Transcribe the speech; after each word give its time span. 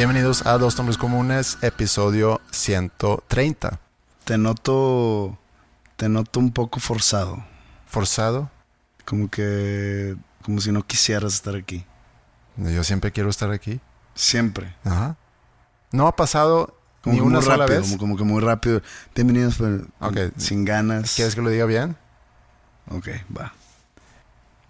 Bienvenidos 0.00 0.46
a 0.46 0.56
Dos 0.56 0.78
Nombres 0.78 0.96
Comunes, 0.96 1.58
episodio 1.60 2.40
130. 2.52 3.80
Te 4.24 4.38
noto. 4.38 5.38
Te 5.96 6.08
noto 6.08 6.40
un 6.40 6.52
poco 6.52 6.80
forzado. 6.80 7.44
¿Forzado? 7.84 8.50
Como 9.04 9.28
que. 9.28 10.16
Como 10.42 10.62
si 10.62 10.72
no 10.72 10.86
quisieras 10.86 11.34
estar 11.34 11.54
aquí. 11.54 11.84
Yo 12.56 12.82
siempre 12.82 13.12
quiero 13.12 13.28
estar 13.28 13.50
aquí. 13.50 13.78
Siempre. 14.14 14.74
Ajá. 14.84 15.18
No 15.92 16.06
ha 16.06 16.16
pasado 16.16 16.74
Como 17.02 17.16
ni 17.16 17.20
una 17.20 17.42
sola 17.42 17.58
rápido, 17.66 17.80
vez. 17.80 17.88
Como, 17.90 17.98
como 17.98 18.16
que 18.16 18.24
muy 18.24 18.40
rápido. 18.40 18.80
Bienvenidos, 19.14 19.56
pero 19.58 19.86
Ok. 20.00 20.32
sin 20.38 20.64
ganas. 20.64 21.14
¿Quieres 21.14 21.34
que 21.34 21.42
lo 21.42 21.50
diga 21.50 21.66
bien? 21.66 21.94
Ok, 22.90 23.08
va. 23.36 23.52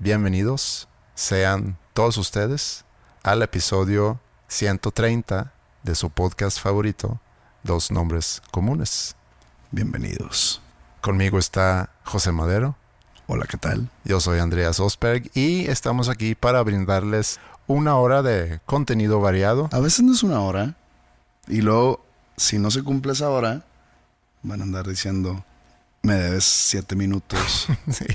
Bienvenidos 0.00 0.88
sean 1.14 1.78
todos 1.92 2.16
ustedes 2.16 2.84
al 3.22 3.42
episodio 3.42 4.18
130 4.50 5.52
de 5.84 5.94
su 5.94 6.10
podcast 6.10 6.58
favorito, 6.58 7.20
Dos 7.62 7.92
Nombres 7.92 8.42
Comunes. 8.50 9.14
Bienvenidos. 9.70 10.60
Conmigo 11.00 11.38
está 11.38 11.90
José 12.04 12.32
Madero, 12.32 12.74
Hola, 13.28 13.46
¿qué 13.48 13.56
tal? 13.58 13.88
yo 14.04 14.18
soy 14.18 14.40
Andreas 14.40 14.80
Osberg 14.80 15.30
y 15.34 15.68
estamos 15.70 16.08
aquí 16.08 16.34
para 16.34 16.60
brindarles 16.64 17.38
una 17.68 17.94
hora 17.94 18.22
de 18.22 18.58
contenido 18.66 19.20
variado. 19.20 19.68
A 19.70 19.78
veces 19.78 20.04
no 20.04 20.12
es 20.12 20.24
una 20.24 20.40
hora. 20.40 20.74
Y 21.46 21.60
luego, 21.60 22.04
si 22.36 22.58
no 22.58 22.72
se 22.72 22.82
cumple 22.82 23.12
esa 23.12 23.30
hora, 23.30 23.62
van 24.42 24.60
a 24.62 24.64
andar 24.64 24.84
diciendo. 24.88 25.44
Me 26.02 26.14
debes 26.14 26.44
siete 26.44 26.96
minutos. 26.96 27.68
Sí. 27.92 28.06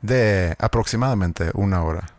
De 0.00 0.54
aproximadamente 0.60 1.50
una 1.54 1.82
hora. 1.82 2.13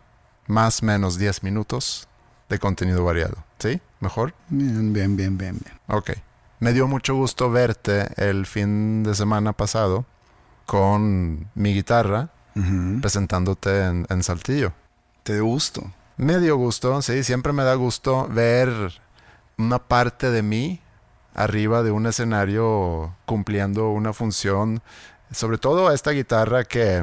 Más 0.46 0.82
menos 0.82 1.18
10 1.18 1.42
minutos 1.42 2.08
de 2.48 2.58
contenido 2.58 3.04
variado. 3.04 3.36
¿Sí? 3.58 3.80
¿Mejor? 4.00 4.34
bien, 4.48 4.92
bien, 4.92 5.16
bien, 5.16 5.38
bien, 5.38 5.58
bien. 5.62 5.80
Ok. 5.88 6.12
Me 6.60 6.72
dio 6.72 6.86
mucho 6.86 7.14
gusto 7.14 7.50
verte 7.50 8.08
el 8.16 8.46
fin 8.46 9.02
de 9.02 9.14
semana 9.14 9.52
pasado 9.52 10.06
con 10.64 11.48
mi 11.54 11.74
guitarra 11.74 12.30
presentándote 13.02 13.84
en, 13.84 14.06
en 14.08 14.22
Saltillo. 14.22 14.72
Te 15.22 15.34
dio 15.34 15.44
gusto. 15.44 15.92
Me 16.16 16.38
dio 16.38 16.56
gusto, 16.56 17.02
sí, 17.02 17.22
siempre 17.22 17.52
me 17.52 17.62
da 17.62 17.74
gusto 17.74 18.26
ver 18.28 19.02
una 19.58 19.78
parte 19.78 20.30
de 20.30 20.42
mí 20.42 20.80
arriba 21.34 21.82
de 21.82 21.90
un 21.90 22.06
escenario 22.06 23.14
cumpliendo 23.26 23.90
una 23.90 24.14
función, 24.14 24.82
sobre 25.30 25.58
todo 25.58 25.92
esta 25.92 26.12
guitarra 26.12 26.64
que 26.64 27.02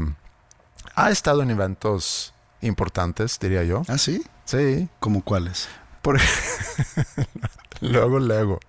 ha 0.96 1.12
estado 1.12 1.44
en 1.44 1.52
eventos 1.52 2.33
importantes, 2.63 3.38
diría 3.40 3.63
yo. 3.63 3.84
¿Ah, 3.88 3.97
sí? 3.97 4.24
Sí, 4.46 4.90
¿Como 5.00 5.24
cuáles? 5.24 5.68
por 6.01 6.19
luego, 7.81 8.19
luego. 8.19 8.59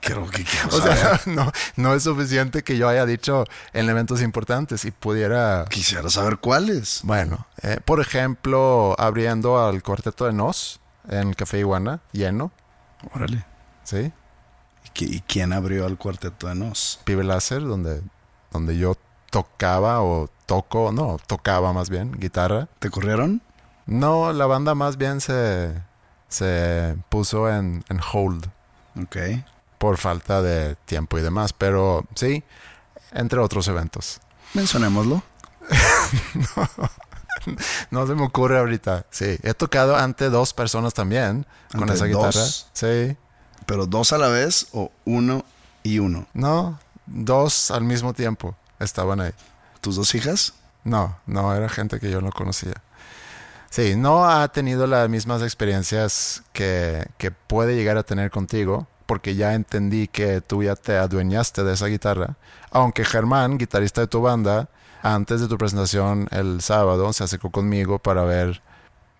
Quiero 0.00 0.26
que 0.30 0.44
quiero 0.44 0.68
O 0.68 0.80
sea, 0.80 1.20
no, 1.26 1.52
no 1.76 1.94
es 1.94 2.02
suficiente 2.04 2.62
que 2.64 2.78
yo 2.78 2.88
haya 2.88 3.04
dicho 3.04 3.44
en 3.74 3.88
eventos 3.90 4.22
importantes 4.22 4.86
y 4.86 4.90
pudiera... 4.92 5.66
Quisiera 5.68 6.08
saber 6.08 6.38
cuáles. 6.38 7.00
Bueno, 7.02 7.46
eh, 7.62 7.80
por 7.84 8.00
ejemplo, 8.00 8.96
abriendo 8.98 9.62
al 9.62 9.82
cuarteto 9.82 10.24
de 10.24 10.32
Nos 10.32 10.80
en 11.08 11.28
el 11.28 11.36
Café 11.36 11.58
Iguana, 11.58 12.00
lleno, 12.12 12.50
Órale. 13.14 13.44
¿sí? 13.84 14.10
¿Y, 14.86 14.88
qui- 14.98 15.14
y 15.16 15.20
quién 15.20 15.52
abrió 15.52 15.84
al 15.84 15.98
cuarteto 15.98 16.46
de 16.48 16.54
Nos? 16.54 17.00
Pibe 17.04 17.22
Láser, 17.24 17.60
donde, 17.62 18.00
donde 18.52 18.78
yo 18.78 18.96
tocaba 19.30 20.00
o 20.00 20.30
toco, 20.50 20.90
no, 20.90 21.16
tocaba 21.28 21.72
más 21.72 21.90
bien 21.90 22.10
guitarra. 22.18 22.66
¿Te 22.80 22.90
corrieron? 22.90 23.40
No, 23.86 24.32
la 24.32 24.46
banda 24.46 24.74
más 24.74 24.96
bien 24.96 25.20
se, 25.20 25.72
se 26.28 26.96
puso 27.08 27.48
en, 27.48 27.84
en 27.88 28.00
hold 28.12 28.46
Ok. 29.00 29.16
por 29.78 29.96
falta 29.96 30.42
de 30.42 30.74
tiempo 30.86 31.18
y 31.18 31.22
demás, 31.22 31.52
pero 31.52 32.04
sí, 32.16 32.42
entre 33.12 33.38
otros 33.38 33.68
eventos. 33.68 34.20
Mencionémoslo. 34.54 35.22
No 37.90 38.06
se 38.06 38.14
me 38.14 38.22
ocurre 38.24 38.58
ahorita. 38.58 39.06
Sí, 39.10 39.38
he 39.42 39.54
tocado 39.54 39.96
ante 39.96 40.28
dos 40.28 40.52
personas 40.52 40.92
también 40.92 41.46
con 41.72 41.82
¿Ante 41.84 41.94
esa 41.94 42.04
guitarra. 42.04 42.32
dos? 42.32 42.68
Sí, 42.74 43.16
¿Pero 43.66 43.86
dos 43.86 44.12
a 44.12 44.18
la 44.18 44.28
vez 44.28 44.66
o 44.72 44.90
uno 45.06 45.44
y 45.82 46.00
uno? 46.00 46.26
no, 46.34 46.78
dos 47.06 47.70
al 47.70 47.82
mismo 47.84 48.12
tiempo 48.12 48.54
estaban 48.78 49.20
ahí. 49.20 49.32
¿Tus 49.80 49.96
dos 49.96 50.14
hijas? 50.14 50.54
No, 50.84 51.18
no, 51.26 51.54
era 51.54 51.68
gente 51.68 52.00
que 52.00 52.10
yo 52.10 52.20
no 52.20 52.30
conocía. 52.30 52.74
Sí, 53.70 53.94
no 53.96 54.28
ha 54.28 54.48
tenido 54.48 54.86
las 54.86 55.08
mismas 55.08 55.42
experiencias 55.42 56.42
que, 56.52 57.06
que 57.18 57.30
puede 57.30 57.76
llegar 57.76 57.96
a 57.96 58.02
tener 58.02 58.30
contigo, 58.30 58.88
porque 59.06 59.36
ya 59.36 59.54
entendí 59.54 60.08
que 60.08 60.40
tú 60.40 60.62
ya 60.62 60.76
te 60.76 60.96
adueñaste 60.96 61.62
de 61.62 61.74
esa 61.74 61.86
guitarra. 61.86 62.36
Aunque 62.70 63.04
Germán, 63.04 63.58
guitarrista 63.58 64.00
de 64.00 64.06
tu 64.08 64.20
banda, 64.20 64.68
antes 65.02 65.40
de 65.40 65.48
tu 65.48 65.56
presentación 65.56 66.28
el 66.30 66.60
sábado, 66.60 67.12
se 67.12 67.24
acercó 67.24 67.50
conmigo 67.50 67.98
para 67.98 68.24
ver 68.24 68.62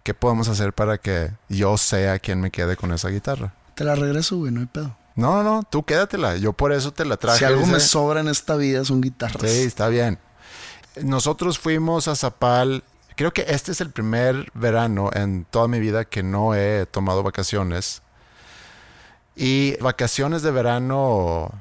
qué 0.02 0.14
podemos 0.14 0.48
hacer 0.48 0.72
para 0.72 0.98
que 0.98 1.30
yo 1.48 1.76
sea 1.76 2.18
quien 2.18 2.40
me 2.40 2.50
quede 2.50 2.76
con 2.76 2.92
esa 2.92 3.08
guitarra. 3.08 3.54
Te 3.74 3.84
la 3.84 3.94
regreso, 3.94 4.36
güey, 4.36 4.52
no 4.52 4.60
hay 4.60 4.66
pedo. 4.66 4.96
No, 5.14 5.42
no, 5.42 5.62
tú 5.68 5.82
quédatela. 5.84 6.36
Yo 6.36 6.52
por 6.52 6.72
eso 6.72 6.92
te 6.92 7.04
la 7.04 7.16
traje. 7.16 7.38
si 7.38 7.44
algo 7.44 7.66
me 7.66 7.74
dice. 7.74 7.88
sobra 7.88 8.20
en 8.20 8.28
esta 8.28 8.56
vida 8.56 8.84
son 8.84 9.00
guitarras. 9.00 9.50
Sí, 9.50 9.62
está 9.62 9.88
bien. 9.88 10.18
Nosotros 11.04 11.58
fuimos 11.58 12.08
a 12.08 12.16
Zapal. 12.16 12.82
Creo 13.16 13.32
que 13.32 13.44
este 13.48 13.72
es 13.72 13.80
el 13.80 13.90
primer 13.90 14.50
verano 14.54 15.10
en 15.12 15.44
toda 15.44 15.68
mi 15.68 15.80
vida 15.80 16.04
que 16.04 16.22
no 16.22 16.54
he 16.54 16.86
tomado 16.86 17.22
vacaciones. 17.22 18.02
Y 19.36 19.76
vacaciones 19.76 20.42
de 20.42 20.50
verano 20.50 21.52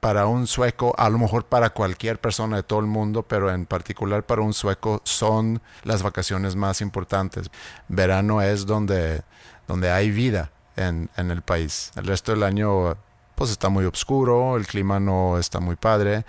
para 0.00 0.26
un 0.26 0.46
sueco, 0.46 0.94
a 0.98 1.08
lo 1.08 1.18
mejor 1.18 1.44
para 1.44 1.70
cualquier 1.70 2.18
persona 2.20 2.56
de 2.56 2.62
todo 2.62 2.80
el 2.80 2.86
mundo, 2.86 3.22
pero 3.22 3.52
en 3.52 3.66
particular 3.66 4.24
para 4.24 4.42
un 4.42 4.52
sueco 4.52 5.00
son 5.04 5.62
las 5.84 6.02
vacaciones 6.02 6.56
más 6.56 6.80
importantes. 6.80 7.50
Verano 7.88 8.42
es 8.42 8.66
donde, 8.66 9.22
donde 9.68 9.90
hay 9.90 10.10
vida 10.10 10.50
en, 10.76 11.08
en 11.16 11.30
el 11.30 11.42
país. 11.42 11.92
El 11.94 12.06
resto 12.06 12.32
del 12.32 12.42
año 12.42 12.96
pues 13.34 13.50
está 13.50 13.68
muy 13.68 13.84
oscuro, 13.84 14.56
el 14.56 14.66
clima 14.66 14.98
no 14.98 15.38
está 15.38 15.60
muy 15.60 15.76
padre. 15.76 16.24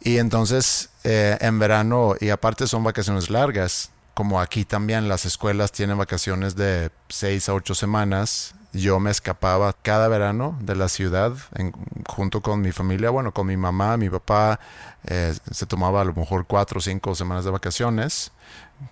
Y 0.00 0.18
entonces 0.18 0.90
eh, 1.08 1.38
en 1.40 1.58
verano, 1.60 2.14
y 2.20 2.30
aparte 2.30 2.66
son 2.66 2.82
vacaciones 2.82 3.30
largas, 3.30 3.90
como 4.14 4.40
aquí 4.40 4.64
también 4.64 5.08
las 5.08 5.24
escuelas 5.24 5.70
tienen 5.70 5.96
vacaciones 5.98 6.56
de 6.56 6.90
6 7.08 7.48
a 7.48 7.54
8 7.54 7.74
semanas, 7.76 8.54
yo 8.72 8.98
me 8.98 9.10
escapaba 9.10 9.72
cada 9.82 10.08
verano 10.08 10.58
de 10.60 10.74
la 10.74 10.88
ciudad 10.88 11.32
en- 11.54 11.72
junto 12.08 12.40
con 12.42 12.60
mi 12.60 12.72
familia, 12.72 13.10
bueno, 13.10 13.32
con 13.32 13.46
mi 13.46 13.56
mamá, 13.56 13.96
mi 13.96 14.10
papá, 14.10 14.58
eh, 15.06 15.34
se 15.50 15.66
tomaba 15.66 16.00
a 16.00 16.04
lo 16.04 16.12
mejor 16.12 16.44
cuatro 16.46 16.78
o 16.78 16.82
cinco 16.82 17.14
semanas 17.14 17.44
de 17.44 17.50
vacaciones, 17.52 18.32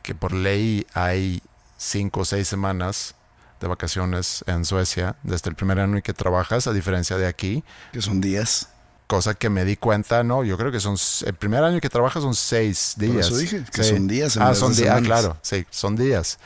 que 0.03 0.15
por 0.15 0.33
ley 0.33 0.87
hay 0.95 1.43
cinco 1.79 2.21
o 2.21 2.25
seis 2.25 2.47
semanas 2.47 3.15
de 3.61 3.67
vacaciones 3.69 4.45
en 4.47 4.65
Suecia 4.65 5.17
desde 5.23 5.51
el 5.51 5.57
primer 5.57 5.81
año 5.81 5.97
en 5.97 6.03
que 6.03 6.13
trabajas, 6.15 6.67
a 6.67 6.73
diferencia 6.73 7.17
de 7.17 7.27
aquí, 7.27 7.65
Que 7.93 8.01
son 8.03 8.21
días. 8.21 8.69
Cosa 9.07 9.35
que 9.35 9.51
me 9.51 9.65
di 9.65 9.77
cuenta, 9.77 10.23
no, 10.25 10.45
yo 10.45 10.57
creo 10.57 10.73
que 10.73 10.81
son, 10.81 10.97
el 11.27 11.35
primer 11.35 11.63
año 11.65 11.81
que 11.81 11.89
trabajas 11.91 12.23
son 12.23 12.35
seis 12.35 12.95
Por 12.97 13.05
días. 13.09 13.27
eso 13.27 13.37
dije 13.37 13.65
que 13.73 13.83
Sí. 13.83 13.91
son 13.91 14.09
días 14.09 14.37
en 14.37 14.43
Ah, 14.43 14.55
son 14.55 14.73
días, 14.75 14.79
semanas. 14.89 15.05
claro, 15.07 15.37
sí, 15.43 15.67
son 15.71 15.97
días. 15.97 16.39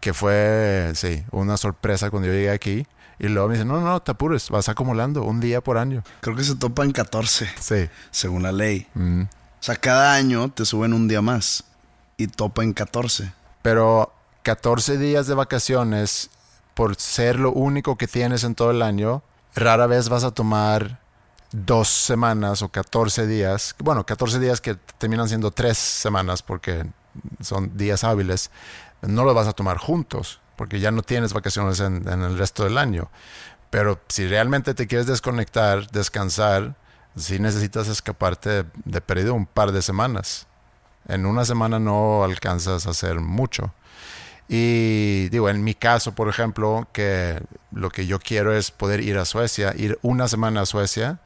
Que 0.00 0.12
fue, 0.12 0.92
sí, 0.94 1.24
una 1.30 1.56
sorpresa 1.56 2.10
cuando 2.10 2.28
yo 2.28 2.34
llegué 2.34 2.50
aquí. 2.50 2.86
Y 3.18 3.28
luego 3.28 3.46
me 3.48 3.54
dicen, 3.54 3.68
no, 3.68 3.80
no, 3.80 4.00
te 4.02 4.10
apures, 4.10 4.50
vas 4.50 4.68
acumulando 4.68 5.22
un 5.22 5.38
día 5.38 5.60
por 5.60 5.78
año. 5.78 6.02
Creo 6.22 6.34
que 6.34 6.42
se 6.42 6.56
topan 6.56 6.90
14, 6.90 7.48
Sí. 7.60 7.88
según 8.10 8.42
la 8.42 8.50
ley. 8.50 8.88
Mm. 8.94 9.22
O 9.22 9.28
sea, 9.64 9.76
cada 9.76 10.14
año 10.14 10.50
te 10.50 10.64
suben 10.64 10.92
un 10.92 11.06
día 11.06 11.22
más 11.22 11.62
y 12.16 12.26
topan 12.26 12.72
14. 12.72 13.32
Pero 13.62 14.12
14 14.42 14.98
días 14.98 15.28
de 15.28 15.34
vacaciones, 15.34 16.30
por 16.74 16.96
ser 16.96 17.38
lo 17.38 17.52
único 17.52 17.96
que 17.96 18.08
tienes 18.08 18.42
en 18.42 18.56
todo 18.56 18.72
el 18.72 18.82
año, 18.82 19.22
rara 19.54 19.86
vez 19.86 20.08
vas 20.08 20.24
a 20.24 20.32
tomar 20.32 20.98
dos 21.52 21.88
semanas 21.88 22.62
o 22.62 22.68
14 22.70 23.26
días. 23.26 23.74
Bueno, 23.78 24.04
14 24.04 24.38
días 24.40 24.60
que 24.60 24.74
terminan 24.98 25.28
siendo 25.28 25.50
tres 25.50 25.78
semanas 25.78 26.42
porque 26.42 26.86
son 27.40 27.76
días 27.76 28.04
hábiles. 28.04 28.50
No 29.02 29.24
los 29.24 29.34
vas 29.34 29.46
a 29.46 29.52
tomar 29.52 29.78
juntos 29.78 30.40
porque 30.56 30.80
ya 30.80 30.90
no 30.90 31.02
tienes 31.02 31.32
vacaciones 31.32 31.80
en, 31.80 32.06
el 32.06 32.38
resto 32.38 32.64
del 32.64 32.78
año. 32.78 33.10
Pero 33.70 34.00
si 34.08 34.26
realmente 34.26 34.74
te 34.74 34.86
quieres 34.86 35.06
desconectar, 35.06 35.90
descansar, 35.90 36.76
sí 37.16 37.38
necesitas 37.38 37.88
escaparte 37.88 38.64
de, 38.84 39.00
perdido 39.00 39.34
un 39.34 39.46
par 39.46 39.72
de 39.72 39.82
semanas. 39.82 40.46
En 41.08 41.26
una 41.26 41.44
semana 41.44 41.78
no 41.78 42.22
alcanzas 42.22 42.86
a 42.86 42.90
hacer 42.90 43.20
mucho. 43.20 43.74
Y 44.48 45.28
digo, 45.30 45.48
en 45.48 45.64
mi 45.64 45.74
caso, 45.74 46.14
por 46.14 46.28
ejemplo, 46.28 46.86
que 46.92 47.42
lo 47.72 47.90
que 47.90 48.06
yo 48.06 48.18
quiero 48.18 48.52
es 48.54 48.70
poder 48.70 49.00
ir 49.00 49.18
a 49.18 49.24
Suecia, 49.24 49.74
ir 49.76 49.98
una 50.02 50.28
semana 50.28 50.60
a 50.60 50.66
Suecia, 50.66 51.20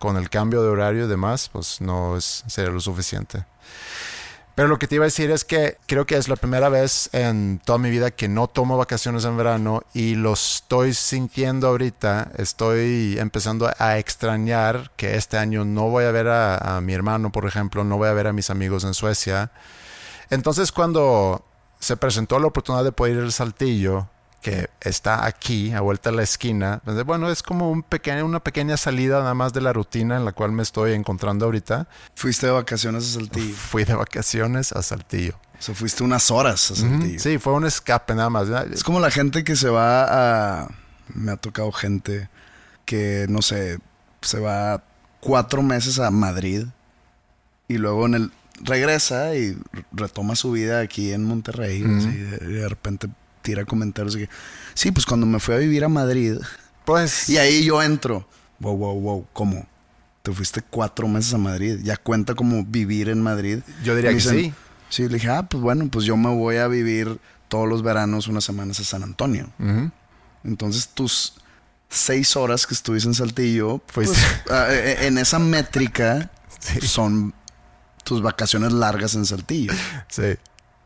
con 0.00 0.16
el 0.16 0.30
cambio 0.30 0.62
de 0.62 0.68
horario 0.68 1.04
y 1.04 1.08
demás, 1.08 1.50
pues 1.52 1.80
no 1.80 2.16
es, 2.16 2.42
sería 2.48 2.72
lo 2.72 2.80
suficiente. 2.80 3.44
Pero 4.54 4.66
lo 4.66 4.78
que 4.78 4.88
te 4.88 4.96
iba 4.96 5.04
a 5.04 5.06
decir 5.06 5.30
es 5.30 5.44
que 5.44 5.76
creo 5.86 6.06
que 6.06 6.16
es 6.16 6.28
la 6.28 6.36
primera 6.36 6.68
vez 6.70 7.10
en 7.12 7.60
toda 7.64 7.78
mi 7.78 7.90
vida 7.90 8.10
que 8.10 8.26
no 8.26 8.48
tomo 8.48 8.78
vacaciones 8.78 9.24
en 9.24 9.36
verano 9.36 9.82
y 9.94 10.16
lo 10.16 10.32
estoy 10.32 10.94
sintiendo 10.94 11.68
ahorita. 11.68 12.32
Estoy 12.36 13.18
empezando 13.18 13.70
a 13.78 13.98
extrañar 13.98 14.90
que 14.96 15.16
este 15.16 15.36
año 15.36 15.64
no 15.64 15.88
voy 15.88 16.04
a 16.04 16.10
ver 16.10 16.28
a, 16.28 16.76
a 16.76 16.80
mi 16.80 16.94
hermano, 16.94 17.30
por 17.30 17.46
ejemplo, 17.46 17.84
no 17.84 17.98
voy 17.98 18.08
a 18.08 18.12
ver 18.12 18.26
a 18.26 18.32
mis 18.32 18.50
amigos 18.50 18.84
en 18.84 18.94
Suecia. 18.94 19.52
Entonces 20.30 20.72
cuando 20.72 21.44
se 21.78 21.96
presentó 21.98 22.38
la 22.38 22.46
oportunidad 22.46 22.84
de 22.84 22.92
poder 22.92 23.16
ir 23.16 23.22
al 23.22 23.32
Saltillo, 23.32 24.08
que 24.40 24.70
está 24.80 25.26
aquí, 25.26 25.72
a 25.72 25.80
vuelta 25.80 26.08
a 26.08 26.12
la 26.12 26.22
esquina, 26.22 26.80
bueno, 27.04 27.30
es 27.30 27.42
como 27.42 27.70
un 27.70 27.82
pequeño, 27.82 28.24
una 28.24 28.40
pequeña 28.40 28.76
salida 28.76 29.20
nada 29.20 29.34
más 29.34 29.52
de 29.52 29.60
la 29.60 29.72
rutina 29.72 30.16
en 30.16 30.24
la 30.24 30.32
cual 30.32 30.52
me 30.52 30.62
estoy 30.62 30.92
encontrando 30.92 31.44
ahorita. 31.44 31.88
Fuiste 32.14 32.46
de 32.46 32.52
vacaciones 32.52 33.04
a 33.10 33.20
Saltillo. 33.20 33.54
Fui 33.54 33.84
de 33.84 33.94
vacaciones 33.94 34.72
a 34.72 34.82
Saltillo. 34.82 35.34
O 35.58 35.62
sea, 35.62 35.74
fuiste 35.74 36.02
unas 36.02 36.30
horas 36.30 36.70
a 36.70 36.76
Saltillo. 36.76 37.20
Sí, 37.20 37.36
fue 37.36 37.52
un 37.52 37.66
escape 37.66 38.14
nada 38.14 38.30
más. 38.30 38.48
Es 38.72 38.82
como 38.82 38.98
la 38.98 39.10
gente 39.10 39.44
que 39.44 39.56
se 39.56 39.68
va 39.68 40.62
a... 40.62 40.68
Me 41.12 41.32
ha 41.32 41.36
tocado 41.36 41.70
gente 41.70 42.30
que, 42.86 43.26
no 43.28 43.42
sé, 43.42 43.78
se 44.22 44.40
va 44.40 44.82
cuatro 45.20 45.62
meses 45.62 45.98
a 45.98 46.10
Madrid 46.10 46.66
y 47.68 47.76
luego 47.76 48.06
en 48.06 48.14
el... 48.14 48.32
Regresa 48.62 49.34
y 49.36 49.56
retoma 49.90 50.36
su 50.36 50.52
vida 50.52 50.80
aquí 50.80 51.12
en 51.12 51.24
Monterrey. 51.24 51.82
Así, 51.82 52.14
de, 52.14 52.38
de 52.38 52.68
repente 52.68 53.08
tira 53.42 53.64
comentarios 53.64 54.14
de 54.14 54.26
que... 54.26 54.32
Sí, 54.74 54.90
pues 54.92 55.06
cuando 55.06 55.26
me 55.26 55.38
fui 55.40 55.54
a 55.54 55.58
vivir 55.58 55.84
a 55.84 55.88
Madrid... 55.88 56.36
Pues 56.84 57.28
Y 57.28 57.36
ahí 57.38 57.64
yo 57.64 57.82
entro. 57.82 58.26
Wow, 58.58 58.76
wow, 58.76 59.00
wow. 59.00 59.26
¿Cómo? 59.32 59.66
Te 60.22 60.32
fuiste 60.32 60.60
cuatro 60.62 61.06
meses 61.08 61.32
a 61.34 61.38
Madrid. 61.38 61.78
Ya 61.82 61.96
cuenta 61.96 62.34
como 62.34 62.64
vivir 62.64 63.08
en 63.08 63.22
Madrid. 63.22 63.60
yo 63.84 63.94
diría 63.94 64.10
Me 64.10 64.16
que 64.16 64.22
dicen, 64.22 64.38
sí. 64.40 64.54
Sí, 64.88 65.02
le 65.08 65.14
dije, 65.14 65.28
ah, 65.30 65.44
pues 65.44 65.62
bueno, 65.62 65.88
pues 65.90 66.04
yo 66.04 66.16
me 66.16 66.30
voy 66.34 66.56
a 66.56 66.66
vivir 66.66 67.20
todos 67.48 67.68
los 67.68 67.82
veranos 67.82 68.26
unas 68.28 68.44
semanas 68.44 68.80
a 68.80 68.84
San 68.84 69.02
Antonio. 69.02 69.50
Entonces 70.44 70.88
tus 70.88 71.34
seis 71.88 72.36
horas 72.36 72.66
que 72.66 72.74
estuviste 72.74 73.08
en 73.08 73.14
Saltillo, 73.14 73.78
pues, 73.92 74.10
ah, 74.50 74.66
eh, 74.70 75.06
en 75.06 75.18
esa 75.18 75.38
métrica 75.38 76.30
Sí. 76.60 76.80
son 76.86 77.32
tus 78.04 78.20
vacaciones 78.20 78.72
largas 78.72 79.14
en 79.14 79.24
Saltillo. 79.24 79.72
Sí. 80.08 80.34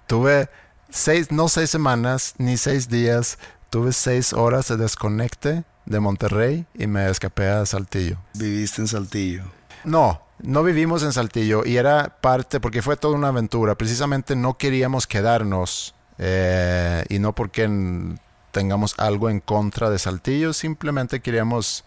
Tuve 0.06 0.48
seis, 0.94 1.30
no 1.32 1.48
seis 1.48 1.70
semanas, 1.70 2.34
ni 2.38 2.56
seis 2.56 2.88
días. 2.88 3.38
Tuve 3.70 3.92
seis 3.92 4.32
horas 4.32 4.68
de 4.68 4.76
desconecte 4.76 5.64
de 5.84 6.00
Monterrey 6.00 6.64
y 6.74 6.86
me 6.86 7.10
escapé 7.10 7.48
a 7.48 7.66
Saltillo. 7.66 8.18
Viviste 8.34 8.80
en 8.80 8.86
Saltillo. 8.88 9.42
No, 9.82 10.22
no 10.40 10.62
vivimos 10.62 11.02
en 11.02 11.12
Saltillo 11.12 11.64
y 11.66 11.76
era 11.76 12.16
parte, 12.20 12.60
porque 12.60 12.82
fue 12.82 12.96
toda 12.96 13.14
una 13.16 13.28
aventura. 13.28 13.74
Precisamente 13.74 14.36
no 14.36 14.56
queríamos 14.56 15.06
quedarnos 15.08 15.94
eh, 16.18 17.04
y 17.08 17.18
no 17.18 17.34
porque 17.34 17.64
en- 17.64 18.20
tengamos 18.52 18.94
algo 18.98 19.28
en 19.28 19.40
contra 19.40 19.90
de 19.90 19.98
Saltillo, 19.98 20.52
simplemente 20.52 21.18
queríamos 21.20 21.84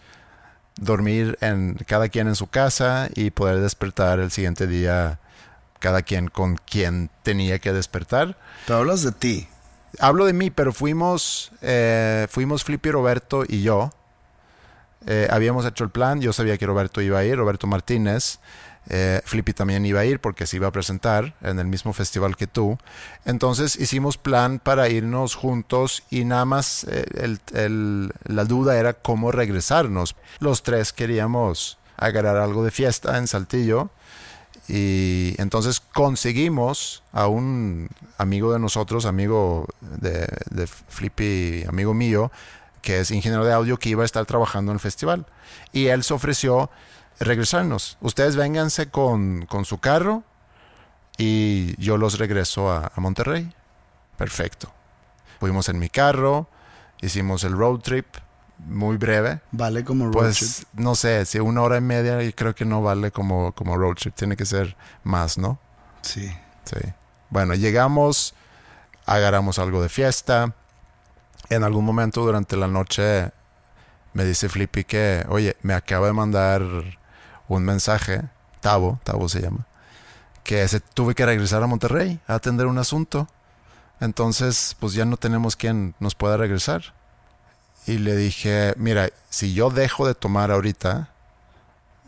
dormir 0.78 1.38
en 1.40 1.74
cada 1.86 2.10
quien 2.10 2.28
en 2.28 2.34
su 2.36 2.46
casa 2.48 3.08
y 3.14 3.30
poder 3.30 3.60
despertar 3.60 4.20
el 4.20 4.30
siguiente 4.30 4.66
día 4.66 5.18
cada 5.78 6.02
quien 6.02 6.28
con 6.28 6.56
quien 6.56 7.10
tenía 7.22 7.58
que 7.58 7.72
despertar. 7.72 8.36
Te 8.66 8.72
hablas 8.72 9.02
de 9.02 9.12
ti. 9.12 9.48
Hablo 10.00 10.26
de 10.26 10.32
mí, 10.32 10.50
pero 10.50 10.72
fuimos, 10.72 11.50
eh, 11.62 12.26
fuimos 12.30 12.62
Flippy, 12.64 12.90
Roberto 12.90 13.44
y 13.48 13.62
yo. 13.62 13.90
Eh, 15.06 15.28
habíamos 15.30 15.64
hecho 15.64 15.84
el 15.84 15.90
plan, 15.90 16.20
yo 16.20 16.32
sabía 16.32 16.58
que 16.58 16.66
Roberto 16.66 17.00
iba 17.00 17.18
a 17.20 17.24
ir, 17.24 17.36
Roberto 17.36 17.66
Martínez. 17.66 18.38
Eh, 18.90 19.20
Flippy 19.24 19.52
también 19.52 19.84
iba 19.84 20.00
a 20.00 20.04
ir 20.06 20.18
porque 20.20 20.46
se 20.46 20.56
iba 20.56 20.66
a 20.66 20.72
presentar 20.72 21.34
en 21.42 21.58
el 21.58 21.66
mismo 21.66 21.92
festival 21.92 22.36
que 22.36 22.46
tú. 22.46 22.78
Entonces 23.24 23.76
hicimos 23.76 24.16
plan 24.16 24.58
para 24.58 24.88
irnos 24.88 25.34
juntos 25.34 26.02
y 26.10 26.24
nada 26.24 26.44
más 26.46 26.84
eh, 26.84 27.04
el- 27.14 27.40
el- 27.54 28.12
la 28.24 28.44
duda 28.44 28.78
era 28.78 28.94
cómo 28.94 29.30
regresarnos. 29.30 30.16
Los 30.40 30.62
tres 30.62 30.92
queríamos 30.92 31.78
agarrar 31.96 32.36
algo 32.38 32.64
de 32.64 32.70
fiesta 32.70 33.18
en 33.18 33.26
Saltillo. 33.26 33.90
Y 34.68 35.34
entonces 35.38 35.80
conseguimos 35.80 37.02
a 37.12 37.26
un 37.26 37.88
amigo 38.18 38.52
de 38.52 38.58
nosotros, 38.58 39.06
amigo 39.06 39.66
de, 39.80 40.28
de 40.50 40.66
Flippy, 40.66 41.64
amigo 41.66 41.94
mío, 41.94 42.30
que 42.82 43.00
es 43.00 43.10
ingeniero 43.10 43.44
de 43.46 43.52
audio, 43.52 43.78
que 43.78 43.88
iba 43.88 44.02
a 44.02 44.06
estar 44.06 44.26
trabajando 44.26 44.72
en 44.72 44.76
el 44.76 44.80
festival. 44.80 45.26
Y 45.72 45.86
él 45.86 46.02
se 46.04 46.12
ofreció 46.12 46.70
regresarnos. 47.18 47.96
Ustedes 48.00 48.36
vénganse 48.36 48.90
con, 48.90 49.46
con 49.46 49.64
su 49.64 49.78
carro 49.78 50.22
y 51.16 51.74
yo 51.82 51.96
los 51.96 52.18
regreso 52.18 52.70
a, 52.70 52.92
a 52.94 53.00
Monterrey. 53.00 53.50
Perfecto. 54.16 54.70
Fuimos 55.40 55.68
en 55.68 55.78
mi 55.78 55.88
carro, 55.88 56.48
hicimos 57.00 57.44
el 57.44 57.52
road 57.52 57.80
trip, 57.80 58.06
muy 58.58 58.96
breve. 58.96 59.40
Vale 59.52 59.84
como 59.84 60.06
road 60.06 60.12
Pues 60.12 60.38
trip. 60.38 60.68
no 60.80 60.94
sé, 60.94 61.24
si 61.24 61.38
una 61.38 61.62
hora 61.62 61.76
y 61.78 61.80
media 61.80 62.18
creo 62.32 62.54
que 62.54 62.64
no 62.64 62.82
vale 62.82 63.10
como, 63.10 63.52
como 63.52 63.76
road 63.76 63.94
trip, 63.94 64.14
tiene 64.14 64.36
que 64.36 64.44
ser 64.46 64.76
más, 65.04 65.38
¿no? 65.38 65.58
Sí. 66.02 66.30
Sí. 66.64 66.76
Bueno, 67.30 67.54
llegamos, 67.54 68.34
agarramos 69.06 69.58
algo 69.58 69.82
de 69.82 69.88
fiesta. 69.88 70.54
En 71.50 71.64
algún 71.64 71.84
momento 71.84 72.22
durante 72.22 72.56
la 72.56 72.68
noche 72.68 73.30
me 74.12 74.24
dice 74.24 74.48
Flippy 74.48 74.84
que, 74.84 75.24
oye, 75.28 75.56
me 75.62 75.74
acaba 75.74 76.08
de 76.08 76.12
mandar 76.12 76.62
un 77.48 77.62
mensaje, 77.64 78.22
Tavo, 78.60 79.00
Tavo 79.04 79.28
se 79.28 79.40
llama, 79.40 79.66
que 80.44 80.66
se 80.68 80.80
tuve 80.80 81.14
que 81.14 81.24
regresar 81.24 81.62
a 81.62 81.66
Monterrey 81.66 82.20
a 82.26 82.34
atender 82.34 82.66
un 82.66 82.78
asunto. 82.78 83.28
Entonces, 84.00 84.76
pues 84.78 84.92
ya 84.92 85.04
no 85.04 85.16
tenemos 85.16 85.56
quien 85.56 85.94
nos 86.00 86.14
pueda 86.14 86.36
regresar. 86.36 86.94
Y 87.88 87.96
le 87.96 88.14
dije, 88.16 88.74
mira, 88.76 89.08
si 89.30 89.54
yo 89.54 89.70
dejo 89.70 90.06
de 90.06 90.14
tomar 90.14 90.50
ahorita, 90.50 91.08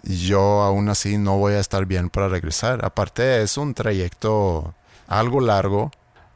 yo 0.03 0.61
aún 0.61 0.91
así 0.91 1.17
no 1.17 1.39
voy 1.39 1.55
a 1.55 1.59
estar 1.59 1.87
bien 1.87 2.11
para 2.11 2.29
regresar. 2.29 2.85
Aparte 2.85 3.41
es 3.41 3.57
un 3.57 3.73
trayecto 3.73 4.75
algo 5.09 5.41
largo 5.41 5.91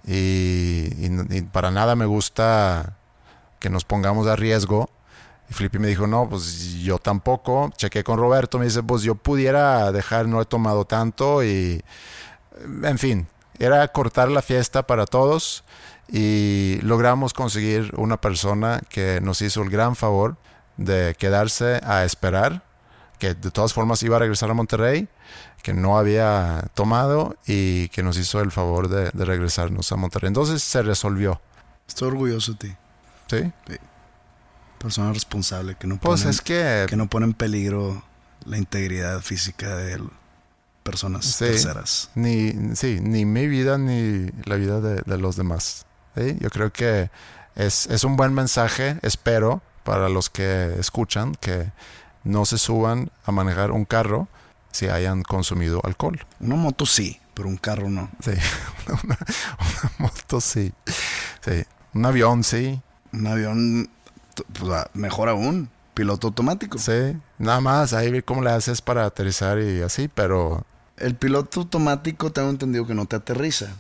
y, 0.06 1.10
para 1.52 1.70
nada 1.70 1.94
me 1.94 2.06
gusta 2.06 2.96
que 3.58 3.68
nos 3.68 3.84
pongamos 3.84 4.26
a 4.28 4.34
riesgo. 4.34 4.88
Y 5.50 5.52
Flippy 5.52 5.78
me 5.78 5.88
dijo, 5.88 6.06
no, 6.06 6.26
pues 6.26 6.76
yo 6.76 6.98
tampoco. 6.98 7.70
Chequé 7.76 8.02
con 8.02 8.18
Roberto, 8.18 8.58
me 8.58 8.64
dice, 8.64 8.82
pues 8.82 9.02
yo 9.02 9.14
pudiera 9.14 9.92
dejar, 9.92 10.26
no 10.26 10.40
he 10.40 10.46
tomado 10.46 10.86
tanto 10.86 11.44
y, 11.44 11.84
en 12.82 12.98
fin, 12.98 13.26
era 13.58 13.86
cortar 13.88 14.30
la 14.30 14.40
fiesta 14.40 14.86
para 14.86 15.04
todos 15.04 15.64
y 16.08 16.78
logramos 16.82 17.32
conseguir 17.32 17.92
una 17.96 18.20
persona 18.20 18.80
que 18.88 19.20
nos 19.22 19.40
hizo 19.42 19.62
el 19.62 19.70
gran 19.70 19.96
favor 19.96 20.36
de 20.76 21.14
quedarse 21.18 21.80
a 21.84 22.04
esperar, 22.04 22.62
que 23.18 23.34
de 23.34 23.50
todas 23.50 23.72
formas 23.72 24.02
iba 24.02 24.16
a 24.16 24.18
regresar 24.18 24.50
a 24.50 24.54
Monterrey, 24.54 25.08
que 25.62 25.72
no 25.72 25.96
había 25.98 26.64
tomado 26.74 27.36
y 27.46 27.88
que 27.88 28.02
nos 28.02 28.18
hizo 28.18 28.40
el 28.40 28.50
favor 28.52 28.88
de, 28.88 29.10
de 29.12 29.24
regresarnos 29.24 29.90
a 29.92 29.96
Monterrey. 29.96 30.28
Entonces 30.28 30.62
se 30.62 30.82
resolvió. 30.82 31.40
Estoy 31.88 32.08
orgulloso 32.08 32.52
de 32.52 32.58
ti. 32.58 32.76
¿Sí? 33.30 33.52
Persona 34.78 35.12
responsable 35.12 35.76
que 35.76 35.86
no 35.86 35.96
Pues 35.98 36.20
pone, 36.22 36.30
es 36.30 36.40
que... 36.42 36.86
que 36.88 36.96
no 36.96 37.08
pone 37.08 37.26
en 37.26 37.32
peligro 37.34 38.02
la 38.44 38.58
integridad 38.58 39.20
física 39.22 39.74
de 39.76 39.94
l- 39.94 40.04
personas 40.82 41.24
Sí. 41.24 41.46
terceras. 41.46 42.10
Ni, 42.14 42.52
sí, 42.76 42.98
ni 43.00 43.24
mi 43.24 43.46
vida 43.46 43.78
ni 43.78 44.26
la 44.44 44.56
vida 44.56 44.80
de, 44.82 45.00
de 45.06 45.18
los 45.18 45.36
demás. 45.36 45.86
¿Sí? 46.16 46.36
Yo 46.40 46.50
creo 46.50 46.72
que 46.72 47.10
es, 47.54 47.86
es 47.86 48.04
un 48.04 48.16
buen 48.16 48.34
mensaje, 48.34 48.98
espero, 49.02 49.62
para 49.84 50.08
los 50.08 50.30
que 50.30 50.74
escuchan, 50.78 51.34
que 51.34 51.70
no 52.24 52.44
se 52.46 52.58
suban 52.58 53.10
a 53.24 53.32
manejar 53.32 53.70
un 53.70 53.84
carro 53.84 54.28
si 54.72 54.88
hayan 54.88 55.22
consumido 55.22 55.80
alcohol. 55.84 56.24
Una 56.40 56.56
moto 56.56 56.86
sí, 56.86 57.20
pero 57.34 57.48
un 57.48 57.56
carro 57.56 57.90
no. 57.90 58.10
Sí, 58.24 58.32
una, 58.88 59.18
una 59.18 59.92
moto 59.98 60.40
sí. 60.40 60.72
sí. 61.44 61.64
Un 61.94 62.06
avión 62.06 62.42
sí. 62.42 62.80
Un 63.12 63.26
avión, 63.28 63.90
pues, 64.58 64.72
ah, 64.72 64.90
mejor 64.94 65.28
aún, 65.28 65.70
piloto 65.94 66.26
automático. 66.28 66.78
Sí. 66.78 67.16
Nada 67.38 67.60
más, 67.60 67.92
ahí 67.92 68.10
ver 68.10 68.24
cómo 68.24 68.42
le 68.42 68.50
haces 68.50 68.82
para 68.82 69.04
aterrizar 69.04 69.60
y 69.60 69.82
así, 69.82 70.08
pero 70.08 70.66
El 70.96 71.14
piloto 71.14 71.60
automático 71.60 72.32
tengo 72.32 72.50
entendido 72.50 72.86
que 72.86 72.94
no 72.94 73.06
te 73.06 73.16
aterriza. 73.16 73.76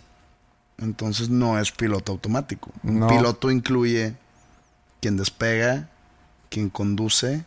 Entonces 0.78 1.28
no 1.30 1.58
es 1.58 1.70
piloto 1.72 2.12
automático. 2.12 2.70
Un 2.82 3.06
piloto 3.06 3.50
incluye 3.50 4.14
quien 5.00 5.16
despega, 5.16 5.88
quien 6.50 6.70
conduce 6.70 7.44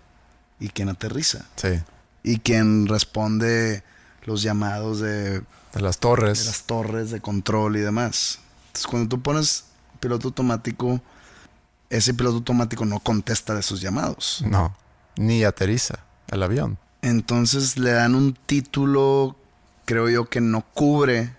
y 0.59 0.69
quien 0.69 0.89
aterriza. 0.89 1.45
sí. 1.55 1.81
Y 2.23 2.39
quien 2.39 2.87
responde 2.87 3.83
los 4.25 4.41
llamados 4.41 4.99
de, 4.99 5.39
De 5.73 5.81
las 5.81 5.95
de 5.95 5.99
torres. 6.01 6.45
las 6.45 6.63
torres 6.63 7.09
de 7.09 7.21
control 7.21 7.77
y 7.77 7.79
demás. 7.79 8.39
Entonces 8.67 8.87
cuando 8.87 9.07
tú 9.07 9.21
pones 9.21 9.65
piloto 10.01 10.27
automático, 10.27 10.99
ese 11.89 12.13
piloto 12.13 12.37
automático 12.37 12.83
no 12.83 12.99
contesta 12.99 13.55
de 13.55 13.61
sus 13.63 13.79
llamados. 13.79 14.43
No, 14.45 14.75
ni 15.15 15.45
aterriza 15.45 15.99
el 16.29 16.43
avión. 16.43 16.77
Entonces 17.01 17.77
le 17.77 17.91
dan 17.91 18.13
un 18.13 18.33
título, 18.45 19.37
creo 19.85 20.09
yo, 20.09 20.25
que 20.25 20.41
no 20.41 20.65
cubre 20.73 21.33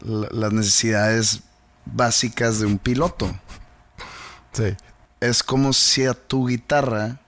las 0.00 0.52
necesidades 0.52 1.40
básicas 1.84 2.60
de 2.60 2.66
un 2.66 2.78
piloto. 2.78 3.34
Sí. 4.52 4.76
Es 5.20 5.42
como 5.42 5.72
si 5.72 6.06
a 6.06 6.14
tu 6.14 6.46
guitarra 6.46 7.18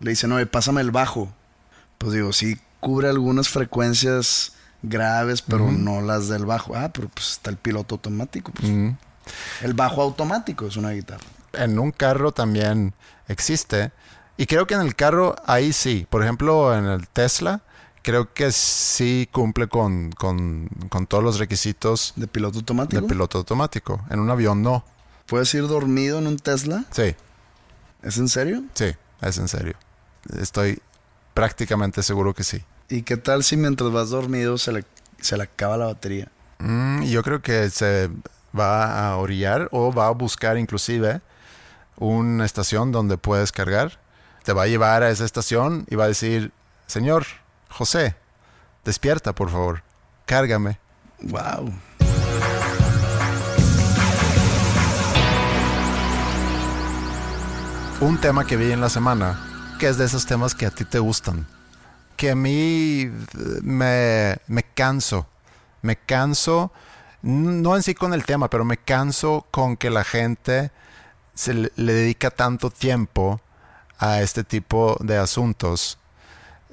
le 0.00 0.10
dicen, 0.10 0.32
oye, 0.32 0.46
pásame 0.46 0.80
el 0.80 0.90
bajo. 0.90 1.32
Pues 1.98 2.12
digo, 2.12 2.32
sí 2.32 2.58
cubre 2.80 3.08
algunas 3.08 3.48
frecuencias 3.48 4.54
graves, 4.82 5.42
pero 5.42 5.70
no 5.70 6.00
las 6.00 6.28
del 6.28 6.44
bajo. 6.44 6.74
Ah, 6.74 6.90
pero 6.92 7.08
pues 7.08 7.32
está 7.32 7.50
el 7.50 7.56
piloto 7.56 7.94
automático. 7.94 8.52
pues. 8.52 8.70
El 9.60 9.74
bajo 9.74 10.02
automático 10.02 10.66
es 10.66 10.76
una 10.76 10.90
guitarra. 10.90 11.24
en 11.52 11.78
un 11.78 11.92
carro 11.92 12.32
también 12.32 12.94
existe. 13.28 13.92
Y 14.36 14.46
creo 14.46 14.66
que 14.66 14.74
en 14.74 14.80
el 14.80 14.96
carro 14.96 15.36
ahí 15.46 15.72
sí. 15.72 16.06
Por 16.10 16.22
ejemplo, 16.22 16.76
en 16.76 16.86
el 16.86 17.06
Tesla, 17.06 17.60
creo 18.02 18.32
que 18.34 18.52
sí 18.52 19.28
cumple 19.32 19.68
con, 19.68 20.12
con- 20.12 20.68
con 20.88 21.06
todos 21.06 21.22
los 21.24 21.38
requisitos 21.38 22.12
¿De 22.16 22.26
piloto 22.26 22.58
automático? 22.58 23.00
de 23.00 23.08
piloto 23.08 23.38
automático. 23.38 24.00
En 24.10 24.20
un 24.20 24.30
avión 24.30 24.62
no. 24.62 24.84
¿Puedes 25.26 25.52
ir 25.54 25.66
dormido 25.68 26.18
en 26.18 26.26
un 26.26 26.36
Tesla? 26.38 26.84
Sí, 26.90 27.14
¿Es 28.02 28.18
en 28.18 28.28
serio? 28.28 28.64
sí, 28.74 28.92
es 29.20 29.38
en 29.38 29.48
serio. 29.48 29.74
Estoy 30.38 30.80
prácticamente 31.34 32.02
seguro 32.02 32.34
que 32.34 32.44
sí. 32.44 32.62
¿Y 32.88 33.02
qué 33.02 33.16
tal 33.16 33.42
si 33.44 33.56
mientras 33.56 33.90
vas 33.92 34.10
dormido 34.10 34.58
se 34.58 34.72
le, 34.72 34.84
se 35.20 35.36
le 35.36 35.44
acaba 35.44 35.76
la 35.76 35.86
batería? 35.86 36.28
Mm, 36.58 37.02
yo 37.04 37.22
creo 37.22 37.40
que 37.40 37.70
se 37.70 38.10
va 38.58 39.08
a 39.08 39.16
orillar 39.16 39.68
o 39.72 39.92
va 39.92 40.08
a 40.08 40.10
buscar 40.10 40.58
inclusive 40.58 41.20
una 41.96 42.44
estación 42.44 42.92
donde 42.92 43.16
puedes 43.16 43.52
cargar. 43.52 43.98
Te 44.44 44.52
va 44.52 44.64
a 44.64 44.66
llevar 44.66 45.02
a 45.02 45.10
esa 45.10 45.24
estación 45.24 45.86
y 45.88 45.94
va 45.94 46.04
a 46.04 46.08
decir, 46.08 46.52
señor 46.86 47.24
José, 47.72 48.14
despierta 48.84 49.34
por 49.34 49.50
favor, 49.50 49.82
cárgame. 50.26 50.78
¡Wow! 51.22 51.72
Un 58.00 58.18
tema 58.18 58.44
que 58.44 58.56
vi 58.56 58.72
en 58.72 58.80
la 58.80 58.88
semana, 58.88 59.38
que 59.78 59.88
es 59.88 59.96
de 59.96 60.04
esos 60.04 60.26
temas 60.26 60.54
que 60.54 60.66
a 60.66 60.70
ti 60.70 60.84
te 60.84 60.98
gustan, 60.98 61.46
que 62.16 62.32
a 62.32 62.34
mí 62.34 63.02
eh, 63.02 63.10
me, 63.62 64.38
me 64.48 64.64
canso, 64.64 65.28
me 65.82 65.96
canso, 65.96 66.72
no 67.22 67.76
en 67.76 67.82
sí 67.82 67.94
con 67.94 68.12
el 68.12 68.24
tema, 68.24 68.50
pero 68.50 68.64
me 68.64 68.76
canso 68.76 69.46
con 69.50 69.76
que 69.76 69.88
la 69.90 70.02
gente 70.02 70.72
se 71.34 71.54
le, 71.54 71.72
le 71.76 71.92
dedica 71.92 72.30
tanto 72.30 72.70
tiempo 72.70 73.40
a 73.98 74.20
este 74.20 74.42
tipo 74.42 74.96
de 74.98 75.16
asuntos, 75.16 75.98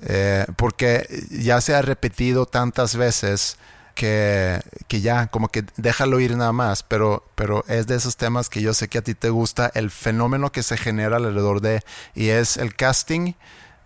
eh, 0.02 0.46
porque 0.56 1.08
ya 1.30 1.62
se 1.62 1.76
ha 1.76 1.82
repetido 1.82 2.46
tantas 2.46 2.96
veces 2.96 3.58
que, 3.96 4.62
que 4.88 5.02
ya, 5.02 5.28
como 5.28 5.50
que 5.50 5.66
déjalo 5.76 6.20
ir 6.20 6.38
nada 6.38 6.54
más, 6.54 6.84
pero, 6.84 7.26
pero 7.36 7.66
es 7.68 7.88
de 7.88 7.96
esos 7.96 8.16
temas 8.16 8.50
que 8.50 8.62
yo 8.62 8.74
sé 8.74 8.88
que 8.88 9.00
a 9.00 9.02
ti 9.02 9.14
te 9.14 9.30
gusta, 9.30 9.72
el 9.74 9.92
fenómeno 9.92 10.52
que 10.52 10.64
se 10.64 10.78
genera 10.78 11.18
alrededor 11.18 11.60
de, 11.60 11.82
y 12.16 12.30
es 12.30 12.58
el 12.58 12.76
casting 12.76 13.34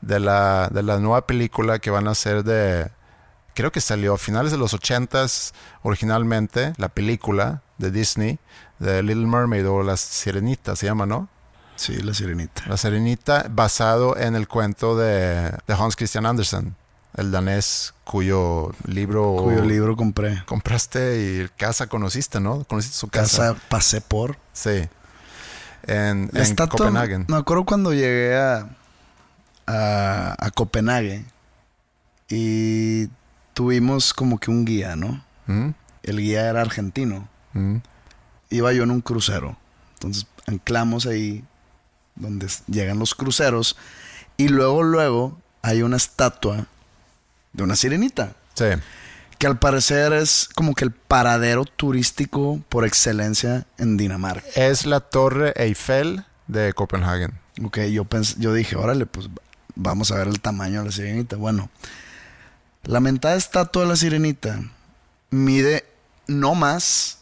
de 0.02 0.20
la, 0.20 0.70
de 0.72 0.84
la 0.84 1.00
nueva 1.00 1.26
película 1.26 1.80
que 1.80 1.90
van 1.90 2.08
a 2.08 2.12
hacer 2.12 2.44
de, 2.44 2.92
creo 3.56 3.72
que 3.72 3.82
salió 3.82 4.14
a 4.14 4.18
finales 4.18 4.52
de 4.52 4.58
los 4.58 4.74
ochentas 4.74 5.54
originalmente, 5.82 6.74
la 6.78 6.90
película 6.90 7.64
de 7.78 7.90
Disney, 7.92 8.40
de 8.80 9.02
Little 9.02 9.26
Mermaid 9.26 9.68
o 9.68 9.82
La 9.82 9.98
Sirenita 9.98 10.76
se 10.76 10.86
llama, 10.86 11.06
¿no? 11.06 11.30
Sí, 11.76 11.94
la 12.02 12.14
sirenita. 12.14 12.64
La 12.68 12.78
Sirenita, 12.78 13.48
basado 13.50 14.18
en 14.18 14.36
el 14.36 14.48
cuento 14.48 14.96
de, 14.98 15.52
de 15.68 15.74
Hans 15.74 15.96
Christian 15.96 16.26
Andersen, 16.26 16.76
el 17.16 17.32
danés 17.32 17.94
cuyo 18.04 18.72
libro 18.86 19.36
Cuyo 19.40 19.64
libro 19.64 19.96
compré. 19.96 20.44
compraste 20.46 21.20
y 21.22 21.50
casa 21.58 21.88
conociste, 21.88 22.40
¿no? 22.40 22.64
Conociste 22.66 22.98
su 22.98 23.08
casa. 23.08 23.54
Casa 23.54 23.62
pasé 23.70 24.02
por. 24.02 24.38
Sí. 24.54 24.88
En, 25.86 26.30
en 26.34 26.56
Copenhague. 26.56 27.26
Me 27.28 27.38
acuerdo 27.38 27.66
cuando 27.66 27.92
llegué 27.94 28.38
a, 28.38 28.70
a, 29.68 30.36
a 30.40 30.52
Copenhague 30.52 31.26
y 32.30 33.08
tuvimos 33.54 34.14
como 34.14 34.40
que 34.40 34.50
un 34.50 34.64
guía, 34.66 34.96
¿no? 34.96 35.24
¿Mm? 35.48 35.70
El 36.04 36.18
guía 36.20 36.50
era 36.50 36.62
argentino. 36.62 37.28
¿Mm? 37.54 37.78
Iba 38.50 38.74
yo 38.74 38.84
en 38.84 38.92
un 38.92 39.02
crucero. 39.02 39.58
Entonces 39.96 40.26
anclamos 40.48 41.06
ahí 41.06 41.44
donde 42.16 42.48
llegan 42.68 43.00
los 43.00 43.16
cruceros 43.16 43.76
y 44.38 44.48
luego, 44.50 44.84
luego 44.84 45.40
hay 45.62 45.82
una 45.82 45.98
estatua 45.98 46.68
de 47.54 47.64
una 47.64 47.76
sirenita. 47.76 48.34
Sí. 48.54 48.66
Que 49.40 49.48
al 49.48 49.60
parecer 49.60 50.14
es 50.14 50.50
como 50.56 50.74
que 50.76 50.86
el 50.86 50.92
paradero 50.92 51.66
turístico 51.66 52.62
por 52.70 52.86
excelencia 52.86 53.66
en 53.78 53.98
Dinamarca. 53.98 54.48
Es 54.56 54.86
la 54.86 55.00
Torre 55.02 55.54
Eiffel 55.56 56.24
de 56.48 56.74
Copenhague. 56.74 57.30
Ok, 57.64 57.80
yo, 57.92 58.06
pens- 58.06 58.36
yo 58.40 58.54
dije, 58.54 58.76
órale, 58.76 59.06
pues 59.06 59.30
vamos 59.76 60.12
a 60.12 60.16
ver 60.16 60.28
el 60.28 60.40
tamaño 60.40 60.80
de 60.80 60.86
la 60.86 60.92
sirenita. 60.92 61.36
Bueno, 61.36 61.70
la 62.84 63.00
mentada 63.00 63.36
estatua 63.36 63.84
de 63.84 63.88
la 63.90 63.96
sirenita 63.96 64.60
mide 65.30 65.86
no 66.28 66.56
más 66.56 67.20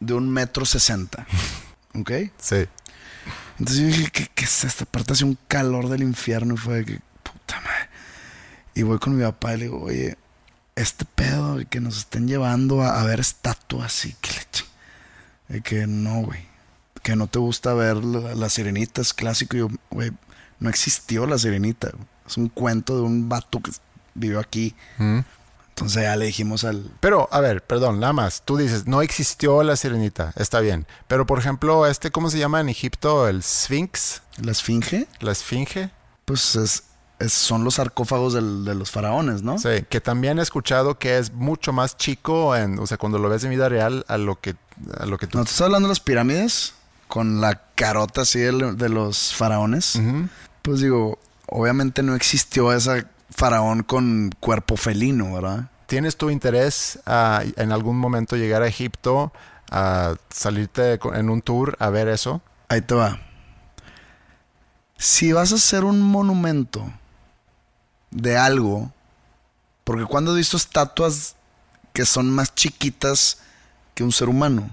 de 0.00 0.14
un 0.14 0.28
metro 0.30 0.64
sesenta. 0.64 1.26
¿Ok? 1.94 2.10
Sí. 2.38 2.66
Entonces 3.58 3.78
yo 3.78 3.86
dije, 3.86 4.08
¿qué, 4.12 4.28
qué 4.34 4.44
es 4.44 4.64
esta? 4.64 4.84
Aparte 4.84 5.12
hace 5.14 5.24
un 5.24 5.38
calor 5.48 5.88
del 5.88 6.02
infierno 6.02 6.54
y 6.54 6.56
fue 6.58 6.74
de 6.78 6.84
que, 6.84 7.00
puta 7.22 7.60
madre. 7.60 7.88
Y 8.74 8.82
voy 8.82 8.98
con 8.98 9.16
mi 9.16 9.22
papá 9.24 9.54
y 9.54 9.58
le 9.58 9.64
digo, 9.64 9.80
oye, 9.82 10.18
este 10.74 11.04
pedo 11.06 11.58
que 11.70 11.80
nos 11.80 11.96
estén 11.98 12.28
llevando 12.28 12.82
a, 12.82 13.00
a 13.00 13.04
ver 13.04 13.20
estatuas 13.20 14.04
y 14.04 14.12
que 14.20 14.32
le 14.32 14.40
chi- 14.52 14.64
de 15.48 15.60
que 15.62 15.86
no, 15.86 16.22
güey. 16.22 16.44
Que 17.02 17.16
no 17.16 17.28
te 17.28 17.38
gusta 17.38 17.72
ver 17.72 17.96
la, 17.98 18.34
la 18.34 18.48
sirenita, 18.50 19.00
es 19.00 19.14
clásico. 19.14 19.56
Y 19.56 19.60
yo, 19.60 19.68
güey, 19.90 20.10
no 20.60 20.68
existió 20.68 21.26
la 21.26 21.38
sirenita. 21.38 21.92
Es 22.26 22.36
un 22.36 22.48
cuento 22.48 22.96
de 22.96 23.02
un 23.02 23.28
vato 23.28 23.60
que 23.60 23.70
vivió 24.14 24.40
aquí. 24.40 24.74
¿Mm? 24.98 25.20
Entonces 25.76 26.04
ya 26.04 26.16
le 26.16 26.24
dijimos 26.24 26.64
al... 26.64 26.90
Pero, 27.00 27.28
a 27.30 27.40
ver, 27.40 27.62
perdón, 27.62 28.00
nada 28.00 28.14
más. 28.14 28.40
Tú 28.46 28.56
dices, 28.56 28.86
no 28.86 29.02
existió 29.02 29.62
la 29.62 29.76
sirenita. 29.76 30.32
Está 30.36 30.60
bien. 30.60 30.86
Pero, 31.06 31.26
por 31.26 31.38
ejemplo, 31.38 31.86
este, 31.86 32.10
¿cómo 32.10 32.30
se 32.30 32.38
llama 32.38 32.60
en 32.60 32.70
Egipto? 32.70 33.28
El 33.28 33.42
Sphinx. 33.42 34.22
La 34.38 34.52
esfinge, 34.52 35.06
La 35.20 35.32
Esfinge. 35.32 35.90
pues 36.24 36.56
es 36.56 36.84
es- 37.18 37.32
son 37.32 37.64
los 37.64 37.74
sarcófagos 37.76 38.34
del- 38.34 38.64
de 38.66 38.74
los 38.74 38.90
faraones, 38.90 39.42
¿no? 39.42 39.58
Sí, 39.58 39.68
que 39.88 40.02
también 40.02 40.38
he 40.38 40.42
escuchado 40.42 40.98
que 40.98 41.16
es 41.16 41.32
mucho 41.32 41.72
más 41.72 41.96
chico, 41.96 42.54
en, 42.54 42.78
o 42.78 42.86
sea, 42.86 42.98
cuando 42.98 43.18
lo 43.18 43.30
ves 43.30 43.42
en 43.44 43.50
vida 43.50 43.70
real, 43.70 44.04
a 44.08 44.18
lo 44.18 44.38
que, 44.38 44.54
a 45.00 45.06
lo 45.06 45.16
que 45.16 45.26
tú... 45.26 45.38
¿No 45.38 45.44
estás 45.44 45.62
hablando 45.62 45.88
de 45.88 45.92
las 45.92 46.00
pirámides? 46.00 46.74
Con 47.08 47.40
la 47.40 47.62
carota 47.74 48.20
así 48.22 48.38
de, 48.40 48.52
de 48.74 48.88
los 48.90 49.34
faraones. 49.34 49.98
Pues 50.60 50.80
digo, 50.80 51.18
obviamente 51.46 52.02
no 52.02 52.14
existió 52.14 52.70
ese 52.74 53.06
faraón 53.36 53.82
con 53.82 54.34
cuerpo 54.40 54.76
felino, 54.76 55.34
¿verdad? 55.34 55.70
¿Tienes 55.86 56.16
tu 56.16 56.30
interés 56.30 56.98
a 57.06 57.44
en 57.56 57.70
algún 57.70 57.98
momento 57.98 58.36
llegar 58.36 58.62
a 58.62 58.66
Egipto, 58.66 59.32
a 59.70 60.14
salirte 60.30 60.98
en 61.14 61.28
un 61.28 61.42
tour 61.42 61.76
a 61.78 61.90
ver 61.90 62.08
eso? 62.08 62.40
Ahí 62.68 62.80
te 62.80 62.94
va. 62.94 63.20
Si 64.96 65.32
vas 65.32 65.52
a 65.52 65.56
hacer 65.56 65.84
un 65.84 66.00
monumento 66.00 66.90
de 68.10 68.38
algo, 68.38 68.90
porque 69.84 70.06
cuando 70.06 70.32
he 70.32 70.38
visto 70.38 70.56
estatuas 70.56 71.36
que 71.92 72.06
son 72.06 72.30
más 72.30 72.54
chiquitas 72.54 73.38
que 73.94 74.02
un 74.02 74.12
ser 74.12 74.30
humano, 74.30 74.70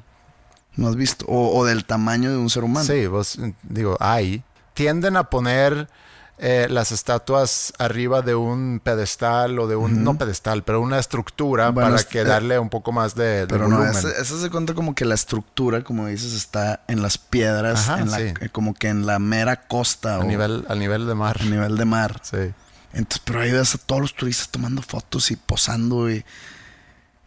¿no 0.77 0.87
has 0.87 0.95
visto? 0.95 1.25
O, 1.27 1.59
o 1.59 1.65
del 1.65 1.83
tamaño 1.83 2.31
de 2.31 2.37
un 2.37 2.49
ser 2.49 2.63
humano. 2.63 2.85
Sí, 2.85 3.07
vos, 3.07 3.37
digo, 3.61 3.97
hay. 3.99 4.41
Tienden 4.73 5.17
a 5.17 5.29
poner 5.29 5.89
eh, 6.39 6.67
las 6.69 6.91
estatuas 6.91 7.73
arriba 7.77 8.21
de 8.21 8.35
un 8.35 8.81
pedestal 8.83 9.59
o 9.59 9.67
de 9.67 9.75
un, 9.75 10.03
no 10.03 10.17
pedestal, 10.17 10.63
pero 10.63 10.81
una 10.81 10.99
estructura 10.99 11.69
Bueno, 11.69 11.91
para 11.91 12.03
que 12.03 12.21
eh, 12.21 12.23
darle 12.23 12.59
un 12.59 12.69
poco 12.69 12.91
más 12.91 13.15
de, 13.15 13.41
de 13.41 13.47
Pero 13.47 13.67
no, 13.67 13.77
volumen. 13.77 13.95
esa, 13.97 14.09
esa 14.19 14.41
se 14.41 14.49
cuenta 14.49 14.73
como 14.73 14.95
que 14.95 15.05
la 15.05 15.15
estructura, 15.15 15.83
como 15.83 16.07
dices, 16.07 16.33
está 16.33 16.81
en 16.87 17.01
las 17.01 17.17
piedras, 17.17 17.87
Ajá, 17.89 18.01
en 18.01 18.11
la- 18.11 18.17
sí. 18.17 18.33
eh, 18.41 18.49
como 18.51 18.73
que 18.73 18.89
en 18.89 19.05
la 19.05 19.19
mera 19.19 19.67
costa 19.67 20.15
a, 20.15 20.19
o 20.19 20.23
nivel, 20.23 20.65
a 20.67 20.75
nivel 20.75 21.05
de 21.07 21.15
mar. 21.15 21.37
a 21.39 21.45
nivel 21.45 21.77
de 21.77 21.85
mar. 21.85 22.19
Sí. 22.23 22.51
Entonces, 22.93 23.21
pero 23.25 23.39
ahí 23.41 23.51
ves 23.51 23.75
a 23.75 23.77
todos 23.77 24.01
los 24.01 24.15
turistas 24.15 24.49
tomando 24.49 24.81
fotos 24.81 25.31
y 25.31 25.35
posando 25.35 26.11
y, 26.11 26.23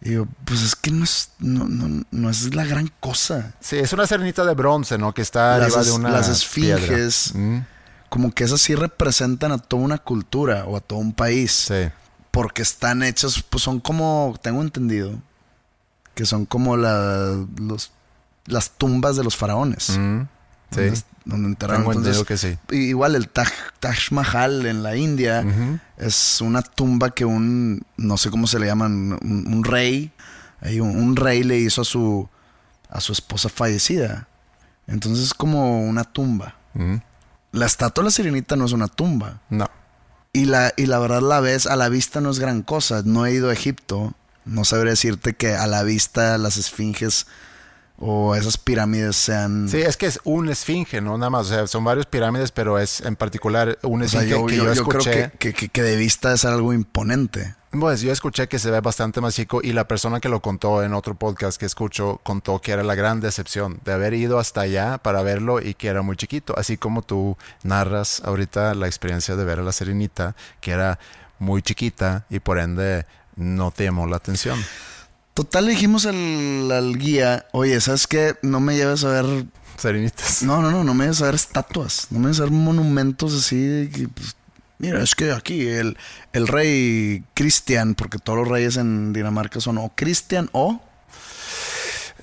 y 0.03 0.13
yo, 0.13 0.27
pues 0.45 0.63
es 0.63 0.77
que 0.77 0.91
no 0.91 1.05
es, 1.05 1.31
no, 1.39 1.65
no, 1.69 2.05
no 2.11 2.31
es 2.31 2.55
la 2.55 2.65
gran 2.65 2.93
cosa. 3.01 3.55
Sí, 3.61 3.77
es 3.79 3.93
una 3.93 4.07
serenita 4.07 4.45
de 4.45 4.55
bronce, 4.55 4.99
¿no? 4.99 5.15
Que 5.15 5.23
está 5.23 5.59
Las 5.59 5.69
arriba 5.77 5.85
de 5.85 5.91
una 5.93 6.11
las 6.11 6.29
esfinges. 6.29 7.31
piedra. 7.33 7.47
Mm, 7.47 7.67
Como 8.09 8.33
que 8.33 8.45
esas 8.45 8.61
sí 8.61 8.75
representan 8.75 9.53
a 9.53 9.59
toda 9.59 9.83
una 9.83 9.99
cultura 9.99 10.65
o 10.67 10.77
a 10.77 10.81
todo 10.81 10.99
un 10.99 11.13
país. 11.13 11.53
sí. 11.53 11.89
Porque 12.31 12.61
están 12.61 13.03
hechos, 13.03 13.43
pues 13.49 13.63
son 13.63 13.81
como, 13.81 14.35
tengo 14.43 14.61
entendido, 14.61 15.15
que 16.15 16.27
son 16.27 16.45
como 16.45 16.77
la, 16.77 17.35
los, 17.59 17.93
las 18.45 18.73
tumbas 18.73 19.17
de 19.17 19.25
los 19.25 19.35
faraones. 19.39 19.97
Mm, 19.99 20.21
sí. 20.71 20.81
Donde, 20.81 21.03
donde 21.25 21.49
enterraron. 21.49 21.83
Tengo 21.85 21.93
Entonces, 21.93 22.21
entendido 22.21 22.59
que 22.59 22.75
sí. 22.75 22.77
Igual 22.89 23.15
el 23.15 23.31
Taj, 23.31 23.49
Taj 23.81 24.11
Mahal 24.13 24.67
en 24.67 24.83
la 24.83 24.97
India 24.97 25.43
es 25.97 26.43
una 26.43 26.61
tumba 26.61 27.09
que 27.09 27.25
un, 27.25 27.83
no 27.97 28.19
sé 28.19 28.29
cómo 28.31 28.47
se 28.47 28.59
le 28.59 28.67
llaman, 28.67 29.19
un, 29.23 29.45
un 29.55 29.65
rey, 29.65 30.13
un, 30.61 30.95
un 30.95 31.17
rey 31.17 31.43
le 31.43 31.57
hizo 31.57 31.81
a 31.81 31.85
su, 31.87 32.29
a 32.91 33.01
su 33.01 33.13
esposa 33.13 33.49
fallecida. 33.49 34.29
Entonces 34.87 35.25
es 35.25 35.33
como 35.35 35.83
una 35.89 36.05
tumba. 36.05 36.55
Mm, 36.75 36.97
La 37.57 37.67
estatua 37.67 38.03
de 38.03 38.07
la 38.07 38.11
sirenita 38.11 38.55
no 38.57 38.65
es 38.67 38.73
una 38.73 38.89
tumba. 38.89 39.41
No. 39.51 39.69
Y 40.33 40.45
la, 40.45 40.73
y 40.77 40.87
la 40.87 40.99
verdad 40.99 41.23
la 41.23 41.41
ves, 41.41 41.67
a 41.67 41.77
la 41.77 41.89
vista 41.89 42.21
no 42.21 42.31
es 42.31 42.39
gran 42.39 42.63
cosa. 42.63 43.03
No 43.05 43.25
he 43.27 43.33
ido 43.33 43.49
a 43.51 43.53
Egipto. 43.53 44.13
No 44.45 44.65
sabría 44.65 44.91
decirte 44.91 45.35
que 45.35 45.55
a 45.55 45.67
la 45.67 45.83
vista 45.83 46.37
las 46.39 46.57
esfinges 46.59 47.27
o 47.99 48.35
esas 48.35 48.59
pirámides 48.59 49.17
sean... 49.17 49.69
Sí, 49.71 49.79
es 49.79 49.97
que 49.97 50.05
es 50.07 50.21
un 50.25 50.51
esfinge, 50.51 51.01
¿no? 51.01 51.17
Nada 51.17 51.31
más. 51.31 51.47
O 51.47 51.49
sea, 51.49 51.67
son 51.67 51.83
varios 51.85 52.05
pirámides, 52.07 52.53
pero 52.53 52.79
es 52.79 53.01
en 53.01 53.17
particular 53.17 53.79
un 53.83 54.03
o 54.03 54.09
sea, 54.09 54.21
esfinge 54.23 54.39
yo, 54.41 54.47
que 54.47 54.57
yo- 54.77 54.85
creo 54.87 55.31
que- 55.39 55.53
que- 55.55 55.69
que 55.71 55.83
de 55.83 55.97
vista 55.97 56.35
es 56.35 56.45
algo 56.45 56.75
imponente. 56.75 57.55
Pues 57.79 58.01
yo 58.01 58.11
escuché 58.11 58.49
que 58.49 58.59
se 58.59 58.71
ve 58.71 58.81
bastante 58.81 59.21
más 59.21 59.35
chico 59.35 59.61
y 59.63 59.73
la 59.73 59.87
persona 59.87 60.21
que 60.21 60.29
lo 60.29 60.41
contó 60.41 60.83
en 60.83 60.95
otro 60.95 61.15
podcast 61.15 61.59
que 61.59 61.67
escucho 61.67 62.21
contó 62.23 62.61
que 62.61 62.73
era 62.73 62.83
la 62.83 62.95
gran 62.95 63.21
decepción 63.21 63.81
de 63.85 63.93
haber 63.93 64.15
ido 64.15 64.39
hasta 64.39 64.63
allá 64.63 64.99
para 64.99 65.23
verlo 65.23 65.61
y 65.61 65.75
que 65.75 65.89
era 65.89 66.03
muy 66.03 66.17
chiquito. 66.17 66.55
Así 66.57 66.77
como 66.77 67.03
tú 67.03 67.37
narras 67.63 68.23
ahorita 68.25 68.75
la 68.75 68.87
experiencia 68.87 69.37
de 69.37 69.45
ver 69.45 69.59
a 69.59 69.63
la 69.63 69.73
Serenita, 69.73 70.35
que 70.61 70.71
era 70.71 70.99
muy 71.39 71.61
chiquita 71.61 72.25
y 72.31 72.41
por 72.41 72.59
ende 72.59 73.05
no 73.37 73.71
te 73.71 73.85
llamó 73.85 74.07
la 74.07 74.17
atención. 74.17 74.59
Total, 75.35 75.67
le 75.67 75.73
dijimos 75.73 76.07
al, 76.07 76.71
al 76.73 76.97
guía, 76.97 77.47
oye, 77.53 77.81
¿sabes 77.81 78.07
qué? 78.07 78.37
No 78.43 78.59
me 78.59 78.75
lleves 78.75 79.05
a 79.05 79.09
ver... 79.09 79.47
Serenitas. 79.77 80.43
No, 80.43 80.63
no, 80.63 80.71
no, 80.71 80.83
no 80.83 80.95
me 80.95 81.05
lleves 81.05 81.21
a 81.21 81.27
ver 81.27 81.35
estatuas. 81.35 82.07
No 82.11 82.21
me 82.21 82.25
lleves 82.27 82.41
a 82.41 82.45
ver 82.45 82.53
monumentos 82.53 83.35
así 83.35 83.91
que, 83.95 84.09
pues, 84.09 84.35
mira, 84.79 85.03
es 85.03 85.15
que 85.15 85.33
aquí 85.33 85.67
el, 85.67 85.97
el 86.33 86.49
rey 86.49 87.25
Cristian, 87.35 87.95
porque 87.95 88.19
todos 88.19 88.39
los 88.41 88.49
reyes 88.49 88.77
en 88.77 89.13
Dinamarca 89.13 89.61
son 89.61 89.79
o 89.79 89.93
Cristian 89.95 90.49
o... 90.53 90.81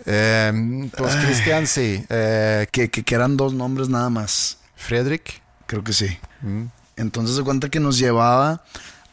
Eh, 0.06 0.90
pues 0.98 1.16
Cristian, 1.16 1.66
sí. 1.68 2.04
Eh, 2.10 2.68
Que, 2.72 2.90
que, 2.90 3.04
que 3.04 3.16
eran 3.16 3.38
dos 3.38 3.54
nombres 3.54 3.90
nada 3.90 4.10
más. 4.10 4.58
Friedrich. 4.76 5.42
Creo 5.66 5.84
que 5.84 5.94
sí. 5.94 6.18
Mm. 6.42 6.66
Entonces 6.98 7.36
se 7.36 7.44
cuenta 7.44 7.70
que 7.70 7.80
nos 7.80 7.98
llevaba 7.98 8.64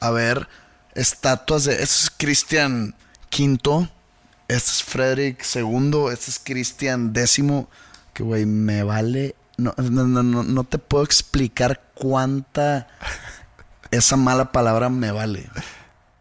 a 0.00 0.10
ver 0.10 0.48
estatuas 0.94 1.64
de... 1.64 1.74
Este 1.74 1.84
es 1.84 2.12
Cristian 2.16 2.94
V, 3.32 3.88
este 4.48 4.70
es 4.70 4.82
Frederick 4.82 5.44
II, 5.54 6.06
este 6.12 6.30
es 6.30 6.40
Cristian 6.42 7.12
X. 7.14 7.40
Que, 8.12 8.22
güey, 8.22 8.46
me 8.46 8.82
vale... 8.82 9.36
No, 9.56 9.74
no, 9.76 10.06
no, 10.06 10.42
no 10.42 10.64
te 10.64 10.78
puedo 10.78 11.04
explicar 11.04 11.82
cuánta... 12.00 12.86
Esa 13.90 14.16
mala 14.16 14.52
palabra 14.52 14.88
me 14.88 15.10
vale. 15.10 15.50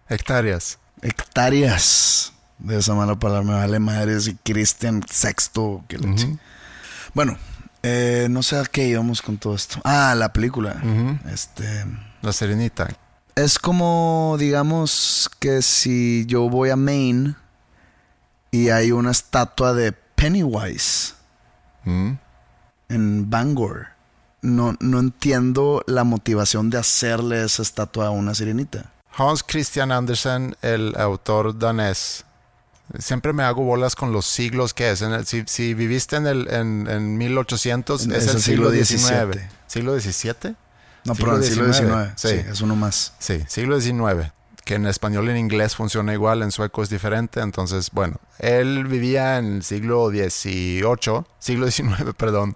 Hectáreas. 0.10 0.80
Hectáreas 1.02 2.34
de 2.58 2.80
esa 2.80 2.94
mala 2.96 3.16
palabra. 3.18 3.44
Me 3.48 3.54
vale 3.54 3.80
madres 3.80 4.28
y 4.28 4.36
Cristian. 4.36 5.02
Que 5.02 5.98
chi- 6.16 6.38
Bueno, 7.14 7.38
eh, 7.84 8.28
no 8.30 8.42
sé 8.44 8.58
a 8.58 8.64
qué 8.64 8.88
íbamos 8.88 9.22
con 9.22 9.38
todo 9.38 9.56
esto. 9.56 9.80
Ah, 9.84 10.16
la 10.18 10.34
película. 10.34 10.82
Este... 11.32 11.86
La 12.22 12.34
Serenita. 12.34 12.88
Es 13.36 13.60
como, 13.60 14.36
digamos, 14.40 15.30
que 15.40 15.62
si 15.62 16.26
yo 16.28 16.50
voy 16.50 16.72
a 16.72 16.76
Maine 16.76 17.36
y 18.52 18.70
hay 18.70 18.92
una 18.92 19.12
estatua 19.12 19.74
de 19.74 19.92
Pennywise 19.94 21.14
Mm. 21.86 22.14
en 22.90 23.30
Bangor. 23.30 23.88
No, 24.42 24.76
no 24.80 25.00
entiendo 25.00 25.84
la 25.88 26.04
motivación 26.04 26.70
de 26.70 26.78
hacerle 26.78 27.44
esa 27.44 27.62
estatua 27.62 28.08
a 28.08 28.10
una 28.12 28.34
sirenita. 28.34 28.92
Hans 29.18 29.44
Christian 29.44 29.92
Andersen, 29.92 30.56
el 30.62 30.96
autor 30.98 31.58
danés. 31.58 32.24
Siempre 32.98 33.34
me 33.34 33.44
hago 33.44 33.64
bolas 33.64 33.96
con 33.96 34.12
los 34.14 34.26
siglos 34.26 34.74
que 34.74 34.90
es. 34.92 35.02
En 35.02 35.12
el- 35.14 35.26
si, 35.26 35.44
si 35.46 35.74
viviste 35.74 36.16
en, 36.16 36.26
el, 36.26 36.48
en, 36.52 36.88
en 36.90 37.18
1800, 37.18 38.06
En- 38.06 38.12
es, 38.14 38.28
el 38.28 38.42
siglo 38.42 38.72
XIX. 38.72 39.42
¿Siglo 39.68 40.00
XVII? 40.00 40.56
No, 41.06 41.16
pero 41.16 41.38
el 41.38 41.44
siglo 41.44 41.72
XIX, 41.72 41.88
XIX. 41.88 42.12
Sí. 42.16 42.28
sí. 42.30 42.46
es 42.50 42.62
uno 42.62 42.76
más. 42.76 43.14
Sí, 43.20 43.44
siglo 43.48 43.80
XIX. 43.80 44.32
Que 44.70 44.76
en 44.76 44.86
español 44.86 45.26
y 45.26 45.32
en 45.32 45.38
inglés 45.38 45.76
funciona 45.76 46.14
igual, 46.14 46.44
en 46.44 46.52
sueco 46.52 46.84
es 46.84 46.90
diferente. 46.92 47.40
Entonces, 47.40 47.90
bueno, 47.92 48.18
él 48.38 48.86
vivía 48.86 49.40
en 49.40 49.56
el 49.56 49.64
siglo 49.64 50.12
XVIII, 50.12 51.24
siglo 51.40 51.72
XIX, 51.72 52.14
perdón. 52.18 52.56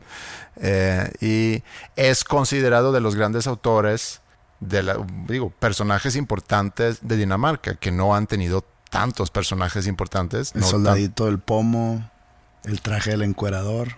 eh, 0.57 1.11
y 1.21 1.63
es 1.95 2.23
considerado 2.23 2.91
de 2.91 3.01
los 3.01 3.15
grandes 3.15 3.47
autores, 3.47 4.21
de 4.59 4.83
la, 4.83 5.03
digo, 5.27 5.49
personajes 5.49 6.15
importantes 6.15 6.99
de 7.01 7.17
Dinamarca, 7.17 7.73
que 7.73 7.89
no 7.89 8.13
han 8.13 8.27
tenido 8.27 8.63
tantos 8.91 9.31
personajes 9.31 9.87
importantes. 9.87 10.51
El 10.53 10.61
no 10.61 10.67
soldadito 10.67 11.25
del 11.25 11.39
pomo, 11.39 12.11
el 12.63 12.79
traje 12.81 13.09
del 13.09 13.23
encuerador. 13.23 13.97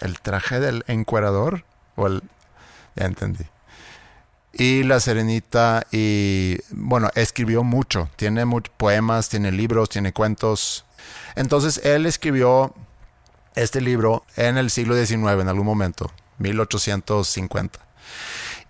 el 0.00 0.18
traje 0.18 0.58
del 0.58 0.82
encuerador 0.88 1.64
o 1.94 2.08
el 2.08 2.24
ya 2.96 3.04
entendí 3.06 3.44
y 4.52 4.82
la 4.82 5.00
serenita 5.00 5.86
y 5.90 6.58
bueno 6.70 7.10
escribió 7.14 7.62
mucho. 7.64 8.08
Tiene 8.16 8.44
muchos 8.44 8.72
poemas 8.76 9.28
tiene 9.28 9.50
libros 9.52 9.88
tiene 9.88 10.12
cuentos. 10.12 10.84
Entonces 11.36 11.80
él 11.84 12.06
escribió 12.06 12.74
este 13.54 13.80
libro 13.80 14.24
en 14.36 14.56
el 14.58 14.70
siglo 14.70 14.94
XIX 14.94 15.40
en 15.40 15.48
algún 15.48 15.66
momento 15.66 16.10
1850 16.38 17.78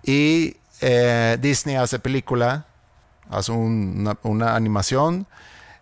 y 0.02 0.56
eh, 0.80 1.38
Disney 1.40 1.76
hace 1.76 1.98
película 1.98 2.66
hace 3.30 3.52
un- 3.52 3.98
una, 4.00 4.18
una 4.22 4.56
animación 4.56 5.26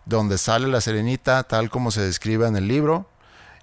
donde 0.05 0.37
sale 0.37 0.67
la 0.67 0.81
serenita 0.81 1.43
tal 1.43 1.69
como 1.69 1.89
se 1.91 2.01
describe 2.01 2.47
en 2.47 2.55
el 2.55 2.67
libro 2.67 3.09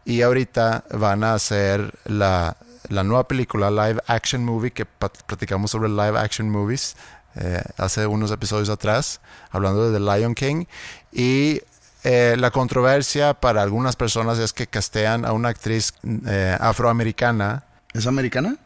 y 0.05 0.23
ahorita 0.23 0.85
van 0.93 1.23
a 1.23 1.35
hacer 1.35 1.95
la, 2.05 2.57
la 2.89 3.05
nueva 3.05 3.27
película, 3.29 3.71
live 3.71 4.01
action 4.07 4.45
movie, 4.45 4.71
que 4.73 4.87
platicamos 4.87 5.71
sobre 5.71 5.89
live 5.89 6.19
action 6.19 6.51
movies 6.51 6.97
eh, 7.37 7.63
hace 7.77 8.07
unos 8.07 8.31
episodios 8.31 8.69
atrás, 8.69 9.21
hablando 9.51 9.91
de 9.91 9.99
The 9.99 10.05
Lion 10.05 10.35
King. 10.35 10.65
Y 11.13 11.61
eh, 12.05 12.37
la 12.39 12.51
controversia 12.51 13.35
para 13.35 13.63
algunas 13.63 13.97
personas 13.97 14.39
es 14.39 14.53
que 14.53 14.67
castean 14.67 15.25
a 15.25 15.33
una 15.33 15.51
actriz 15.51 15.95
eh, 16.27 16.57
afroamericana, 16.59 17.65
¿Es 17.93 18.07
americana? 18.07 18.57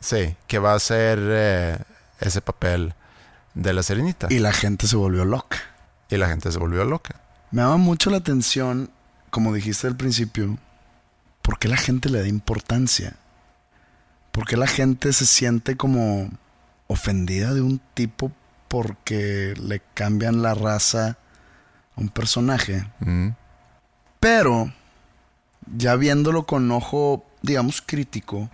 sí, 0.00 0.36
que 0.46 0.58
va 0.58 0.72
a 0.72 0.76
hacer 0.76 1.84
ese 2.20 2.40
papel 2.40 2.94
de 3.54 3.72
la 3.72 3.82
Serenita. 3.82 4.28
Y 4.30 4.38
la 4.38 4.52
gente 4.52 4.86
se 4.86 4.96
volvió 4.96 5.24
loca. 5.24 5.58
Y 6.10 6.16
la 6.16 6.28
gente 6.28 6.50
se 6.50 6.58
volvió 6.58 6.84
loca. 6.84 7.20
Me 7.50 7.62
llama 7.62 7.76
mucho 7.76 8.10
la 8.10 8.18
atención, 8.18 8.90
como 9.30 9.52
dijiste 9.52 9.86
al 9.86 9.96
principio, 9.96 10.58
¿por 11.42 11.58
qué 11.58 11.68
la 11.68 11.76
gente 11.76 12.08
le 12.08 12.20
da 12.20 12.28
importancia? 12.28 13.16
¿Por 14.32 14.46
qué 14.46 14.56
la 14.56 14.66
gente 14.66 15.12
se 15.12 15.26
siente 15.26 15.76
como 15.76 16.30
ofendida 16.86 17.52
de 17.54 17.60
un 17.60 17.80
tipo 17.94 18.30
porque 18.68 19.54
le 19.60 19.80
cambian 19.94 20.42
la 20.42 20.54
raza 20.54 21.16
a 21.96 22.00
un 22.00 22.08
personaje? 22.08 22.86
Mm. 23.00 23.30
Pero, 24.20 24.72
ya 25.76 25.96
viéndolo 25.96 26.44
con 26.46 26.70
ojo, 26.70 27.24
digamos, 27.42 27.82
crítico, 27.82 28.50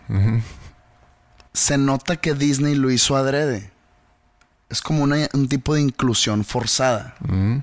se 1.53 1.79
nota 1.79 2.17
que 2.17 2.35
Disney 2.35 2.75
lo 2.75 2.91
hizo 2.91 3.17
adrede. 3.17 3.71
Es 4.71 4.81
como 4.81 5.03
una- 5.05 5.29
un 5.35 5.49
tipo 5.49 5.75
de 5.75 5.83
inclusión 5.83 6.45
forzada. 6.45 7.15
Mm. 7.21 7.59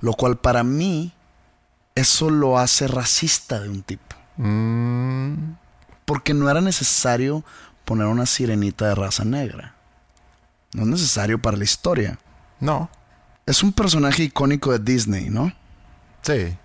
Lo 0.00 0.12
cual 0.14 0.36
para 0.38 0.62
mí, 0.64 1.12
eso 1.94 2.30
lo 2.30 2.58
hace 2.58 2.86
racista 2.88 3.60
de 3.60 3.68
un 3.68 3.82
tipo. 3.82 4.16
Mm. 4.36 5.54
Porque 6.06 6.32
no 6.32 6.48
era 6.50 6.60
necesario 6.62 7.44
poner 7.84 8.06
una 8.06 8.24
sirenita 8.24 8.86
de 8.88 8.94
raza 8.94 9.24
negra. 9.24 9.74
No 10.72 10.82
es 10.82 10.88
necesario 10.88 11.40
para 11.40 11.56
la 11.58 11.64
historia. 11.64 12.18
No. 12.60 12.88
Es 13.44 13.62
un 13.62 13.72
personaje 13.72 14.22
icónico 14.24 14.72
de 14.72 14.78
Disney, 14.78 15.28
¿no? 15.30 15.52
Sí. 16.22 16.56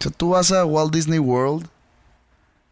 O 0.00 0.02
sea, 0.02 0.10
tú 0.10 0.30
vas 0.30 0.50
a 0.52 0.64
Walt 0.64 0.92
Disney 0.92 1.18
World 1.18 1.68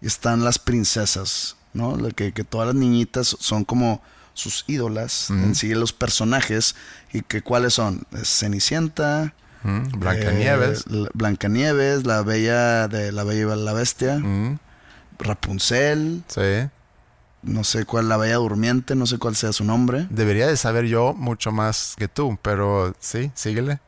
y 0.01 0.07
están 0.07 0.43
las 0.45 0.59
princesas, 0.59 1.57
¿no? 1.75 1.97
Lo 1.97 2.09
Que, 2.11 2.33
que 2.33 2.43
todas 2.45 2.67
las 2.69 2.75
niñitas 2.77 3.37
son 3.39 3.65
como 3.65 4.03
sus 4.35 4.65
ídolas, 4.67 5.29
en 5.31 5.55
sí 5.55 5.75
los 5.75 5.93
personajes. 5.93 6.75
¿Y 7.13 7.21
que 7.23 7.43
cuáles 7.43 7.75
son? 7.75 8.07
Cenicienta, 8.25 9.35
Mm. 9.65 10.01
Blancanieves. 10.01 10.81
eh, 10.81 10.85
la- 10.91 11.09
Blancanieves, 11.15 12.05
la 12.05 12.23
bella 12.23 12.89
de 12.89 13.13
la 13.13 13.23
bella 13.23 13.55
y 13.55 13.57
la 13.65 13.73
bestia, 13.73 14.19
Mm. 14.19 14.59
Rapunzel, 15.19 16.23
Sí. 16.29 16.69
no 17.43 17.65
sé 17.65 17.85
cuál, 17.85 18.09
la 18.09 18.17
bella 18.17 18.37
durmiente, 18.37 18.95
no 18.95 19.07
sé 19.07 19.19
cuál 19.19 19.37
sea 19.37 19.53
su 19.53 19.65
nombre. 19.65 20.07
Debería 20.11 20.47
de 20.47 20.57
saber 20.57 20.87
yo 20.87 21.15
mucho 21.15 21.53
más 21.53 21.95
que 21.97 22.09
tú, 22.09 22.39
pero 22.43 22.95
sí, 23.01 23.31
síguele. 23.35 23.81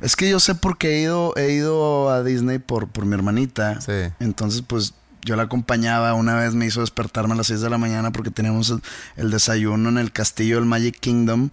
Es 0.00 0.16
que 0.16 0.28
yo 0.28 0.40
sé 0.40 0.54
porque 0.56 0.96
he 0.96 1.00
ido, 1.02 1.32
he 1.36 1.52
ido 1.52 2.10
a 2.10 2.22
Disney 2.24 2.58
por, 2.58 2.88
por 2.88 3.04
mi 3.06 3.14
hermanita. 3.14 3.80
Sí. 3.80 4.12
Entonces, 4.18 4.62
pues 4.66 4.94
yo 5.24 5.36
la 5.36 5.44
acompañaba. 5.44 6.14
Una 6.14 6.34
vez 6.34 6.54
me 6.54 6.66
hizo 6.66 6.80
despertarme 6.80 7.34
a 7.34 7.36
las 7.36 7.46
6 7.46 7.60
de 7.60 7.70
la 7.70 7.78
mañana 7.78 8.10
porque 8.10 8.32
teníamos 8.32 8.70
el, 8.70 8.82
el 9.16 9.30
desayuno 9.30 9.88
en 9.88 9.98
el 9.98 10.10
castillo 10.10 10.56
del 10.56 10.64
Magic 10.64 10.98
Kingdom 10.98 11.50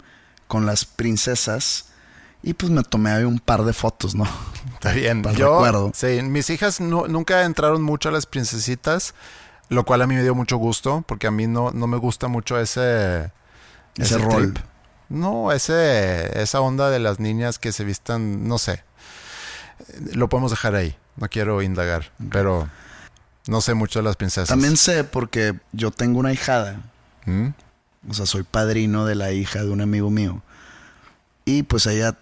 con 0.48 0.66
las 0.66 0.84
princesas. 0.84 1.86
Y 2.42 2.54
pues 2.54 2.70
me 2.72 2.82
tomé 2.82 3.10
ahí 3.10 3.22
un 3.24 3.38
par 3.38 3.64
de 3.64 3.72
fotos, 3.72 4.16
¿no? 4.16 4.26
Está 4.76 4.92
bien. 4.92 5.22
Para 5.22 5.34
Yo, 5.36 5.54
recuerdo. 5.54 5.92
sí, 5.94 6.20
mis 6.22 6.48
hijas 6.50 6.80
nu- 6.80 7.06
nunca 7.08 7.44
entraron 7.44 7.82
mucho 7.82 8.08
a 8.08 8.12
las 8.12 8.26
princesitas, 8.26 9.14
lo 9.68 9.84
cual 9.84 10.02
a 10.02 10.06
mí 10.06 10.14
me 10.14 10.22
dio 10.22 10.34
mucho 10.34 10.56
gusto, 10.56 11.02
porque 11.06 11.26
a 11.26 11.30
mí 11.30 11.46
no, 11.46 11.70
no 11.72 11.86
me 11.86 11.96
gusta 11.96 12.28
mucho 12.28 12.58
ese... 12.60 13.30
Ese 13.96 14.18
rol. 14.18 14.52
trip. 14.52 14.64
No, 15.08 15.52
ese, 15.52 16.40
esa 16.42 16.60
onda 16.60 16.90
de 16.90 16.98
las 16.98 17.18
niñas 17.20 17.58
que 17.58 17.72
se 17.72 17.84
vistan, 17.84 18.46
no 18.48 18.58
sé. 18.58 18.82
Lo 20.12 20.28
podemos 20.28 20.50
dejar 20.50 20.74
ahí. 20.74 20.96
No 21.16 21.28
quiero 21.28 21.62
indagar, 21.62 22.12
pero 22.30 22.68
no 23.46 23.60
sé 23.62 23.72
mucho 23.74 24.00
de 24.00 24.02
las 24.04 24.16
princesas. 24.16 24.48
También 24.48 24.76
sé 24.76 25.04
porque 25.04 25.54
yo 25.72 25.90
tengo 25.90 26.18
una 26.18 26.32
hijada. 26.32 26.80
¿Mm? 27.24 27.48
O 28.10 28.14
sea, 28.14 28.26
soy 28.26 28.42
padrino 28.42 29.06
de 29.06 29.14
la 29.14 29.32
hija 29.32 29.60
de 29.62 29.70
un 29.70 29.80
amigo 29.80 30.10
mío. 30.10 30.42
Y 31.46 31.62
pues 31.62 31.86
ella 31.86 32.16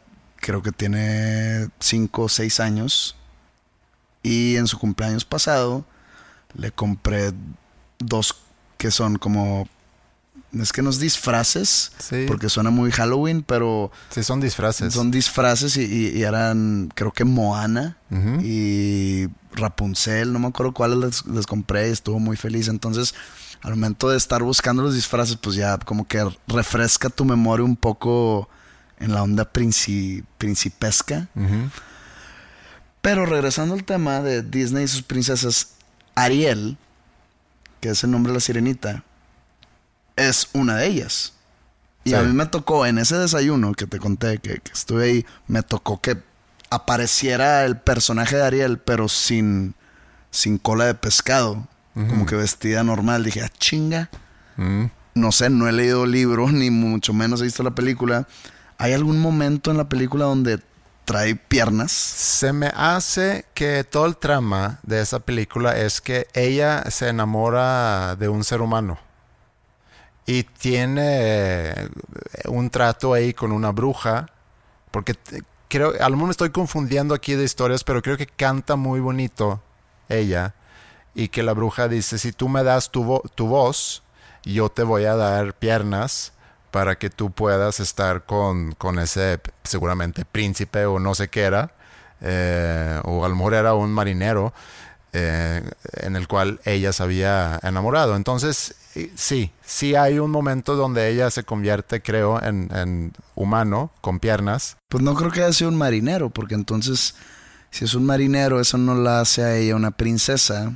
creo 0.45 0.61
que 0.63 0.73
tiene 0.73 1.69
5 1.81 2.23
o 2.25 2.29
6 2.29 2.61
años. 2.61 3.17
Y 4.23 4.57
en 4.57 4.67
su 4.67 4.79
cumpleaños 4.79 5.25
pasado 5.25 5.87
le 6.55 6.71
compré 6.71 7.33
dos 7.99 8.37
que 8.77 8.91
son 8.91 9.17
como... 9.17 9.67
Es 10.53 10.71
que 10.73 10.83
no 10.83 10.91
es 10.91 11.01
disfraces, 11.01 11.93
Sí. 11.99 12.27
porque 12.29 12.49
suena 12.51 12.69
muy 12.71 12.93
Halloween, 12.93 13.43
pero 13.43 13.91
Sí, 14.11 14.23
son 14.23 14.41
disfraces. 14.41 14.93
son 14.95 15.11
disfraces 15.11 15.77
y, 15.77 15.83
y- 15.83 16.19
y 16.19 16.23
eran, 16.23 16.91
creo 16.95 17.11
que 17.13 17.25
Moana 17.25 17.97
y 18.41 19.27
Rapunzel, 19.53 20.33
no 20.33 20.39
me 20.39 20.47
acuerdo 20.49 20.73
cuáles 20.75 20.99
les, 20.99 21.27
les 21.27 21.47
compré 21.47 21.89
y 21.89 21.93
estuvo 21.93 22.21
muy 22.21 22.37
feliz. 22.37 22.69
Entonces, 22.69 23.15
al 23.63 23.71
momento 23.73 24.09
de 24.11 24.17
estar 24.17 24.43
buscando 24.43 24.83
los 24.83 24.95
disfraces, 24.95 25.37
pues 25.37 25.57
ya 25.57 25.77
como 25.79 26.07
que 26.07 26.25
refresca 26.47 27.09
tu 27.09 27.25
memoria 27.25 27.65
un 27.65 27.77
poco 27.77 28.49
en 29.05 29.13
la 29.15 29.23
onda 29.23 29.53
princi- 29.53 30.25
principesca. 30.39 31.29
Pero 33.01 33.27
regresando 33.27 33.75
al 33.75 33.85
tema 33.85 34.21
de 34.21 34.43
Disney 34.43 34.85
y 34.85 34.89
sus 34.89 35.03
princesas, 35.03 35.75
Ariel, 36.15 36.77
que 37.81 37.91
es 37.91 38.03
el 38.05 38.11
nombre 38.11 38.33
de 38.33 38.39
la 38.39 38.41
sirenita, 38.41 39.05
es 40.17 40.49
una 40.53 40.77
de 40.77 40.87
ellas. 40.87 41.35
Y 42.05 42.11
Sí. 42.11 42.17
a 42.17 42.23
mí 42.23 42.33
me 42.33 42.47
tocó 42.47 42.87
en 42.87 42.99
ese 42.99 43.17
desayuno 43.17 43.73
que 43.73 43.87
te 43.87 43.99
conté, 43.99 44.39
que, 44.39 44.59
que 44.59 44.73
estuve 44.73 45.05
ahí, 45.05 45.27
me 45.49 45.63
tocó 45.63 46.01
que 46.01 46.19
apareciera 46.71 47.65
el 47.65 47.77
personaje 47.79 48.37
de 48.37 48.43
Ariel, 48.45 48.79
pero 48.79 49.09
sin, 49.09 49.75
sin 50.31 50.59
cola 50.59 50.87
de 50.87 50.95
pescado, 50.95 51.67
como 51.95 52.27
que 52.27 52.35
vestida 52.37 52.83
normal. 52.85 53.23
Dije, 53.25 53.43
ah, 53.43 53.51
chinga. 53.59 54.11
No 55.15 55.31
sé, 55.31 55.49
no 55.51 55.69
he 55.69 55.73
leído 55.73 56.05
el 56.05 56.11
libro, 56.11 56.51
ni 56.51 56.71
mucho 56.71 57.13
menos 57.13 57.41
he 57.41 57.45
visto 57.45 57.63
la 57.63 57.71
película. 57.75 58.27
¿Hay 58.79 58.93
algún 58.93 59.21
momento 59.21 59.71
en 59.71 59.77
la 59.77 59.89
película 59.89 60.25
donde 60.25 60.61
trae 61.05 61.37
piernas? 61.37 61.93
Se 61.93 62.53
me 62.53 62.73
hace 62.75 63.45
que 63.55 63.85
todo 63.85 64.07
el 64.07 64.17
trama 64.17 64.81
de 64.83 65.01
esa 65.01 65.21
película 65.21 65.77
es 65.79 66.01
que 66.01 66.27
ella 66.35 66.91
se 66.91 67.09
enamora 67.09 68.17
de 68.17 68.29
un 68.29 68.45
ser 68.45 68.61
humano 68.61 68.99
y 70.27 70.45
tiene 70.45 71.71
eh, 71.71 71.89
un 72.47 72.71
trato 72.71 73.13
ahí 73.13 73.35
con 73.35 73.53
una 73.53 73.71
bruja, 73.71 74.27
porque 74.91 75.15
creo, 75.69 75.93
a 76.01 76.09
lo 76.09 76.17
mejor 76.17 76.27
me 76.27 76.31
estoy 76.31 76.51
confundiendo 76.51 77.15
aquí 77.15 77.35
de 77.35 77.45
historias, 77.45 77.85
pero 77.85 78.03
creo 78.03 78.17
que 78.17 78.27
canta 78.27 78.77
muy 78.77 79.01
bonito 79.01 79.63
ella 80.09 80.55
y 81.15 81.29
que 81.29 81.43
la 81.43 81.53
bruja 81.53 81.89
dice, 81.89 82.19
si 82.19 82.33
tú 82.33 82.49
me 82.49 82.65
das 82.65 82.91
tu, 82.91 83.23
tu 83.35 83.47
voz, 83.47 84.03
yo 84.45 84.69
te 84.69 84.83
voy 84.83 85.05
a 85.05 85.15
dar 85.15 85.55
piernas 85.55 86.33
para 86.75 86.97
que 86.97 87.09
tú 87.09 87.31
puedas 87.31 87.79
estar 87.79 88.25
con, 88.25 88.73
con 88.73 88.99
ese 88.99 89.39
seguramente 89.63 90.25
príncipe 90.25 90.87
o 90.87 90.99
no 90.99 91.15
sé 91.15 91.29
qué 91.29 91.43
era, 91.43 91.71
eh, 92.21 93.01
o 93.05 93.25
a 93.25 93.29
lo 93.29 93.37
mejor 93.37 93.55
era 93.55 93.75
un 93.75 93.93
marinero 93.93 94.53
eh, 95.13 95.63
en 95.93 96.17
el 96.17 96.27
cual 96.27 96.59
ella 96.65 96.93
se 96.93 97.01
había 97.05 97.61
enamorado. 97.63 98.17
Entonces, 98.17 98.75
sí, 99.15 99.53
sí 99.65 99.95
hay 99.95 100.19
un 100.19 100.33
momento 100.33 100.75
donde 100.75 101.09
ella 101.11 101.31
se 101.31 101.45
convierte, 101.45 102.03
creo, 102.03 102.43
en, 102.43 102.69
en 102.75 103.13
humano, 103.37 103.93
con 104.01 104.19
piernas. 104.19 104.77
Pues 104.89 105.05
no 105.05 105.15
creo 105.15 105.31
que 105.31 105.45
haya 105.45 105.53
sido 105.53 105.71
un 105.71 105.77
marinero, 105.77 106.31
porque 106.31 106.57
entonces, 106.57 107.15
si 107.71 107.85
es 107.85 107.95
un 107.95 108.05
marinero, 108.05 108.61
eso 108.61 108.79
no 108.79 108.97
la 108.97 109.21
hace 109.21 109.45
a 109.45 109.55
ella 109.55 109.77
una 109.77 109.93
princesa. 109.93 110.73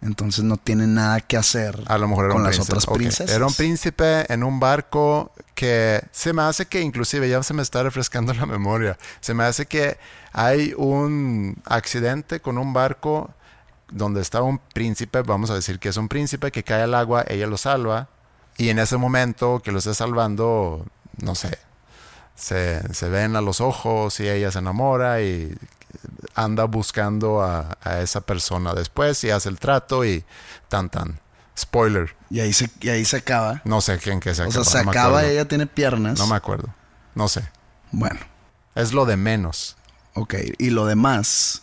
Entonces 0.00 0.44
no 0.44 0.58
tiene 0.58 0.86
nada 0.86 1.20
que 1.20 1.36
hacer 1.38 1.82
A 1.86 1.96
lo 1.96 2.08
mejor 2.08 2.30
con 2.30 2.42
las 2.42 2.56
príncipe. 2.56 2.72
otras 2.76 2.86
princesas. 2.94 3.34
Era 3.34 3.46
un 3.46 3.54
príncipe 3.54 4.30
en 4.32 4.44
un 4.44 4.60
barco 4.60 5.32
que 5.54 6.02
se 6.12 6.32
me 6.32 6.42
hace 6.42 6.66
que 6.66 6.80
inclusive 6.80 7.28
ya 7.28 7.42
se 7.42 7.54
me 7.54 7.62
está 7.62 7.82
refrescando 7.82 8.34
la 8.34 8.44
memoria. 8.44 8.98
Se 9.20 9.32
me 9.32 9.44
hace 9.44 9.66
que 9.66 9.96
hay 10.32 10.74
un 10.76 11.56
accidente 11.64 12.40
con 12.40 12.58
un 12.58 12.72
barco 12.72 13.30
donde 13.90 14.20
está 14.20 14.42
un 14.42 14.58
príncipe, 14.58 15.22
vamos 15.22 15.50
a 15.50 15.54
decir 15.54 15.78
que 15.78 15.88
es 15.88 15.96
un 15.96 16.08
príncipe 16.08 16.50
que 16.50 16.64
cae 16.64 16.82
al 16.82 16.94
agua, 16.94 17.24
ella 17.28 17.46
lo 17.46 17.56
salva 17.56 18.08
y 18.56 18.68
en 18.68 18.78
ese 18.78 18.96
momento 18.96 19.60
que 19.62 19.72
lo 19.72 19.78
está 19.78 19.94
salvando, 19.94 20.84
no 21.22 21.34
sé, 21.34 21.58
se, 22.34 22.92
se 22.92 23.08
ven 23.08 23.36
a 23.36 23.40
los 23.40 23.60
ojos 23.60 24.18
y 24.20 24.28
ella 24.28 24.50
se 24.50 24.58
enamora 24.58 25.22
y 25.22 25.54
anda 26.34 26.64
buscando 26.64 27.42
a, 27.42 27.76
a 27.82 28.00
esa 28.00 28.20
persona 28.20 28.74
después 28.74 29.22
y 29.24 29.30
hace 29.30 29.48
el 29.48 29.58
trato 29.58 30.04
y 30.04 30.24
tan 30.68 30.88
tan. 30.90 31.20
Spoiler. 31.56 32.16
Y 32.30 32.40
ahí 32.40 32.52
se, 32.52 32.68
y 32.80 32.88
ahí 32.88 33.04
se 33.04 33.18
acaba. 33.18 33.62
No 33.64 33.80
sé 33.80 34.00
en 34.06 34.20
qué 34.20 34.34
se 34.34 34.42
o 34.42 34.46
acaba. 34.48 34.64
sea, 34.64 34.80
se 34.80 34.84
no 34.84 34.90
acaba, 34.90 35.24
ella 35.24 35.46
tiene 35.46 35.66
piernas. 35.66 36.18
No 36.18 36.26
me 36.26 36.34
acuerdo. 36.36 36.68
No 37.14 37.28
sé. 37.28 37.48
Bueno, 37.92 38.18
Es 38.74 38.92
lo 38.92 39.06
de 39.06 39.16
menos. 39.16 39.76
ok. 40.14 40.34
Y 40.58 40.70
lo 40.70 40.84
demás 40.86 41.62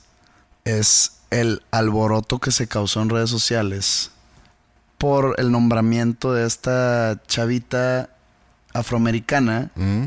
es 0.63 1.17
el 1.29 1.61
alboroto 1.71 2.39
que 2.39 2.51
se 2.51 2.67
causó 2.67 3.01
en 3.01 3.09
redes 3.09 3.29
sociales 3.29 4.11
por 4.97 5.35
el 5.39 5.51
nombramiento 5.51 6.33
de 6.33 6.45
esta 6.47 7.19
chavita 7.27 8.09
afroamericana 8.73 9.71
Mm. 9.75 10.05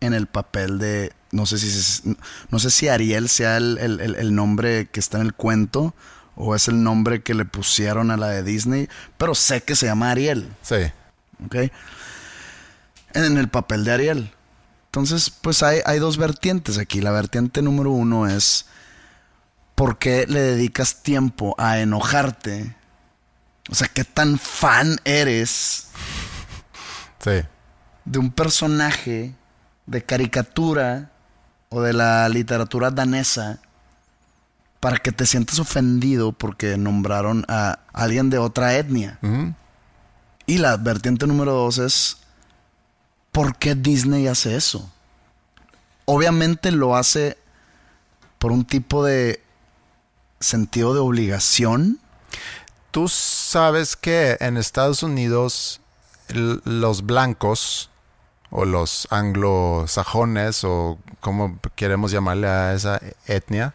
en 0.00 0.12
el 0.14 0.26
papel 0.26 0.78
de 0.78 1.12
no 1.32 1.46
sé 1.46 1.58
si 1.58 1.66
es- 1.68 2.02
no 2.50 2.58
sé 2.58 2.70
si 2.70 2.88
Ariel 2.88 3.28
sea 3.28 3.56
el, 3.56 3.78
el- 3.78 4.00
el- 4.00 4.14
el 4.16 4.34
nombre 4.34 4.88
que 4.90 5.00
está 5.00 5.18
en 5.18 5.26
el 5.26 5.34
cuento 5.34 5.94
o 6.36 6.54
es 6.54 6.68
el 6.68 6.82
nombre 6.82 7.22
que 7.22 7.34
le 7.34 7.44
pusieron 7.44 8.10
a 8.10 8.16
la 8.16 8.28
de 8.28 8.42
Disney, 8.42 8.88
pero 9.18 9.34
sé 9.34 9.62
que 9.62 9.74
se 9.76 9.86
llama 9.86 10.10
Ariel, 10.10 10.48
Sí. 10.62 10.76
¿ok? 11.44 11.56
En 13.14 13.36
el 13.38 13.48
papel 13.48 13.84
de 13.84 13.92
Ariel. 13.92 14.32
Entonces, 14.86 15.30
pues 15.30 15.62
hay, 15.62 15.80
hay 15.84 15.98
dos 15.98 16.16
vertientes 16.16 16.78
aquí. 16.78 17.00
La 17.00 17.10
vertiente 17.10 17.62
número 17.62 17.90
uno 17.90 18.26
es 18.26 18.66
por 19.74 19.98
qué 19.98 20.26
le 20.26 20.40
dedicas 20.40 21.02
tiempo 21.02 21.54
a 21.58 21.78
enojarte. 21.80 22.74
O 23.70 23.74
sea, 23.74 23.88
qué 23.88 24.04
tan 24.04 24.38
fan 24.38 24.98
eres 25.04 25.88
Sí. 27.22 27.42
de 28.04 28.18
un 28.18 28.30
personaje 28.30 29.34
de 29.86 30.04
caricatura 30.04 31.10
o 31.68 31.82
de 31.82 31.92
la 31.92 32.28
literatura 32.28 32.90
danesa 32.90 33.60
para 34.80 34.98
que 34.98 35.12
te 35.12 35.26
sientas 35.26 35.58
ofendido 35.58 36.32
porque 36.32 36.76
nombraron 36.76 37.44
a 37.48 37.80
alguien 37.92 38.30
de 38.30 38.38
otra 38.38 38.76
etnia. 38.76 39.18
Y 40.46 40.58
la 40.58 40.76
vertiente 40.76 41.26
número 41.26 41.52
dos 41.52 41.78
es, 41.78 42.18
¿por 43.32 43.56
qué 43.56 43.74
Disney 43.74 44.28
hace 44.28 44.56
eso? 44.56 44.90
Obviamente 46.04 46.70
lo 46.70 46.96
hace 46.96 47.36
por 48.38 48.52
un 48.52 48.64
tipo 48.64 49.04
de 49.04 49.42
sentido 50.38 50.94
de 50.94 51.00
obligación. 51.00 51.98
Tú 52.92 53.08
sabes 53.08 53.96
que 53.96 54.36
en 54.40 54.56
Estados 54.56 55.02
Unidos 55.02 55.80
los 56.28 57.04
blancos 57.04 57.90
o 58.58 58.64
los 58.64 59.06
anglosajones 59.10 60.64
o 60.64 60.98
como 61.20 61.58
queremos 61.74 62.10
llamarle 62.10 62.48
a 62.48 62.72
esa 62.72 63.00
etnia, 63.26 63.74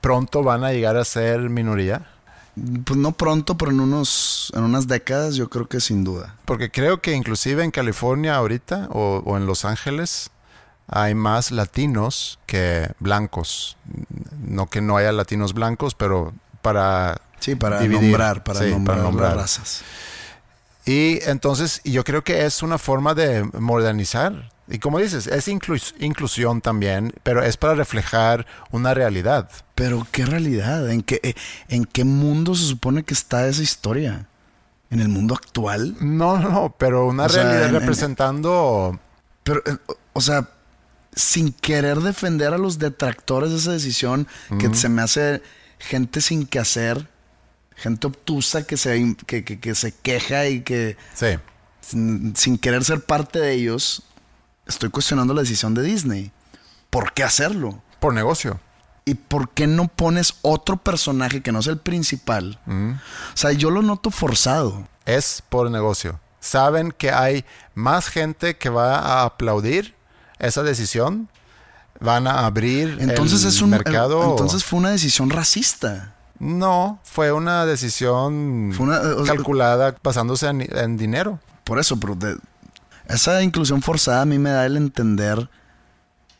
pronto 0.00 0.42
van 0.42 0.64
a 0.64 0.72
llegar 0.72 0.96
a 0.96 1.04
ser 1.04 1.50
minoría. 1.50 2.06
Pues 2.84 2.98
no 2.98 3.12
pronto, 3.12 3.56
pero 3.58 3.70
en, 3.70 3.80
unos, 3.80 4.50
en 4.56 4.62
unas 4.64 4.86
décadas 4.86 5.34
yo 5.36 5.50
creo 5.50 5.68
que 5.68 5.78
sin 5.80 6.04
duda. 6.04 6.36
Porque 6.46 6.70
creo 6.70 7.00
que 7.02 7.12
inclusive 7.12 7.64
en 7.64 7.70
California 7.70 8.34
ahorita 8.36 8.88
o, 8.90 9.22
o 9.26 9.36
en 9.36 9.44
Los 9.46 9.64
Ángeles 9.66 10.30
hay 10.88 11.14
más 11.14 11.50
latinos 11.50 12.38
que 12.46 12.90
blancos. 12.98 13.76
No 14.46 14.68
que 14.70 14.80
no 14.80 14.96
haya 14.96 15.12
latinos 15.12 15.52
blancos, 15.52 15.94
pero 15.94 16.32
para... 16.62 17.20
Sí, 17.40 17.56
para 17.56 17.80
Dividir. 17.80 18.02
nombrar, 18.04 18.42
para 18.44 18.60
Sí, 18.60 18.70
nombrar, 18.70 18.96
para 18.96 19.08
nombrar. 19.08 19.36
razas. 19.36 19.82
Y 20.84 21.20
entonces 21.28 21.80
yo 21.84 22.02
creo 22.04 22.24
que 22.24 22.44
es 22.44 22.62
una 22.62 22.78
forma 22.78 23.14
de 23.14 23.44
modernizar. 23.58 24.50
Y 24.68 24.78
como 24.78 24.98
dices, 24.98 25.26
es 25.26 25.48
inclus- 25.48 25.94
inclusión 26.00 26.60
también, 26.60 27.12
pero 27.22 27.42
es 27.42 27.56
para 27.56 27.74
reflejar 27.74 28.46
una 28.70 28.94
realidad. 28.94 29.50
Pero 29.74 30.06
qué 30.10 30.24
realidad, 30.24 30.88
¿en 30.90 31.02
qué, 31.02 31.20
eh, 31.22 31.34
en 31.68 31.84
qué 31.84 32.04
mundo 32.04 32.54
se 32.54 32.64
supone 32.66 33.02
que 33.02 33.12
está 33.14 33.46
esa 33.48 33.62
historia? 33.62 34.26
¿En 34.90 35.00
el 35.00 35.08
mundo 35.08 35.34
actual? 35.34 35.96
No, 36.00 36.38
no, 36.38 36.74
pero 36.78 37.06
una 37.06 37.24
O 37.24 37.28
realidad 37.28 37.62
en- 37.68 37.74
en- 37.74 37.80
representando... 37.80 38.98
Pero, 39.42 39.62
eh, 39.66 39.76
o- 39.86 39.96
o 40.14 40.20
sea, 40.20 40.48
sin 41.14 41.52
querer 41.52 41.98
defender 42.00 42.54
a 42.54 42.58
los 42.58 42.78
detractores 42.78 43.50
de 43.50 43.56
esa 43.58 43.72
decisión, 43.72 44.26
que 44.58 44.72
se 44.74 44.88
me 44.88 45.02
hace 45.02 45.42
gente 45.78 46.20
sin 46.20 46.46
que 46.46 46.58
hacer, 46.58 47.08
gente 47.76 48.06
obtusa 48.06 48.64
que 48.66 48.76
se, 48.76 49.16
que, 49.26 49.44
que- 49.44 49.58
que 49.60 49.74
se 49.74 49.92
queja 49.92 50.46
y 50.48 50.60
que 50.62 50.96
Sí, 51.14 51.38
sin, 51.80 52.34
sin 52.36 52.58
querer 52.58 52.84
ser 52.84 53.00
parte 53.04 53.38
de 53.40 53.52
ellos, 53.52 54.02
estoy 54.66 54.90
cuestionando 54.90 55.34
la 55.34 55.42
decisión 55.42 55.74
de 55.74 55.82
Disney. 55.82 56.32
¿Por 56.90 57.12
qué 57.12 57.22
hacerlo? 57.24 57.82
por 58.00 58.12
negocio. 58.14 58.58
¿Y 59.04 59.14
por 59.14 59.50
qué 59.50 59.66
no 59.68 59.86
pones 59.88 60.34
otro 60.42 60.76
personaje 60.76 61.40
que 61.42 61.52
no 61.52 61.60
es 61.60 61.66
el 61.68 61.78
principal? 61.78 62.58
O 62.66 63.36
sea, 63.36 63.52
yo 63.52 63.70
lo 63.70 63.80
noto 63.82 64.10
forzado. 64.10 64.86
es 65.06 65.42
por 65.48 65.70
negocio. 65.70 66.18
Saben 66.40 66.90
que 66.92 67.10
hay 67.12 67.44
más 67.74 68.08
gente 68.08 68.56
que 68.56 68.68
va 68.70 68.98
a 68.98 69.24
aplaudir 69.24 69.94
esa 70.40 70.62
decisión. 70.64 71.28
Van 72.00 72.26
a 72.26 72.44
abrir 72.46 72.96
Entonces 73.00 73.42
el 73.42 73.48
es 73.50 73.62
un 73.62 73.70
mercado. 73.70 74.30
entonces 74.30 74.64
fue 74.64 74.80
una 74.80 74.90
decisión 74.90 75.30
racista. 75.30 76.14
No, 76.42 76.98
fue 77.04 77.30
una 77.32 77.64
decisión 77.66 78.72
Fue 78.76 78.86
una- 78.86 78.98
o 79.00 79.24
sea- 79.24 79.34
calculada 79.36 79.94
basándose 80.02 80.48
en, 80.48 80.60
en 80.76 80.96
dinero. 80.96 81.38
Por 81.64 81.78
eso, 81.78 81.98
pero 82.00 82.14
de- 82.16 82.36
esa 83.06 83.42
inclusión 83.42 83.80
forzada 83.82 84.22
a 84.22 84.24
mí 84.24 84.38
me 84.38 84.50
da 84.50 84.66
el 84.66 84.76
entender 84.76 85.48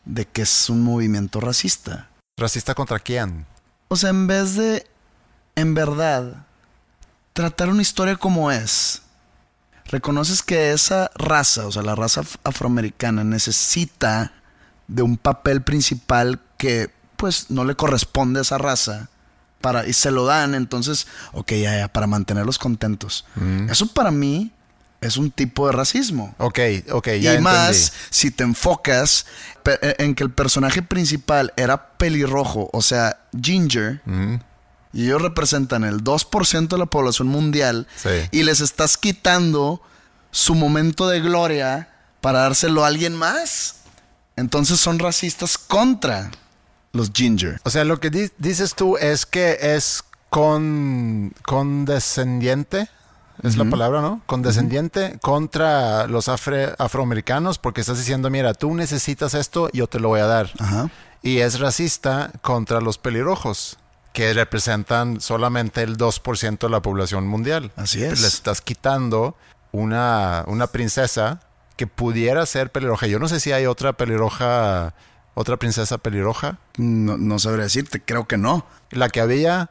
de 0.05 0.27
que 0.27 0.43
es 0.43 0.69
un 0.69 0.83
movimiento 0.83 1.41
racista. 1.41 2.09
¿Racista 2.37 2.75
contra 2.75 2.99
quién? 2.99 3.47
O 3.89 3.97
sea, 3.97 4.11
en 4.11 4.27
vez 4.27 4.57
de, 4.57 4.85
en 5.55 5.75
verdad, 5.75 6.47
tratar 7.33 7.69
una 7.69 7.83
historia 7.83 8.17
como 8.17 8.51
es, 8.51 9.03
reconoces 9.85 10.43
que 10.43 10.73
esa 10.73 11.11
raza, 11.15 11.67
o 11.67 11.73
sea, 11.73 11.83
la 11.83 11.95
raza 11.95 12.23
af- 12.23 12.39
afroamericana, 12.43 13.23
necesita 13.23 14.33
de 14.89 15.03
un 15.03 15.17
papel 15.17 15.63
principal 15.63 16.41
que, 16.59 16.91
pues, 17.17 17.51
no 17.51 17.65
le 17.65 17.77
corresponde 17.77 18.41
a 18.41 18.43
esa 18.43 18.59
raza. 18.59 19.09
Para, 19.63 19.87
y 19.87 19.95
se 19.95 20.11
lo 20.11 20.27
dan, 20.27 20.55
entonces, 20.55 21.07
ok, 21.33 21.53
ya, 21.53 21.79
ya, 21.79 21.89
para 21.89 22.07
mantenerlos 22.07 22.59
contentos. 22.59 23.25
Eso 23.71 23.87
para 23.87 24.11
mí 24.11 24.53
es 25.01 25.17
un 25.17 25.31
tipo 25.31 25.67
de 25.67 25.73
racismo. 25.73 26.35
Ok, 26.39 26.59
ok, 26.93 27.07
ya 27.07 27.13
y 27.15 27.27
entendí. 27.37 27.41
más 27.43 27.93
si 28.11 28.31
te 28.31 28.45
enfocas 28.45 29.25
eh, 29.65 29.95
en 29.99 30.15
que 30.15 30.23
el 30.25 30.31
personaje 30.31 30.83
principal 30.83 31.53
era 31.57 31.89
pelirrojo, 31.97 32.69
o 32.73 32.83
sea, 32.83 33.19
Ginger, 33.41 34.01
Mm, 34.05 34.35
y 34.93 35.05
ellos 35.07 35.23
representan 35.23 35.85
el 35.85 36.05
2% 36.05 36.69
de 36.77 36.79
la 36.79 36.87
población 36.87 37.27
mundial, 37.29 37.87
Sí. 37.97 38.11
y 38.31 38.43
les 38.43 38.61
estás 38.61 38.99
quitando 38.99 39.81
su 40.31 40.55
momento 40.55 41.09
de 41.09 41.21
gloria 41.21 41.89
para 42.21 42.41
dárselo 42.41 42.85
a 42.85 42.89
alguien 42.89 43.15
más. 43.17 43.77
Entonces 44.37 44.79
son 44.81 44.99
racistas 44.99 45.57
contra 45.59 46.31
los 46.93 47.11
Ginger. 47.13 47.61
O 47.65 47.71
sea, 47.71 47.85
lo 47.85 48.01
que 48.01 48.11
di- 48.11 48.31
dices 48.39 48.75
tú 48.75 48.97
es 48.97 49.27
que 49.27 49.59
es 49.61 50.05
con 50.31 51.33
condescendiente, 51.45 52.89
es 53.43 53.57
la 53.57 53.65
palabra, 53.65 54.01
¿no? 54.01 54.21
Condescendiente 54.27 55.19
contra 55.21 56.07
los 56.07 56.29
afre- 56.29 56.75
afroamericanos 56.79 57.59
porque 57.59 57.81
estás 57.81 57.99
diciendo, 57.99 58.31
mira, 58.31 58.55
tú 58.55 58.75
necesitas 58.75 59.35
esto, 59.35 59.69
yo 59.73 59.87
te 59.89 59.99
lo 60.01 60.09
voy 60.09 60.21
a 60.21 60.27
dar. 60.27 60.51
Ajá. 60.59 60.91
Y 61.23 61.39
es 61.39 61.59
racista 61.61 62.31
contra 62.43 62.81
los 62.81 62.99
pelirrojos, 62.99 63.79
que 64.13 64.33
representan 64.35 65.21
solamente 65.21 65.83
el 65.83 65.97
2% 65.97 66.59
de 66.67 66.69
la 66.71 66.83
población 66.83 67.27
mundial. 67.27 67.73
Así 67.77 68.03
es. 68.05 68.21
Le 68.21 68.27
estás 68.29 68.61
quitando 68.61 69.37
una, 69.73 70.45
una 70.47 70.67
princesa 70.69 71.41
que 71.77 71.87
pudiera 71.87 72.45
ser 72.47 72.71
pelirroja. 72.71 73.07
Yo 73.07 73.19
no 73.19 73.29
sé 73.29 73.41
si 73.41 73.51
hay 73.53 73.67
otra 73.67 73.95
pelirroja, 73.95 74.95
otra 75.35 75.57
princesa 75.59 75.99
pelirroja. 75.99 76.59
No, 76.77 77.17
no 77.19 77.39
sabría 77.39 77.65
decirte, 77.65 78.03
creo 78.03 78.27
que 78.27 78.37
no. 78.37 78.67
La 78.91 79.09
que 79.09 79.21
había 79.21 79.71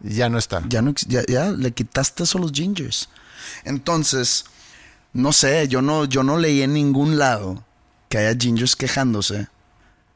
ya 0.00 0.28
no 0.28 0.38
está. 0.38 0.62
Ya, 0.68 0.82
no, 0.82 0.92
ya, 1.06 1.22
ya 1.26 1.50
le 1.50 1.72
quitaste 1.72 2.24
eso 2.24 2.38
a 2.38 2.40
los 2.40 2.52
gingers. 2.52 3.08
Entonces, 3.64 4.44
no 5.12 5.32
sé, 5.32 5.68
yo 5.68 5.82
no, 5.82 6.04
yo 6.04 6.22
no 6.22 6.38
leí 6.38 6.62
en 6.62 6.72
ningún 6.72 7.18
lado 7.18 7.64
que 8.08 8.18
haya 8.18 8.38
gingers 8.38 8.76
quejándose. 8.76 9.48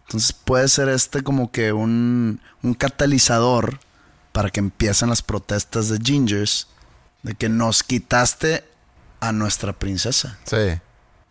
Entonces 0.06 0.32
puede 0.32 0.68
ser 0.68 0.88
este 0.88 1.22
como 1.22 1.50
que 1.50 1.72
un, 1.72 2.40
un 2.62 2.74
catalizador 2.74 3.80
para 4.32 4.50
que 4.50 4.60
empiecen 4.60 5.08
las 5.08 5.22
protestas 5.22 5.88
de 5.88 5.98
gingers 5.98 6.68
de 7.22 7.34
que 7.34 7.48
nos 7.48 7.82
quitaste 7.82 8.64
a 9.20 9.32
nuestra 9.32 9.72
princesa. 9.72 10.38
Sí. 10.44 10.80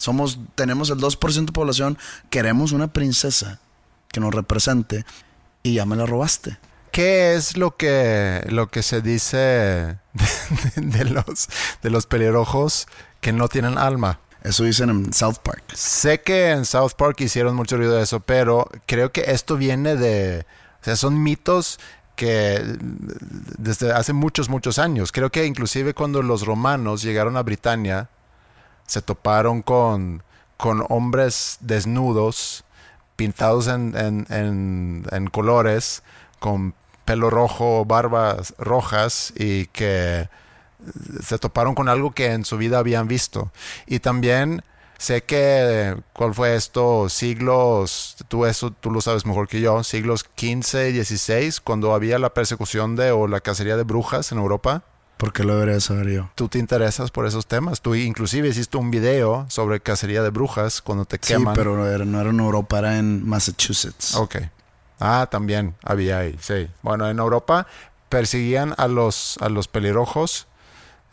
Somos, 0.02 0.40
tenemos 0.56 0.90
el 0.90 0.98
2% 0.98 1.46
de 1.46 1.52
población, 1.52 1.96
queremos 2.32 2.72
una 2.72 2.92
princesa 2.92 3.60
que 4.12 4.20
nos 4.20 4.34
represente 4.34 5.06
y 5.62 5.76
ya 5.76 5.86
me 5.86 5.96
la 5.96 6.08
robaste. 6.08 6.58
¿Qué 6.92 7.36
es 7.36 7.56
lo 7.56 7.78
que, 7.78 8.44
lo 8.50 8.70
que 8.70 8.82
se 8.82 9.02
dice 9.02 9.38
de, 9.38 10.00
de 10.76 11.06
los, 11.06 11.50
de 11.84 11.90
los 11.92 12.08
pelirrojos 12.08 12.88
que 13.22 13.32
no 13.32 13.48
tienen 13.48 13.78
alma? 13.78 14.20
Eso 14.44 14.64
dicen 14.64 14.90
en 14.90 15.14
South 15.14 15.38
Park. 15.44 15.62
Sé 15.76 16.22
que 16.22 16.50
en 16.50 16.66
South 16.66 16.94
Park 16.98 17.22
hicieron 17.22 17.56
mucho 17.56 17.78
ruido 17.78 17.96
de 17.96 18.02
eso, 18.02 18.22
pero 18.22 18.72
creo 18.88 19.12
que 19.12 19.26
esto 19.28 19.56
viene 19.56 19.96
de... 19.96 20.48
O 20.82 20.84
sea, 20.84 20.96
son 20.96 21.22
mitos 21.22 21.80
que 22.16 22.60
desde 23.60 23.92
hace 23.94 24.14
muchos, 24.14 24.50
muchos 24.50 24.80
años. 24.80 25.12
Creo 25.12 25.30
que 25.32 25.46
inclusive 25.46 25.94
cuando 25.94 26.24
los 26.24 26.44
romanos 26.44 27.04
llegaron 27.04 27.38
a 27.38 27.44
Britania, 27.44 28.10
se 28.92 29.02
toparon 29.02 29.62
con, 29.62 30.22
con 30.58 30.86
hombres 30.90 31.58
desnudos, 31.62 32.66
pintados 33.16 33.68
en, 33.68 33.96
en- 33.96 35.06
en- 35.12 35.28
colores, 35.28 36.04
con 36.40 36.74
pelo 37.06 37.30
rojo, 37.30 37.86
barbas 37.86 38.54
rojas 38.58 39.32
y 39.38 39.68
que 39.68 40.28
se 41.24 41.38
toparon 41.38 41.74
con 41.74 41.88
algo 41.88 42.12
que 42.12 42.34
en 42.34 42.44
su 42.44 42.58
vida 42.58 42.80
habían 42.80 43.08
visto. 43.08 43.50
Y 43.88 44.00
también 44.00 44.62
sé 44.98 45.24
que, 45.24 45.96
¿cuál 46.12 46.34
fue 46.34 46.56
esto? 46.56 47.08
Siglos, 47.08 48.18
tú 48.28 48.46
eso 48.46 48.72
tú 48.72 48.92
lo 48.92 49.00
sabes 49.00 49.26
mejor 49.26 49.48
que 49.48 49.62
yo, 49.62 49.84
siglos 49.86 50.26
15 50.36 50.90
y 50.90 50.92
16, 50.92 51.62
cuando 51.62 51.94
había 51.94 52.20
la 52.20 52.34
persecución 52.34 52.98
de 52.98 53.12
o 53.12 53.28
la 53.30 53.40
cacería 53.40 53.78
de 53.78 53.84
brujas 53.84 54.34
en 54.34 54.40
Europa. 54.40 54.84
¿Por 55.22 55.34
qué 55.34 55.44
lo 55.44 55.54
debería 55.56 55.80
saber 55.80 56.10
yo? 56.10 56.32
Tú 56.34 56.48
te 56.50 56.58
interesas 56.58 57.12
por 57.12 57.28
esos 57.28 57.46
temas. 57.46 57.80
Tú 57.82 57.94
inclusive 57.94 58.48
hiciste 58.48 58.76
un 58.78 58.90
video 58.90 59.46
sobre 59.50 59.80
cacería 59.80 60.24
de 60.24 60.32
brujas 60.32 60.82
cuando 60.82 61.06
te 61.06 61.18
Sí, 61.22 61.34
queman. 61.36 61.54
pero 61.54 61.88
era- 61.88 62.06
no 62.06 62.20
era 62.20 62.32
en 62.32 62.40
Europa, 62.40 62.80
era 62.80 62.98
en 62.98 63.24
Massachusetts. 63.30 64.16
Ok. 64.16 64.38
Ah, 65.00 65.28
también 65.30 65.76
había 65.84 66.18
ahí, 66.18 66.36
sí. 66.42 66.68
Bueno, 66.82 67.08
en 67.08 67.20
Europa 67.20 67.68
perseguían 68.10 68.74
a 68.80 68.88
los, 68.88 69.38
a 69.42 69.50
los 69.50 69.68
pelirrojos 69.68 70.48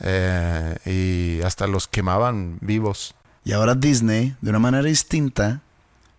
eh, 0.00 0.78
y 0.86 1.42
hasta 1.44 1.66
los 1.66 1.86
quemaban 1.86 2.56
vivos. 2.62 3.14
Y 3.44 3.52
ahora 3.52 3.74
Disney, 3.74 4.34
de 4.40 4.48
una 4.48 4.58
manera 4.58 4.84
distinta, 4.84 5.60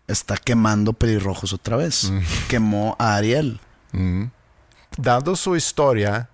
está 0.07 0.37
quemando 0.37 0.93
pelirrojos 0.93 1.53
otra 1.53 1.75
vez. 1.75 2.11
Quemó 2.49 2.95
a 2.99 3.15
Ariel. 3.15 3.59
Mm. 3.93 4.25
Dado 4.97 5.35
su 5.35 5.55
historia 5.55 6.29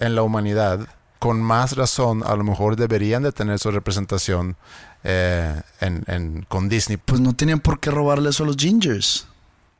en 0.00 0.14
la 0.16 0.22
humanidad, 0.22 0.80
con 1.20 1.40
más 1.42 1.76
razón 1.76 2.22
a 2.26 2.34
lo 2.34 2.42
mejor 2.42 2.74
deberían 2.76 3.22
de 3.22 3.30
tener 3.32 3.58
su 3.58 3.70
representación 3.70 4.56
eh, 5.04 5.60
en, 5.80 6.02
en- 6.08 6.42
con 6.48 6.68
Disney. 6.68 6.96
Pues 6.96 7.20
no 7.20 7.34
tenían 7.36 7.60
por 7.60 7.78
qué 7.78 7.90
robarle 7.90 8.30
eso 8.30 8.42
a 8.42 8.46
los 8.46 8.56
Gingers. 8.56 9.26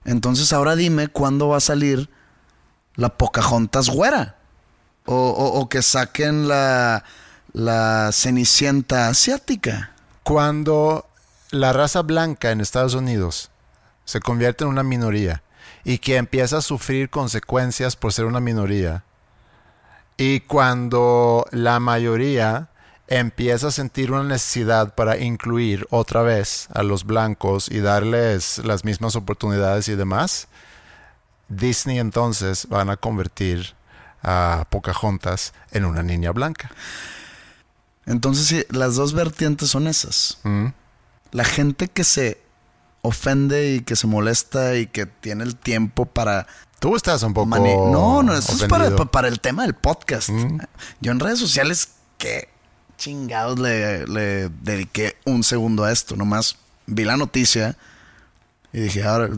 Entonces 0.04 0.52
ahora 0.52 0.76
dime 0.76 1.08
cuándo 1.08 1.48
va 1.48 1.56
a 1.56 1.60
salir 1.60 2.08
la 2.94 3.08
Pocahontas 3.16 3.88
güera. 3.88 4.36
O, 5.06 5.14
o- 5.14 5.60
o 5.60 5.68
que 5.68 5.82
saquen 5.82 6.46
la, 6.46 7.04
la 7.52 8.10
Cenicienta 8.12 9.08
asiática. 9.08 9.92
Cuando 10.22 11.06
la 11.50 11.72
raza 11.72 12.02
blanca 12.02 12.50
en 12.50 12.60
Estados 12.60 12.94
Unidos 12.94 13.50
se 14.04 14.20
convierte 14.20 14.64
en 14.64 14.70
una 14.70 14.82
minoría 14.82 15.42
y 15.84 15.98
que 15.98 16.16
empieza 16.16 16.58
a 16.58 16.62
sufrir 16.62 17.08
consecuencias 17.10 17.96
por 17.96 18.12
ser 18.12 18.26
una 18.26 18.40
minoría, 18.40 19.02
y 20.20 20.40
cuando 20.40 21.46
la 21.50 21.80
mayoría 21.80 22.68
empieza 23.08 23.68
a 23.68 23.70
sentir 23.70 24.12
una 24.12 24.22
necesidad 24.22 24.94
para 24.94 25.16
incluir 25.16 25.86
otra 25.88 26.20
vez 26.20 26.68
a 26.74 26.82
los 26.82 27.04
blancos 27.04 27.70
y 27.70 27.80
darles 27.80 28.58
las 28.58 28.84
mismas 28.84 29.16
oportunidades 29.16 29.88
y 29.88 29.96
demás, 29.96 30.48
Disney 31.48 31.98
entonces 31.98 32.68
van 32.68 32.90
a 32.90 32.98
convertir 32.98 33.74
a 34.22 34.66
Pocahontas 34.68 35.54
en 35.70 35.86
una 35.86 36.02
niña 36.02 36.32
blanca. 36.32 36.70
Entonces 38.04 38.46
sí, 38.46 38.66
las 38.68 38.96
dos 38.96 39.14
vertientes 39.14 39.70
son 39.70 39.86
esas. 39.86 40.38
Mm. 40.42 40.66
La 41.32 41.44
gente 41.44 41.88
que 41.88 42.04
se 42.04 42.42
ofende 43.00 43.72
y 43.72 43.80
que 43.80 43.96
se 43.96 44.06
molesta 44.06 44.76
y 44.76 44.86
que 44.86 45.06
tiene 45.06 45.44
el 45.44 45.56
tiempo 45.56 46.04
para 46.04 46.46
Tú 46.80 46.96
estás 46.96 47.22
un 47.22 47.32
poco. 47.34 47.46
Mane- 47.46 47.76
no, 47.76 48.22
no, 48.22 48.34
esto 48.34 48.52
es 48.52 48.62
para, 48.64 48.84
ofendido. 48.86 49.04
pa- 49.04 49.10
para 49.12 49.28
el 49.28 49.38
tema 49.40 49.62
del 49.62 49.74
podcast. 49.74 50.30
Mm. 50.30 50.58
Yo 51.00 51.12
en 51.12 51.20
redes 51.20 51.38
sociales, 51.38 51.90
¿qué 52.18 52.48
chingados 52.98 53.58
le, 53.58 54.06
le 54.06 54.48
dediqué 54.48 55.16
un 55.24 55.44
segundo 55.44 55.84
a 55.84 55.92
esto? 55.92 56.16
Nomás 56.16 56.56
vi 56.86 57.04
la 57.04 57.16
noticia 57.16 57.76
y 58.72 58.80
dije, 58.80 59.04
ahora, 59.04 59.28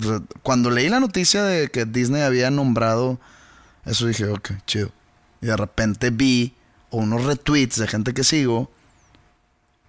cuando 0.42 0.70
leí 0.70 0.88
la 0.88 1.00
noticia 1.00 1.42
de 1.42 1.68
que 1.68 1.84
Disney 1.84 2.22
había 2.22 2.50
nombrado 2.50 3.18
eso, 3.84 4.06
dije, 4.06 4.26
ok, 4.28 4.52
chido. 4.66 4.90
Y 5.40 5.46
de 5.46 5.56
repente 5.56 6.10
vi 6.10 6.54
unos 6.90 7.24
retweets 7.24 7.76
de 7.78 7.88
gente 7.88 8.14
que 8.14 8.22
sigo, 8.22 8.70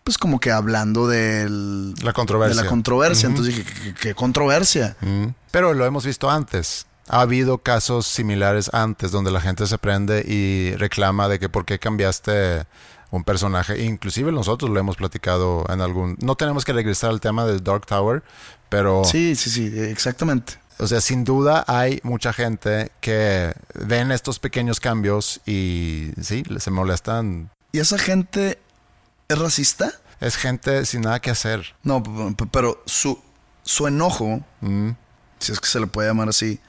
pues 0.04 0.18
como 0.18 0.40
que 0.40 0.52
hablando 0.52 1.08
del, 1.08 1.94
La 2.02 2.14
controversia. 2.14 2.58
de 2.58 2.64
la 2.64 2.70
controversia. 2.70 3.28
Entonces 3.30 3.56
dije, 3.56 3.72
¿qué, 3.72 3.94
qué 3.94 4.16
controversia? 4.16 4.98
Mm. 5.02 5.28
Pero 5.52 5.74
lo 5.76 5.86
hemos 5.86 6.06
visto 6.06 6.30
antes. 6.32 6.88
Ha 7.08 7.22
habido 7.22 7.58
casos 7.58 8.08
similares 8.08 8.70
antes 8.74 9.12
donde 9.12 9.32
la 9.32 9.42
gente 9.42 9.68
se 9.68 9.78
prende 9.78 10.24
y 10.28 10.76
reclama 10.76 11.28
de 11.28 11.38
que 11.40 11.50
por 11.50 11.66
qué 11.66 11.78
cambiaste 11.80 12.66
un 13.12 13.24
personaje. 13.24 13.84
Inclusive 13.84 14.32
nosotros 14.32 14.72
lo 14.72 14.80
hemos 14.80 14.96
platicado 14.96 15.66
en 15.70 15.82
algún... 15.82 16.18
No 16.22 16.36
tenemos 16.36 16.66
que 16.66 16.74
regresar 16.74 17.10
al 17.12 17.20
tema 17.22 17.46
del 17.46 17.64
Dark 17.64 17.86
Tower, 17.86 18.24
pero... 18.70 19.04
Sí, 19.04 19.36
sí, 19.36 19.50
sí, 19.50 19.72
exactamente. 19.80 20.54
O 20.80 20.88
sea, 20.88 21.02
sin 21.02 21.24
duda 21.24 21.64
hay 21.68 22.00
mucha 22.04 22.34
gente 22.34 22.92
que 23.02 23.54
ven 23.76 24.12
estos 24.12 24.40
pequeños 24.40 24.80
cambios 24.80 25.42
y 25.46 26.12
sí, 26.22 26.44
se 26.58 26.72
molestan. 26.72 27.52
¿Y 27.72 27.80
esa 27.80 28.00
gente 28.00 28.60
es 29.28 29.38
racista? 29.38 29.92
Es 30.20 30.36
gente 30.38 30.86
sin 30.86 31.02
nada 31.02 31.20
que 31.20 31.30
hacer. 31.30 31.76
No, 31.84 32.02
pero 32.52 32.82
su, 32.86 33.22
su 33.64 33.88
enojo, 33.88 34.42
Mm. 34.62 34.92
si 35.40 35.52
es 35.52 35.60
que 35.60 35.68
se 35.68 35.80
le 35.80 35.88
puede 35.88 36.08
llamar 36.08 36.30
así, 36.30 36.60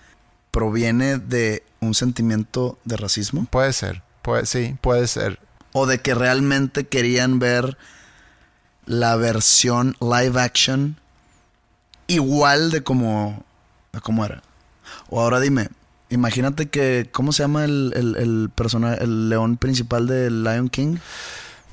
proviene 0.55 1.19
de 1.19 1.65
un 1.81 1.95
sentimiento 1.95 2.79
de 2.85 2.97
racismo 2.97 3.45
Puede 3.51 3.73
ser. 3.73 4.03
Puede, 4.23 4.47
sí, 4.47 4.77
puede 4.81 5.07
ser. 5.09 5.41
o 5.73 5.87
de 5.87 5.99
que 6.01 6.15
realmente 6.15 6.87
querían 6.87 7.41
ver 7.41 7.77
la 8.87 9.17
versión 9.17 9.97
live 10.01 10.41
action 10.41 10.97
igual 12.07 12.71
de 12.71 12.83
como, 12.85 13.45
de 13.93 14.01
como 14.01 14.25
era. 14.25 14.43
O 15.11 15.21
ahora 15.21 15.41
dime, 15.41 15.69
imagínate 16.11 16.69
que, 16.69 17.09
¿cómo 17.11 17.33
se 17.33 17.43
llama 17.43 17.65
el, 17.65 17.93
el, 17.97 18.17
el 18.17 18.51
persona- 18.55 18.95
el 18.95 19.29
león 19.29 19.57
principal 19.57 20.07
de 20.07 20.31
Lion 20.31 20.69
King? 20.69 20.99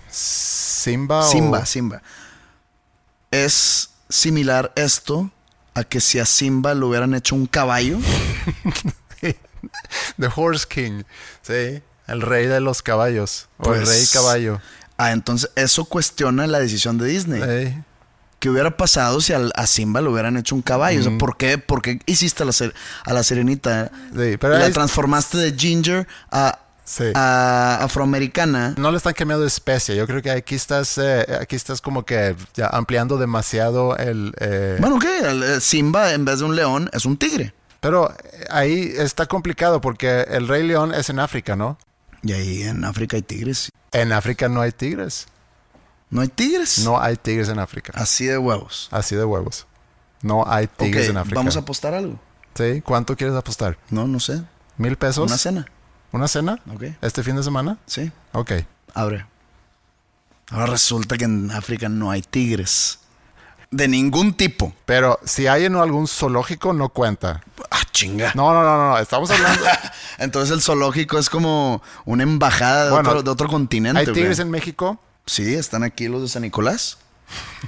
Simba 0.09 1.19
o... 1.19 1.31
Simba, 1.31 1.65
Simba. 1.65 2.01
Es 3.29 3.91
similar 4.09 4.71
esto 4.75 5.29
a 5.73 5.83
que 5.83 6.01
si 6.01 6.19
a 6.19 6.25
Simba 6.25 6.73
le 6.73 6.83
hubieran 6.85 7.13
hecho 7.13 7.35
un 7.35 7.45
caballo. 7.45 7.97
The 10.19 10.29
Horse 10.35 10.65
King. 10.67 11.03
Sí. 11.41 11.81
El 12.07 12.21
rey 12.21 12.47
de 12.47 12.59
los 12.61 12.81
caballos. 12.81 13.47
O 13.57 13.73
el 13.73 13.81
Pues- 13.83 13.89
rey 13.89 14.05
caballo. 14.11 14.61
Ah, 14.97 15.11
entonces 15.11 15.49
eso 15.55 15.85
cuestiona 15.85 16.45
la 16.47 16.59
decisión 16.59 16.97
de 16.97 17.07
Disney. 17.07 17.41
Sí. 17.41 17.77
¿Qué 18.39 18.49
hubiera 18.49 18.75
pasado 18.75 19.21
si 19.21 19.33
al- 19.33 19.51
a 19.55 19.67
Simba 19.67 20.01
le 20.01 20.09
hubieran 20.09 20.35
hecho 20.37 20.55
un 20.55 20.61
caballo? 20.63 20.99
O 20.99 21.03
sea, 21.03 21.17
¿por 21.17 21.37
qué, 21.37 21.57
por 21.59 21.81
qué 21.81 21.99
hiciste 22.07 22.41
a 22.43 22.45
la, 22.47 22.53
a 23.05 23.13
la 23.13 23.23
sirenita? 23.23 23.91
Sí, 24.15 24.37
pero 24.39 24.57
la 24.57 24.67
es- 24.67 24.73
transformaste 24.73 25.37
de 25.37 25.53
ginger 25.57 26.07
a, 26.31 26.57
Sí. 26.83 27.05
a 27.13 27.79
afroamericana. 27.83 28.73
No 28.77 28.89
le 28.91 28.97
están 28.97 29.13
cambiando 29.13 29.41
de 29.41 29.47
especie. 29.47 29.95
Yo 29.95 30.07
creo 30.07 30.21
que 30.23 30.31
aquí 30.31 30.55
estás, 30.55 30.97
eh, 30.97 31.25
aquí 31.39 31.55
estás 31.55 31.81
como 31.81 32.03
que 32.03 32.35
ya 32.55 32.67
ampliando 32.67 33.17
demasiado 33.17 33.95
el. 33.97 34.33
eh, 34.39 34.77
Bueno, 34.79 34.97
¿qué? 34.99 35.19
El- 35.19 35.43
el 35.43 35.61
Simba 35.61 36.13
en 36.13 36.25
vez 36.25 36.39
de 36.39 36.45
un 36.45 36.55
león 36.55 36.89
es 36.93 37.05
un 37.05 37.17
tigre. 37.17 37.53
Pero 37.81 38.11
eh, 38.11 38.45
ahí 38.49 38.93
está 38.95 39.25
complicado 39.25 39.81
porque 39.81 40.21
el 40.29 40.47
rey 40.47 40.65
león 40.65 40.93
es 40.93 41.09
en 41.09 41.19
África, 41.19 41.57
¿no? 41.57 41.77
Y 42.23 42.31
ahí 42.31 42.61
en 42.63 42.85
África 42.85 43.17
hay 43.17 43.23
tigres. 43.23 43.71
En 43.91 44.13
África 44.13 44.47
no 44.47 44.61
hay 44.61 44.71
tigres. 44.71 45.27
¿No 46.09 46.21
hay 46.21 46.27
tigres? 46.27 46.79
No 46.79 47.01
hay 47.01 47.17
tigres 47.17 47.49
en 47.49 47.59
África. 47.59 47.91
Así 47.95 48.25
de 48.25 48.37
huevos. 48.37 48.87
Así 48.91 49.15
de 49.15 49.25
huevos. 49.25 49.65
No 50.21 50.45
hay 50.47 50.67
tigres 50.67 51.09
en 51.09 51.17
África. 51.17 51.35
vamos 51.35 51.55
a 51.57 51.59
apostar 51.59 51.93
algo. 51.93 52.19
Sí, 52.53 52.81
¿cuánto 52.81 53.15
quieres 53.15 53.35
apostar? 53.35 53.77
No, 53.89 54.07
no 54.07 54.19
sé. 54.19 54.43
¿Mil 54.77 54.97
pesos? 54.97 55.25
Una 55.25 55.37
cena. 55.37 55.65
¿Una 56.11 56.27
cena? 56.27 56.59
Ok. 56.73 56.83
¿Este 57.01 57.23
fin 57.23 57.35
de 57.35 57.43
semana? 57.43 57.77
Sí. 57.85 58.11
Ok. 58.33 58.51
Abre. 58.93 59.25
Ahora 60.49 60.65
resulta 60.67 61.17
que 61.17 61.25
en 61.25 61.49
África 61.49 61.87
no 61.89 62.11
hay 62.11 62.21
tigres. 62.21 62.99
De 63.71 63.87
ningún 63.87 64.33
tipo. 64.33 64.73
Pero 64.85 65.17
si 65.25 65.47
hay 65.47 65.65
en 65.65 65.75
algún 65.75 66.07
zoológico, 66.07 66.73
no 66.73 66.89
cuenta. 66.89 67.41
Ah, 67.71 67.83
chinga. 67.91 68.33
No, 68.35 68.53
no, 68.53 68.63
no, 68.63 68.77
no. 68.77 68.97
Estamos 68.97 69.31
hablando. 69.31 69.63
Entonces 70.17 70.53
el 70.53 70.61
zoológico 70.61 71.17
es 71.17 71.29
como 71.29 71.81
una 72.05 72.23
embajada 72.23 72.85
de, 72.85 72.91
Bueno, 72.91 73.09
otro, 73.09 73.23
de 73.23 73.31
otro 73.31 73.47
continente. 73.47 73.99
¿Hay 73.99 74.07
tigres 74.07 74.37
güey. 74.37 74.47
en 74.47 74.51
México? 74.51 74.99
Sí, 75.25 75.55
están 75.55 75.83
aquí 75.83 76.09
los 76.09 76.21
de 76.21 76.27
San 76.27 76.41
Nicolás. 76.41 76.97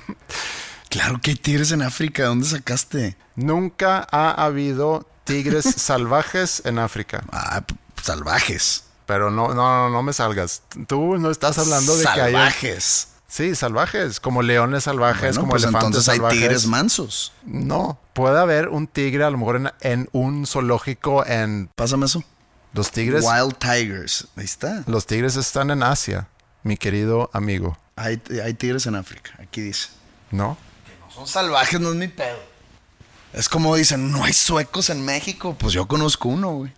claro 0.90 1.22
que 1.22 1.32
hay 1.32 1.38
tigres 1.38 1.72
en 1.72 1.82
África. 1.82 2.26
¿Dónde 2.26 2.48
sacaste? 2.48 3.16
Nunca 3.36 4.06
ha 4.12 4.32
habido 4.32 5.08
tigres 5.24 5.64
salvajes 5.78 6.62
en 6.66 6.80
África. 6.80 7.24
Ah, 7.32 7.64
salvajes. 8.02 8.84
Pero 9.06 9.32
no, 9.32 9.54
no, 9.54 9.54
no, 9.54 9.90
no 9.90 10.04
me 10.04 10.14
salgas. 10.14 10.64
Tú 10.88 11.18
no 11.18 11.30
estás 11.32 11.58
hablando 11.58 11.96
de 11.96 12.04
que 12.04 12.10
haya. 12.10 12.24
salvajes. 12.26 13.08
Sí, 13.34 13.56
salvajes, 13.56 14.20
como 14.20 14.44
leones 14.44 14.84
salvajes, 14.84 15.22
Bueno, 15.38 15.40
como 15.40 15.50
pues 15.54 15.64
elefantes 15.64 15.88
entonces 15.88 16.10
hay 16.10 16.18
salvajes. 16.18 16.40
tigres 16.40 16.68
mansos. 16.68 17.34
No, 17.44 17.98
puede 18.14 18.40
haber 18.40 18.68
un 18.70 18.86
tigre 18.86 19.24
a 19.24 19.32
lo 19.32 19.40
mejor 19.40 19.56
en, 19.56 19.72
en 19.82 20.08
un 20.12 20.46
zoológico 20.46 21.26
en 21.26 21.68
Pásame 21.76 22.06
eso. 22.06 22.24
los 22.74 22.92
tigres. 22.92 23.26
Wild 23.26 23.56
Tigers. 23.58 24.28
Ahí 24.36 24.46
está. 24.46 24.84
Los 24.86 25.08
tigres 25.08 25.36
están 25.36 25.72
en 25.72 25.82
Asia, 25.82 26.28
mi 26.62 26.78
querido 26.78 27.32
amigo. 27.34 27.76
Hay, 27.96 28.22
hay 28.46 28.54
tigres 28.54 28.86
en 28.86 28.94
África. 28.94 29.32
Aquí 29.40 29.62
dice. 29.62 29.88
¿No? 30.30 30.56
Son 31.12 31.26
salvajes, 31.26 31.80
no 31.80 31.90
es 31.90 31.96
mi 31.96 32.10
pedo. 32.10 32.38
Es 33.34 33.50
como 33.50 33.76
dicen, 33.76 34.12
no 34.12 34.26
hay 34.26 34.34
suecos 34.34 34.92
en 34.92 35.04
México. 35.04 35.56
Pues 35.58 35.74
yo 35.74 35.88
conozco 35.88 36.30
uno, 36.30 36.52
güey. 36.52 36.72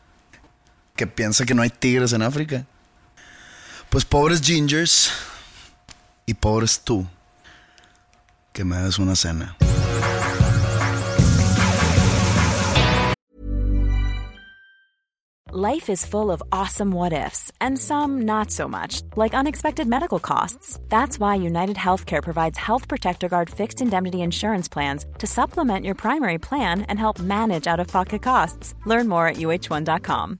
Que 0.95 1.06
piensa 1.06 1.43
que 1.43 1.53
no 1.53 1.64
hay 1.64 1.70
tigres 1.70 2.14
en 2.14 2.22
África. 2.22 2.66
Pues 3.89 4.06
pobres 4.06 4.39
gingers 4.39 5.12
y 6.26 6.34
tú. 6.34 7.05
Que 8.53 8.63
me 8.63 8.78
una 8.99 9.15
cena. 9.15 9.55
Life 15.57 15.89
is 15.89 16.05
full 16.05 16.32
of 16.32 16.43
awesome 16.51 16.91
what 16.91 17.13
ifs, 17.13 17.49
and 17.61 17.80
some 17.80 18.26
not 18.26 18.51
so 18.51 18.67
much, 18.67 19.01
like 19.15 19.34
unexpected 19.34 19.88
medical 19.88 20.19
costs. 20.19 20.78
That's 20.89 21.17
why 21.17 21.36
United 21.36 21.78
Healthcare 21.78 22.21
provides 22.21 22.57
Health 22.57 22.89
Protector 22.89 23.30
Guard 23.30 23.49
fixed 23.49 23.80
indemnity 23.82 24.21
insurance 24.21 24.67
plans 24.67 25.05
to 25.19 25.28
supplement 25.28 25.86
your 25.86 25.95
primary 25.95 26.39
plan 26.39 26.82
and 26.89 26.99
help 26.99 27.19
manage 27.19 27.67
out 27.67 27.80
of 27.80 27.88
pocket 27.88 28.21
costs. 28.21 28.73
Learn 28.86 29.07
more 29.07 29.28
at 29.28 29.38
uh1.com. 29.38 30.39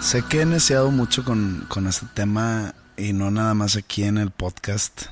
Sé 0.00 0.22
que 0.22 0.40
he 0.40 0.46
neceado 0.46 0.90
mucho 0.90 1.24
con, 1.24 1.66
con 1.68 1.86
este 1.86 2.06
tema 2.14 2.74
y 2.96 3.12
no 3.12 3.30
nada 3.30 3.54
más 3.54 3.76
aquí 3.76 4.04
en 4.04 4.18
el 4.18 4.30
podcast, 4.30 5.06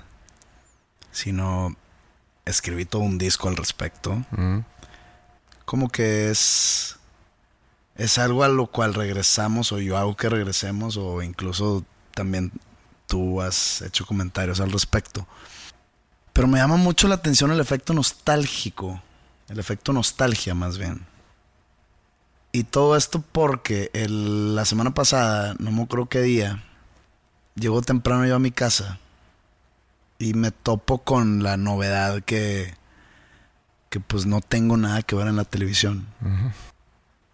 sino 1.12 1.76
escribí 2.44 2.84
todo 2.84 3.02
un 3.02 3.18
disco 3.18 3.48
al 3.48 3.56
respecto. 3.56 4.24
Como 5.64 5.90
que 5.90 6.30
es 6.30 6.96
es 7.96 8.16
algo 8.16 8.44
a 8.44 8.48
lo 8.48 8.68
cual 8.68 8.94
regresamos 8.94 9.72
o 9.72 9.78
yo 9.80 9.98
hago 9.98 10.16
que 10.16 10.28
regresemos 10.28 10.96
o 10.96 11.20
incluso 11.20 11.84
también 12.14 12.52
tú 13.06 13.42
has 13.42 13.82
hecho 13.82 14.06
comentarios 14.06 14.60
al 14.60 14.72
respecto. 14.72 15.26
Pero 16.32 16.46
me 16.46 16.58
llama 16.58 16.76
mucho 16.76 17.08
la 17.08 17.16
atención 17.16 17.50
el 17.50 17.60
efecto 17.60 17.92
nostálgico, 17.92 19.02
el 19.48 19.58
efecto 19.58 19.92
nostalgia 19.92 20.54
más 20.54 20.78
bien. 20.78 21.04
Y 22.52 22.64
todo 22.64 22.96
esto 22.96 23.22
porque 23.32 23.90
el- 23.92 24.54
la 24.56 24.64
semana 24.64 24.94
pasada, 24.94 25.54
no 25.58 25.70
me 25.70 25.82
acuerdo 25.82 26.06
qué 26.08 26.20
día, 26.22 26.64
llego 27.54 27.82
temprano 27.82 28.26
yo 28.26 28.36
a 28.36 28.40
mi 28.40 28.50
casa 28.50 28.98
y 30.18 30.34
me 30.34 30.50
topo 30.50 30.98
con 30.98 31.42
la 31.42 31.56
novedad 31.56 32.22
que, 32.22 32.74
que 33.90 34.00
pues 34.00 34.26
no 34.26 34.40
tengo 34.40 34.76
nada 34.76 35.02
que 35.02 35.14
ver 35.16 35.28
en 35.28 35.36
la 35.36 35.44
televisión. 35.44 36.06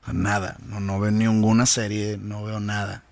O 0.03 0.05
sea, 0.07 0.15
Nada, 0.15 0.57
no, 0.67 0.81
no 0.81 1.01
veo 1.01 1.11
ninguna 1.11 1.65
serie, 1.67 2.19
no 2.21 2.43
veo 2.45 2.61
nada. 2.61 3.03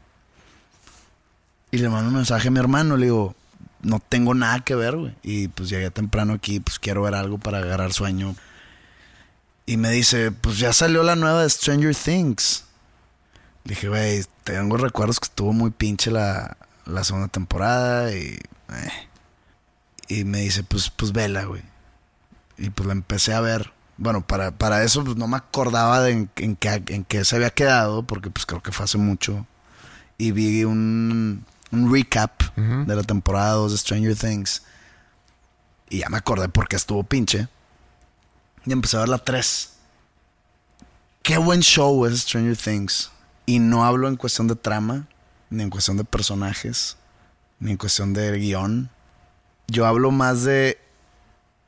Y 1.70 1.78
le 1.78 1.88
mando 1.88 2.08
un 2.08 2.16
mensaje 2.16 2.48
a 2.48 2.50
mi 2.50 2.58
hermano, 2.58 2.96
le 2.98 3.06
digo, 3.06 3.34
no 3.80 3.98
tengo 4.00 4.34
nada 4.34 4.60
que 4.60 4.74
ver, 4.74 4.96
güey. 4.96 5.14
Y 5.22 5.48
pues 5.48 5.68
llegué 5.70 5.90
temprano 5.90 6.34
aquí, 6.34 6.60
pues 6.60 6.78
quiero 6.78 7.02
ver 7.02 7.14
algo 7.14 7.38
para 7.38 7.58
agarrar 7.58 7.92
sueño. 7.94 8.34
Y 9.72 9.78
me 9.78 9.88
dice, 9.88 10.30
pues 10.32 10.58
ya 10.58 10.74
salió 10.74 11.02
la 11.02 11.16
nueva 11.16 11.42
de 11.44 11.48
Stranger 11.48 11.94
Things. 11.96 12.64
Le 13.64 13.70
dije, 13.74 13.88
güey, 13.88 14.22
tengo 14.44 14.76
recuerdos 14.76 15.18
que 15.18 15.24
estuvo 15.24 15.54
muy 15.54 15.70
pinche 15.70 16.10
la, 16.10 16.58
la 16.84 17.04
segunda 17.04 17.28
temporada 17.28 18.12
y... 18.12 18.38
eh". 18.70 19.08
Y 20.08 20.24
me 20.24 20.40
dice, 20.40 20.62
pues, 20.62 20.90
pues 20.90 21.12
vela, 21.12 21.44
güey. 21.44 21.62
Y 22.58 22.68
pues 22.68 22.86
la 22.86 22.92
empecé 22.92 23.32
a 23.32 23.40
ver. 23.40 23.72
Bueno, 23.96 24.26
para, 24.26 24.50
para 24.50 24.84
eso 24.84 25.02
pues, 25.04 25.16
no 25.16 25.26
me 25.26 25.38
acordaba 25.38 26.02
de 26.02 26.10
en, 26.10 26.30
en 26.36 26.56
qué, 26.56 26.82
en 26.88 27.04
qué 27.04 27.24
se 27.24 27.36
había 27.36 27.48
quedado, 27.48 28.02
porque 28.02 28.28
pues 28.28 28.44
creo 28.44 28.62
que 28.62 28.72
fue 28.72 28.84
hace 28.84 28.98
mucho. 28.98 29.46
Y 30.18 30.32
vi 30.32 30.64
un, 30.64 31.46
un 31.70 31.90
recap 31.90 32.42
de 32.56 32.94
la 32.94 33.04
temporada 33.04 33.52
2 33.52 33.72
de 33.72 33.78
Stranger 33.78 34.16
Things. 34.16 34.64
Y 35.88 36.00
ya 36.00 36.10
me 36.10 36.18
acordé 36.18 36.50
porque 36.50 36.76
estuvo 36.76 37.04
pinche. 37.04 37.48
Y 38.64 38.72
empecé 38.72 38.96
a 38.96 39.00
ver 39.00 39.08
la 39.08 39.18
3. 39.18 39.70
Qué 41.22 41.38
buen 41.38 41.60
show 41.60 42.04
es 42.06 42.20
Stranger 42.20 42.56
Things. 42.56 43.10
Y 43.46 43.58
no 43.58 43.84
hablo 43.84 44.08
en 44.08 44.16
cuestión 44.16 44.48
de 44.48 44.56
trama, 44.56 45.06
ni 45.50 45.62
en 45.62 45.70
cuestión 45.70 45.96
de 45.96 46.04
personajes, 46.04 46.96
ni 47.58 47.72
en 47.72 47.76
cuestión 47.76 48.12
de 48.12 48.38
guion. 48.38 48.90
Yo 49.66 49.86
hablo 49.86 50.10
más 50.10 50.44
de 50.44 50.80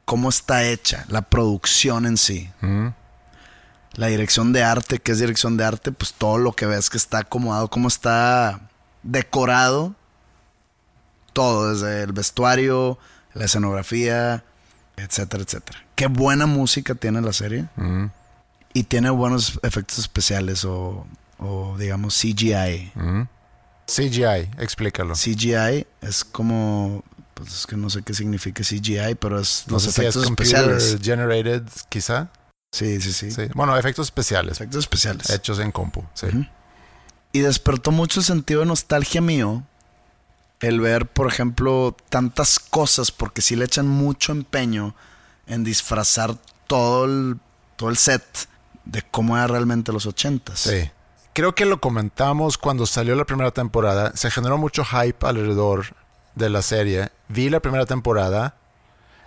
cómo 0.05 0.29
está 0.29 0.65
hecha, 0.65 1.05
la 1.09 1.23
producción 1.23 2.07
en 2.07 2.17
sí. 2.17 2.51
La 3.95 4.09
dirección 4.09 4.53
de 4.53 4.63
arte, 4.63 4.99
¿qué 4.99 5.13
es 5.13 5.19
dirección 5.19 5.57
de 5.57 5.65
arte? 5.65 5.93
Pues 5.93 6.13
todo 6.15 6.39
lo 6.39 6.53
que 6.53 6.67
ves 6.67 6.91
que 6.91 6.97
está 6.97 7.19
acomodado, 7.19 7.69
cómo 7.71 7.89
está 7.89 8.69
decorado. 9.03 9.95
Todo, 11.33 11.73
desde 11.73 12.03
el 12.03 12.13
vestuario, 12.13 12.99
la 13.35 13.47
escenografía, 13.47 14.45
etcétera, 14.97 15.43
etcétera. 15.43 15.84
Qué 15.95 16.07
buena 16.09 16.47
música 16.47 16.95
tiene 16.95 17.21
la 17.21 17.33
serie. 17.33 17.67
Y 18.73 18.85
tiene 18.85 19.11
buenos 19.11 19.59
efectos 19.63 19.99
especiales 19.99 20.65
o, 20.65 21.07
o 21.39 21.77
digamos 21.79 22.15
CGI. 22.21 22.93
CGI, 23.87 24.51
explícalo. 24.59 25.15
CGI 25.15 25.87
es 26.01 26.25
como, 26.25 27.05
pues 27.35 27.53
es 27.55 27.67
que 27.67 27.77
no 27.77 27.91
sé 27.91 28.03
qué 28.03 28.15
significa 28.15 28.63
CGI, 28.65 29.15
pero 29.21 29.39
es 29.39 29.65
No 29.69 29.75
los 29.75 29.85
sé 29.85 29.93
si 29.93 30.01
es 30.01 30.09
efectos 30.09 30.25
computer 30.25 30.71
especiales. 30.71 31.01
generated, 31.03 31.63
quizá. 31.89 32.29
Sí, 32.73 33.01
sí, 33.01 33.13
sí, 33.13 33.31
Sí. 33.31 33.43
Bueno, 33.55 33.77
efectos 33.77 34.07
especiales. 34.09 34.53
Efectos 34.57 34.81
especiales. 34.81 35.31
Hechos 35.31 35.61
en 35.61 35.71
compu. 35.71 36.03
Sí. 36.15 36.27
Y 37.33 37.41
despertó 37.41 37.93
mucho 37.93 38.23
sentido 38.23 38.61
de 38.61 38.67
nostalgia 38.67 39.21
mío 39.21 39.63
el 40.61 40.81
ver, 40.81 41.07
por 41.07 41.29
ejemplo, 41.29 41.97
tantas 42.09 42.59
cosas, 42.59 43.13
porque 43.13 43.43
sí 43.43 43.55
le 43.55 43.65
echan 43.67 43.87
mucho 43.87 44.33
empeño 44.33 44.95
en 45.47 45.65
disfrazar 45.65 46.37
todo 46.67 47.05
el, 47.05 47.39
todo 47.77 47.91
el 47.91 47.97
set 47.97 48.23
de 48.85 49.03
cómo 49.03 49.37
era 49.37 49.47
realmente 49.47 49.93
los 49.93 50.07
ochentas. 50.07 50.61
Sí. 50.61 50.91
Creo 51.33 51.55
que 51.55 51.65
lo 51.65 51.81
comentamos 51.81 52.59
cuando 52.59 52.87
salió 52.87 53.17
la 53.17 53.25
primera 53.25 53.51
temporada. 53.51 54.13
Se 54.15 54.31
generó 54.31 54.57
mucho 54.57 54.85
hype 54.85 55.27
alrededor 55.27 55.87
de 56.35 56.49
la 56.49 56.63
serie. 56.63 57.11
Vi 57.29 57.51
la 57.51 57.61
primera 57.61 57.87
temporada. 57.87 58.55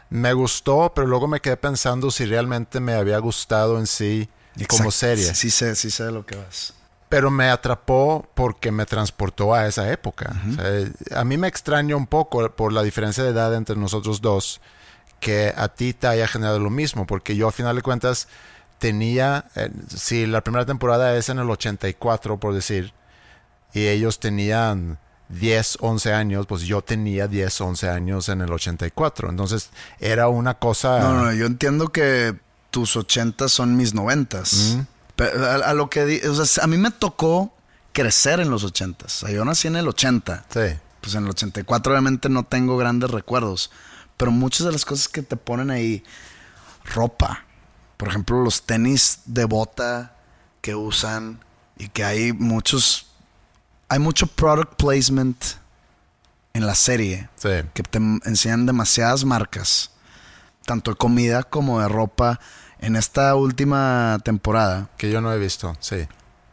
Me 0.09 0.32
gustó, 0.32 0.93
pero 0.95 1.05
luego 1.05 1.28
me 1.28 1.41
quedé 1.41 1.57
pensando 1.57 2.11
si 2.11 2.26
realmente 2.26 2.80
me 2.80 2.93
había 2.93 3.18
gustado 3.20 3.78
en 3.78 3.88
sí 3.88 4.30
como 4.68 4.86
Exacto. 4.86 4.91
serie. 4.91 5.26
Sí, 5.26 5.36
sí 5.36 5.51
sé, 5.51 5.76
sí 5.76 5.91
sé 5.91 6.05
de 6.05 6.11
lo 6.13 6.26
que 6.26 6.38
vas. 6.38 6.74
Pero 7.09 7.30
me 7.30 7.49
atrapó 7.49 8.28
porque 8.36 8.72
me 8.72 8.86
transportó 8.86 9.53
a 9.53 9.68
esa 9.68 9.91
época. 9.91 10.34
O 10.49 10.53
sea, 10.53 11.20
a 11.20 11.24
mí 11.24 11.38
me 11.38 11.47
extraña 11.47 11.95
un 11.95 12.07
poco 12.07 12.49
por 12.55 12.74
la 12.74 12.84
diferencia 12.84 13.24
de 13.24 13.30
edad 13.30 13.53
entre 13.53 13.76
nosotros 13.76 14.22
dos 14.22 14.61
que 15.20 15.53
a 15.55 15.68
ti 15.70 15.93
te 15.93 16.07
haya 16.07 16.28
generado 16.28 16.59
lo 16.59 16.70
mismo, 16.70 17.07
porque 17.07 17.36
yo 17.36 17.47
a 17.47 17.51
final 17.51 17.76
de 17.76 17.82
cuentas 17.82 18.28
tenía, 18.80 19.45
eh, 19.55 19.72
si 19.95 20.26
la 20.28 20.41
primera 20.41 20.65
temporada 20.65 21.15
es 21.18 21.30
en 21.30 21.39
el 21.39 21.49
84, 21.49 22.38
por 22.39 22.53
decir, 22.53 22.93
y 23.74 23.88
ellos 23.88 24.20
tenían 24.20 24.99
10, 25.30 25.80
11 25.82 26.13
años, 26.13 26.45
pues 26.47 26.61
yo 26.63 26.82
tenía 26.82 27.28
10, 27.28 27.59
11 27.61 27.89
años 27.89 28.30
en 28.30 28.41
el 28.41 28.51
84. 28.51 29.30
Entonces 29.30 29.70
era 29.99 30.28
una 30.30 30.53
cosa... 30.53 30.99
No, 30.99 31.26
no, 31.26 31.34
yo 31.34 31.45
entiendo 31.45 31.89
que 31.89 32.36
tus 32.72 32.95
ochentas 32.95 33.51
son 33.51 33.76
mis 33.76 33.93
noventas. 33.93 34.78
Pero 35.15 35.45
a, 35.45 35.55
a 35.55 35.74
lo 35.74 35.89
que 35.89 36.05
di- 36.05 36.22
o 36.26 36.45
sea, 36.45 36.63
a 36.63 36.68
mí 36.68 36.78
me 36.78 36.91
tocó 36.91 37.53
crecer 37.91 38.39
en 38.39 38.49
los 38.51 38.63
ochentas. 38.63 39.24
O 39.24 39.26
sea, 39.28 39.36
yo 39.36 39.43
nací 39.43 39.68
en 39.68 39.76
el 39.76 39.88
80. 39.88 40.45
Sí. 40.49 40.80
Pues 41.01 41.15
en 41.15 41.24
el 41.26 41.30
84 41.32 41.91
obviamente 41.91 42.30
no 42.30 42.43
tengo 42.43 42.78
grandes 42.78 43.09
recuerdos. 43.11 43.72
Pero 44.18 44.32
muchas 44.32 44.65
de 44.65 44.72
las 44.72 44.84
cosas 44.86 45.07
que 45.07 45.22
te 45.22 45.38
ponen 45.38 45.70
ahí, 45.70 46.03
ropa. 46.93 47.45
Por 47.97 48.07
ejemplo, 48.09 48.43
los 48.43 48.63
tenis 48.63 49.20
de 49.26 49.45
bota 49.45 50.15
que 50.61 50.76
usan 50.76 51.39
y 51.78 51.88
que 51.89 52.03
hay 52.03 52.34
muchos, 52.34 53.07
hay 53.89 53.99
mucho 53.99 54.28
product 54.28 54.76
placement 54.76 55.38
en 56.53 56.65
la 56.65 56.76
serie 56.76 57.30
Sí. 57.36 57.49
que 57.74 57.84
te 57.84 57.97
enseñan 57.99 58.65
demasiadas 58.65 59.24
marcas, 59.26 59.91
tanto 60.65 60.91
de 60.91 60.97
comida 60.97 61.43
como 61.43 61.80
de 61.80 61.88
ropa. 61.88 62.39
En 62.80 62.95
esta 62.95 63.34
última 63.34 64.20
temporada 64.24 64.88
Que 64.97 65.09
yo 65.11 65.20
no 65.20 65.34
he 65.34 65.39
visto. 65.39 65.76
Sí. 65.80 66.07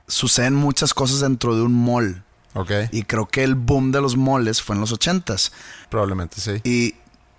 suceden 0.07 0.55
muchas 0.55 0.95
cosas 0.95 1.21
dentro 1.21 1.55
de 1.57 1.63
un 1.63 1.75
mall. 1.75 2.23
Ok. 2.55 2.71
Y 2.93 3.03
creo 3.03 3.27
que 3.27 3.43
el 3.45 3.55
boom 3.57 3.91
de 3.93 4.01
los 4.01 4.17
malls 4.17 4.63
fue 4.63 4.75
en 4.77 4.81
los 4.81 4.93
ochentas. 4.93 5.53
Probablemente 5.91 6.41
sí. 6.41 6.61
Y, 6.65 6.95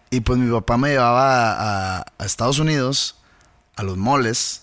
y 0.09 0.19
pues 0.21 0.37
mi 0.39 0.51
papá 0.51 0.77
me 0.77 0.89
llevaba 0.89 1.51
a, 1.51 1.97
a- 1.99 2.05
a 2.17 2.25
Estados 2.25 2.59
Unidos, 2.59 3.15
a 3.75 3.83
los 3.83 3.97
moles, 3.97 4.61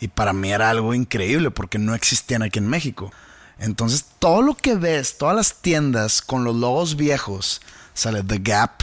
y 0.00 0.08
para 0.08 0.32
mí 0.32 0.52
era 0.52 0.70
algo 0.70 0.94
increíble 0.94 1.50
porque 1.50 1.78
no 1.78 1.94
existían 1.94 2.42
aquí 2.42 2.58
en 2.58 2.68
México. 2.68 3.10
Entonces 3.58 4.04
todo 4.20 4.42
lo 4.42 4.54
que 4.54 4.74
ves, 4.76 5.18
todas 5.18 5.34
las 5.34 5.54
tiendas 5.56 6.22
con 6.22 6.44
los 6.44 6.54
logos 6.54 6.94
viejos, 6.96 7.60
sale 7.94 8.22
The 8.22 8.38
Gap, 8.38 8.82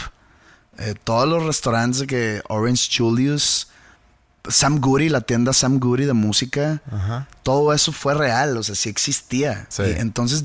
Eh, 0.77 0.93
todos 1.05 1.25
los 1.25 1.43
restaurantes 1.45 2.01
de 2.01 2.07
que 2.07 2.41
Orange 2.49 2.89
Julius, 2.97 3.69
Sam 4.49 4.81
Goody, 4.81 5.07
la 5.07 5.21
tienda 5.21 5.53
Sam 5.53 5.79
Goody 5.79 6.03
de 6.03 6.11
música, 6.11 6.81
Ajá. 6.91 7.27
todo 7.43 7.71
eso 7.71 7.93
fue 7.93 8.13
real, 8.13 8.57
o 8.57 8.61
sea, 8.63 8.75
sí 8.75 8.89
existía. 8.89 9.67
Sí. 9.69 9.83
Y 9.83 9.91
entonces, 10.01 10.43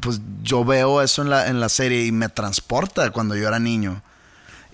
pues 0.00 0.20
yo 0.42 0.64
veo 0.64 1.00
eso 1.02 1.22
en 1.22 1.30
la, 1.30 1.46
en 1.46 1.60
la 1.60 1.68
serie 1.68 2.04
y 2.04 2.10
me 2.10 2.28
transporta 2.28 3.10
cuando 3.12 3.36
yo 3.36 3.46
era 3.46 3.60
niño. 3.60 4.02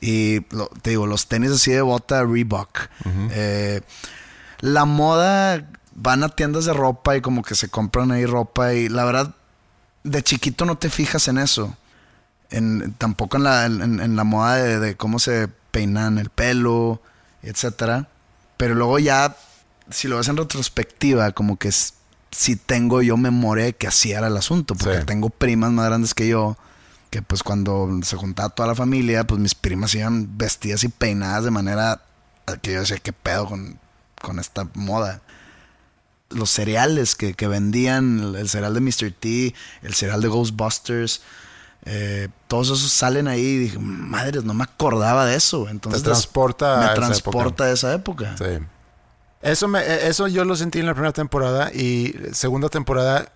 Y 0.06 0.44
lo- 0.54 0.68
te 0.82 0.90
digo, 0.90 1.06
los 1.06 1.28
tenis 1.28 1.50
así 1.52 1.70
de 1.72 1.80
bota 1.80 2.22
Reebok. 2.24 2.78
Eh, 3.30 3.80
la 4.60 4.84
moda, 4.84 5.66
van 5.94 6.22
a 6.24 6.28
tiendas 6.28 6.64
de 6.66 6.72
ropa 6.74 7.16
y 7.16 7.20
como 7.22 7.42
que 7.42 7.54
se 7.54 7.68
compran 7.68 8.10
ahí 8.12 8.26
ropa 8.26 8.74
y 8.74 8.88
la 8.88 9.04
verdad, 9.04 9.34
de 10.02 10.22
chiquito 10.22 10.64
no 10.66 10.76
te 10.76 10.90
fijas 10.90 11.28
en 11.28 11.38
eso. 11.38 11.74
En, 12.50 12.92
tampoco 12.98 13.38
en 13.38 13.44
la, 13.44 13.64
en, 13.64 14.00
en 14.00 14.16
la 14.16 14.24
moda 14.24 14.56
de, 14.56 14.78
de 14.78 14.96
cómo 14.96 15.18
se 15.18 15.48
peinan 15.70 16.18
el 16.18 16.28
pelo, 16.28 17.00
etcétera. 17.42 18.08
Pero 18.58 18.74
luego 18.74 18.98
ya, 18.98 19.36
si 19.90 20.06
lo 20.08 20.18
ves 20.18 20.28
en 20.28 20.36
retrospectiva, 20.36 21.32
como 21.32 21.56
que 21.56 21.68
s- 21.68 21.92
sí 22.30 22.56
tengo 22.56 23.00
yo 23.00 23.16
memoria 23.16 23.64
de 23.64 23.72
que 23.74 23.86
así 23.86 24.12
era 24.12 24.26
el 24.26 24.36
asunto. 24.36 24.74
Porque 24.74 24.98
Sí. 25.00 25.06
tengo 25.06 25.30
primas 25.30 25.72
más 25.72 25.86
grandes 25.86 26.12
que 26.14 26.28
yo, 26.28 26.56
que 27.14 27.22
pues 27.22 27.44
cuando 27.44 27.88
se 28.02 28.16
juntaba 28.16 28.48
toda 28.48 28.70
la 28.70 28.74
familia, 28.74 29.22
pues 29.22 29.40
mis 29.40 29.54
primas 29.54 29.94
iban 29.94 30.36
vestidas 30.36 30.82
y 30.82 30.88
peinadas 30.88 31.44
de 31.44 31.52
manera 31.52 32.02
que 32.60 32.72
yo 32.72 32.80
decía, 32.80 32.96
¿qué 32.96 33.12
pedo 33.12 33.46
con, 33.46 33.78
con 34.20 34.40
esta 34.40 34.68
moda? 34.74 35.22
Los 36.30 36.50
cereales 36.50 37.14
que, 37.14 37.34
que 37.34 37.46
vendían, 37.46 38.18
el, 38.18 38.34
el 38.34 38.48
cereal 38.48 38.74
de 38.74 38.80
Mr. 38.80 39.12
T, 39.12 39.54
el 39.82 39.94
cereal 39.94 40.22
de 40.22 40.26
Ghostbusters, 40.26 41.22
eh, 41.84 42.30
todos 42.48 42.66
esos 42.66 42.90
salen 42.90 43.28
ahí 43.28 43.42
y 43.42 43.58
dije, 43.58 43.78
madres, 43.78 44.42
no 44.42 44.52
me 44.52 44.64
acordaba 44.64 45.24
de 45.24 45.36
eso. 45.36 45.68
Entonces 45.68 46.02
Te 46.02 46.06
transporta 46.06 46.78
me 46.78 46.84
a 46.86 46.86
esa 46.86 46.94
transporta 46.96 47.64
a 47.64 47.70
esa 47.70 47.94
época. 47.94 48.34
Sí. 48.36 48.58
Eso, 49.40 49.68
me, 49.68 49.78
eh, 49.82 50.08
eso 50.08 50.26
yo 50.26 50.44
lo 50.44 50.56
sentí 50.56 50.80
en 50.80 50.86
la 50.86 50.94
primera 50.94 51.12
temporada 51.12 51.70
y 51.72 52.12
segunda 52.32 52.68
temporada, 52.68 53.30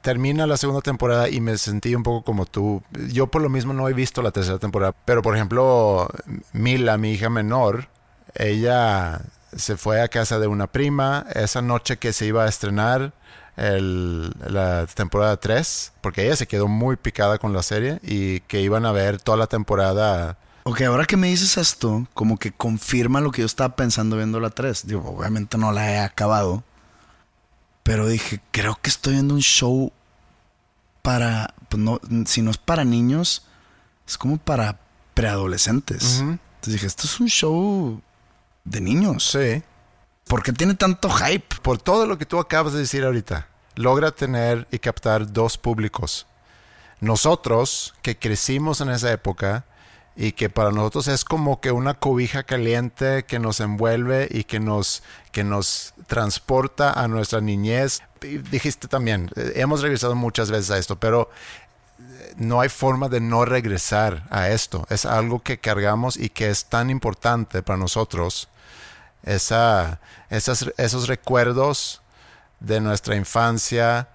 termina 0.00 0.46
la 0.46 0.56
segunda 0.56 0.80
temporada 0.80 1.28
y 1.28 1.40
me 1.40 1.56
sentí 1.58 1.94
un 1.94 2.02
poco 2.02 2.24
como 2.24 2.46
tú. 2.46 2.82
Yo 3.12 3.26
por 3.28 3.42
lo 3.42 3.48
mismo 3.48 3.72
no 3.72 3.88
he 3.88 3.92
visto 3.92 4.22
la 4.22 4.30
tercera 4.30 4.58
temporada, 4.58 4.94
pero 5.04 5.22
por 5.22 5.34
ejemplo, 5.34 6.08
Mila, 6.52 6.98
mi 6.98 7.12
hija 7.12 7.30
menor, 7.30 7.88
ella 8.34 9.20
se 9.56 9.76
fue 9.76 10.00
a 10.00 10.08
casa 10.08 10.38
de 10.38 10.46
una 10.46 10.66
prima 10.66 11.26
esa 11.34 11.62
noche 11.62 11.98
que 11.98 12.12
se 12.12 12.26
iba 12.26 12.44
a 12.44 12.48
estrenar 12.48 13.12
la 13.56 14.86
temporada 14.86 15.36
3, 15.36 15.92
porque 16.00 16.24
ella 16.24 16.36
se 16.36 16.46
quedó 16.46 16.66
muy 16.66 16.96
picada 16.96 17.38
con 17.38 17.52
la 17.52 17.62
serie 17.62 17.98
y 18.02 18.40
que 18.40 18.62
iban 18.62 18.86
a 18.86 18.92
ver 18.92 19.20
toda 19.20 19.36
la 19.36 19.48
temporada. 19.48 20.38
Ok, 20.62 20.82
ahora 20.82 21.04
que 21.04 21.16
me 21.16 21.28
dices 21.28 21.56
esto, 21.56 22.06
como 22.14 22.38
que 22.38 22.52
confirma 22.52 23.20
lo 23.20 23.32
que 23.32 23.42
yo 23.42 23.46
estaba 23.46 23.76
pensando 23.76 24.16
viendo 24.16 24.40
la 24.40 24.50
3. 24.50 24.86
Digo, 24.86 25.10
obviamente 25.10 25.58
no 25.58 25.72
la 25.72 25.90
he 25.90 25.98
acabado. 25.98 26.62
Pero 27.90 28.06
dije, 28.06 28.40
creo 28.52 28.78
que 28.80 28.88
estoy 28.88 29.14
viendo 29.14 29.34
un 29.34 29.40
show 29.40 29.90
para. 31.02 31.54
Pues 31.68 31.82
no, 31.82 32.00
si 32.24 32.40
no 32.40 32.52
es 32.52 32.56
para 32.56 32.84
niños, 32.84 33.42
es 34.06 34.16
como 34.16 34.36
para 34.36 34.78
preadolescentes. 35.12 36.20
Entonces 36.20 36.72
dije, 36.74 36.86
esto 36.86 37.08
es 37.08 37.18
un 37.18 37.26
show 37.26 38.00
de 38.62 38.80
niños. 38.80 39.28
Sí. 39.32 39.64
¿Por 40.28 40.44
qué 40.44 40.52
tiene 40.52 40.74
tanto 40.74 41.10
hype? 41.10 41.56
por 41.62 41.78
todo 41.78 42.06
lo 42.06 42.16
que 42.16 42.26
tú 42.26 42.38
acabas 42.38 42.74
de 42.74 42.78
decir 42.78 43.02
ahorita, 43.02 43.48
logra 43.74 44.12
tener 44.12 44.68
y 44.70 44.78
captar 44.78 45.32
dos 45.32 45.58
públicos. 45.58 46.28
Nosotros, 47.00 47.94
que 48.02 48.16
crecimos 48.16 48.80
en 48.80 48.90
esa 48.90 49.10
época 49.10 49.64
y 50.20 50.32
que 50.32 50.50
para 50.50 50.70
nosotros 50.70 51.08
es 51.08 51.24
como 51.24 51.62
que 51.62 51.72
una 51.72 51.94
cobija 51.94 52.42
caliente 52.42 53.24
que 53.24 53.38
nos 53.38 53.58
envuelve 53.58 54.28
y 54.30 54.44
que 54.44 54.60
nos, 54.60 55.02
que 55.32 55.44
nos 55.44 55.94
transporta 56.08 56.92
a 56.92 57.08
nuestra 57.08 57.40
niñez. 57.40 58.02
Dijiste 58.20 58.86
también, 58.86 59.30
eh, 59.34 59.52
hemos 59.54 59.80
regresado 59.80 60.14
muchas 60.14 60.50
veces 60.50 60.70
a 60.72 60.76
esto, 60.76 60.96
pero 60.96 61.30
eh, 61.98 62.34
no 62.36 62.60
hay 62.60 62.68
forma 62.68 63.08
de 63.08 63.22
no 63.22 63.46
regresar 63.46 64.26
a 64.28 64.50
esto. 64.50 64.86
Es 64.90 65.06
algo 65.06 65.42
que 65.42 65.56
cargamos 65.56 66.18
y 66.18 66.28
que 66.28 66.50
es 66.50 66.66
tan 66.66 66.90
importante 66.90 67.62
para 67.62 67.78
nosotros 67.78 68.50
esa, 69.22 70.00
esas, 70.28 70.70
esos 70.76 71.08
recuerdos 71.08 72.02
de 72.60 72.82
nuestra 72.82 73.16
infancia, 73.16 74.10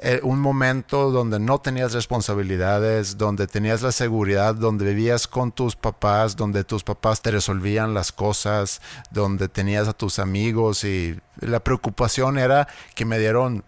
eh, 0.00 0.20
un 0.22 0.38
momento 0.40 1.10
donde 1.10 1.38
no 1.38 1.58
tenías 1.58 1.92
responsabilidades, 1.92 3.16
donde 3.18 3.46
tenías 3.46 3.82
la 3.82 3.92
seguridad, 3.92 4.54
donde 4.54 4.84
vivías 4.86 5.26
con 5.26 5.52
tus 5.52 5.74
papás, 5.76 6.36
donde 6.36 6.64
tus 6.64 6.84
papás 6.84 7.22
te 7.22 7.30
resolvían 7.30 7.94
las 7.94 8.12
cosas, 8.12 8.80
donde 9.10 9.48
tenías 9.48 9.88
a 9.88 9.92
tus 9.92 10.18
amigos 10.18 10.84
y 10.84 11.18
la 11.40 11.60
preocupación 11.60 12.38
era 12.38 12.68
que 12.94 13.04
me 13.04 13.18
dieron, 13.18 13.64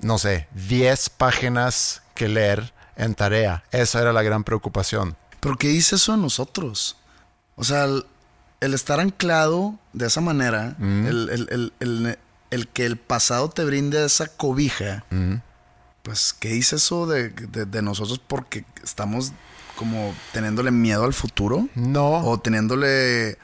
no 0.00 0.18
sé, 0.18 0.48
10 0.54 1.10
páginas 1.10 2.02
que 2.14 2.28
leer 2.28 2.72
en 2.96 3.14
tarea. 3.14 3.62
Esa 3.70 4.00
era 4.00 4.12
la 4.12 4.22
gran 4.22 4.44
preocupación. 4.44 5.16
¿Pero 5.40 5.56
qué 5.56 5.68
dice 5.68 5.96
eso 5.96 6.14
a 6.14 6.16
nosotros? 6.16 6.96
O 7.56 7.64
sea, 7.64 7.84
el, 7.84 8.06
el 8.60 8.72
estar 8.74 8.98
anclado 9.00 9.78
de 9.92 10.06
esa 10.06 10.20
manera, 10.22 10.74
Mm. 10.78 11.06
el, 11.06 11.28
el- 11.28 11.48
el- 11.50 11.72
el- 11.80 12.18
el 12.50 12.68
que 12.68 12.86
el 12.86 12.96
pasado 12.96 13.50
te 13.50 13.64
brinde 13.64 14.04
esa 14.04 14.28
cobija, 14.28 15.04
Mm. 15.10 15.34
Pues, 16.06 16.32
¿qué 16.38 16.50
dice 16.50 16.76
eso 16.76 17.04
de, 17.08 17.30
de- 17.30 17.66
de 17.66 17.82
nosotros 17.82 18.20
porque 18.24 18.64
estamos 18.84 19.32
como 19.76 20.14
teniéndole 20.32 20.70
miedo 20.70 21.02
al 21.04 21.12
futuro? 21.12 21.68
No. 21.74 22.24
O 22.24 22.38
teniéndole, 22.38 23.36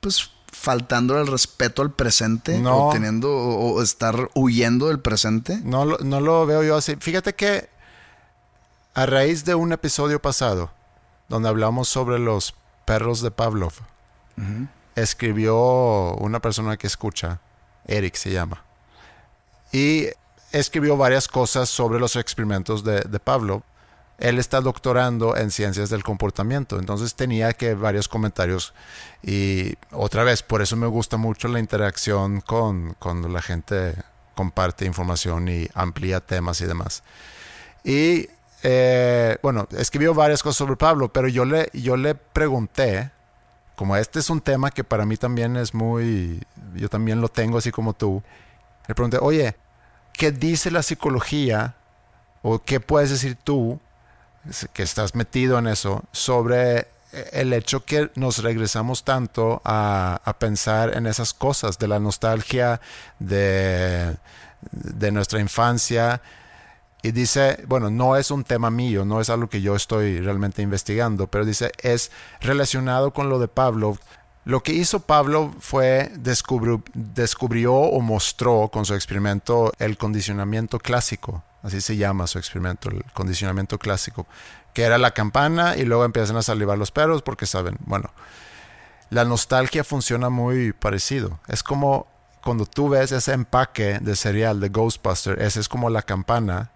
pues, 0.00 0.32
faltando 0.50 1.16
el 1.20 1.28
respeto 1.28 1.82
al 1.82 1.92
presente, 1.92 2.58
No. 2.58 2.88
o 2.88 2.92
teniendo, 2.92 3.30
o, 3.32 3.74
o 3.74 3.82
estar 3.82 4.28
huyendo 4.34 4.88
del 4.88 4.98
presente. 4.98 5.60
No, 5.62 5.84
no 5.84 6.20
lo 6.20 6.44
veo 6.46 6.64
yo 6.64 6.76
así. 6.76 6.96
Fíjate 6.96 7.34
que 7.36 7.68
a 8.94 9.06
raíz 9.06 9.44
de 9.44 9.54
un 9.54 9.72
episodio 9.72 10.20
pasado, 10.20 10.72
donde 11.28 11.48
hablamos 11.48 11.88
sobre 11.88 12.18
los 12.18 12.56
perros 12.86 13.20
de 13.22 13.30
Pavlov, 13.30 13.74
escribió 14.96 16.14
una 16.16 16.40
persona 16.40 16.76
que 16.76 16.88
escucha, 16.88 17.40
Eric 17.86 18.16
se 18.16 18.30
llama, 18.32 18.64
y 19.72 20.06
escribió 20.52 20.96
varias 20.96 21.28
cosas 21.28 21.68
sobre 21.68 22.00
los 22.00 22.16
experimentos 22.16 22.84
de, 22.84 23.00
de 23.00 23.20
Pavlov. 23.20 23.62
Él 24.18 24.38
está 24.40 24.60
doctorando 24.60 25.36
en 25.36 25.52
ciencias 25.52 25.90
del 25.90 26.02
comportamiento, 26.02 26.80
entonces 26.80 27.14
tenía 27.14 27.52
que 27.52 27.74
varios 27.74 28.08
comentarios 28.08 28.74
y 29.22 29.74
otra 29.92 30.24
vez, 30.24 30.42
por 30.42 30.60
eso 30.60 30.76
me 30.76 30.88
gusta 30.88 31.16
mucho 31.16 31.46
la 31.46 31.60
interacción 31.60 32.40
con 32.40 32.96
cuando 32.98 33.28
la 33.28 33.40
gente 33.42 33.94
comparte 34.34 34.84
información 34.86 35.48
y 35.48 35.68
amplía 35.74 36.20
temas 36.20 36.60
y 36.60 36.66
demás. 36.66 37.04
Y 37.84 38.28
eh, 38.62 39.36
bueno, 39.42 39.68
escribió 39.76 40.14
varias 40.14 40.42
cosas 40.42 40.56
sobre 40.56 40.76
Pablo, 40.76 41.12
pero 41.12 41.28
yo 41.28 41.44
le, 41.44 41.70
yo 41.72 41.96
le 41.96 42.16
pregunté, 42.16 43.12
como 43.76 43.96
este 43.96 44.18
es 44.18 44.30
un 44.30 44.40
tema 44.40 44.72
que 44.72 44.82
para 44.82 45.06
mí 45.06 45.16
también 45.16 45.56
es 45.56 45.74
muy, 45.74 46.44
yo 46.74 46.88
también 46.88 47.20
lo 47.20 47.28
tengo 47.28 47.58
así 47.58 47.70
como 47.70 47.94
tú, 47.94 48.22
le 48.88 48.94
pregunté, 48.94 49.18
oye, 49.20 49.56
¿qué 50.18 50.32
dice 50.32 50.70
la 50.72 50.82
psicología 50.82 51.76
o 52.42 52.58
qué 52.58 52.80
puedes 52.80 53.08
decir 53.08 53.38
tú 53.42 53.80
que 54.72 54.82
estás 54.82 55.14
metido 55.14 55.58
en 55.58 55.68
eso 55.68 56.02
sobre 56.12 56.88
el 57.32 57.52
hecho 57.52 57.84
que 57.84 58.10
nos 58.16 58.42
regresamos 58.42 59.04
tanto 59.04 59.62
a, 59.64 60.20
pensar 60.40 60.96
en 60.96 61.06
esas 61.06 61.32
cosas, 61.32 61.78
de 61.78 61.86
la 61.86 62.00
nostalgia, 62.00 62.80
de, 63.20 64.16
de 64.72 65.12
nuestra 65.12 65.38
infancia? 65.38 66.20
Y 67.00 67.12
dice, 67.12 67.62
bueno, 67.68 67.88
no 67.88 68.16
es 68.16 68.32
un 68.32 68.42
tema 68.42 68.70
mío, 68.72 69.04
no 69.04 69.20
es 69.20 69.30
algo 69.30 69.48
que 69.48 69.60
yo 69.60 69.76
estoy 69.76 70.20
realmente 70.20 70.62
investigando, 70.62 71.28
pero 71.28 71.44
dice, 71.44 71.70
es 71.80 72.10
relacionado 72.40 73.12
con 73.12 73.28
lo 73.28 73.38
de 73.38 73.46
Pablo. 73.46 73.96
Lo 74.48 74.62
que 74.62 74.72
hizo 74.72 75.00
Pablo 75.00 75.54
fue 75.60 76.10
descubrió, 76.14 77.74
o 77.74 78.00
mostró 78.00 78.70
con 78.72 78.86
su 78.86 78.94
experimento 78.94 79.74
el 79.78 79.98
condicionamiento 79.98 80.78
clásico, 80.78 81.44
así 81.62 81.82
se 81.82 81.98
llama 81.98 82.26
su 82.26 82.38
experimento, 82.38 82.88
el 82.88 83.04
condicionamiento 83.12 83.78
clásico, 83.78 84.26
que 84.72 84.84
era 84.84 84.96
la 84.96 85.10
campana 85.10 85.76
y 85.76 85.84
luego 85.84 86.06
empiezan 86.06 86.38
a 86.38 86.42
salivar 86.42 86.78
los 86.78 86.90
perros 86.90 87.20
porque 87.20 87.44
saben, 87.44 87.76
bueno, 87.80 88.10
la 89.10 89.26
nostalgia 89.26 89.84
funciona 89.84 90.30
muy 90.30 90.72
parecido. 90.72 91.40
Es 91.46 91.62
como 91.62 92.06
cuando 92.42 92.64
tú 92.64 92.88
ves 92.88 93.12
ese 93.12 93.34
empaque 93.34 93.98
de 94.00 94.16
cereal 94.16 94.60
de 94.60 94.70
Ghostbuster, 94.70 95.42
ese 95.42 95.60
es 95.60 95.68
como 95.68 95.90
la 95.90 96.00
campana 96.00 96.70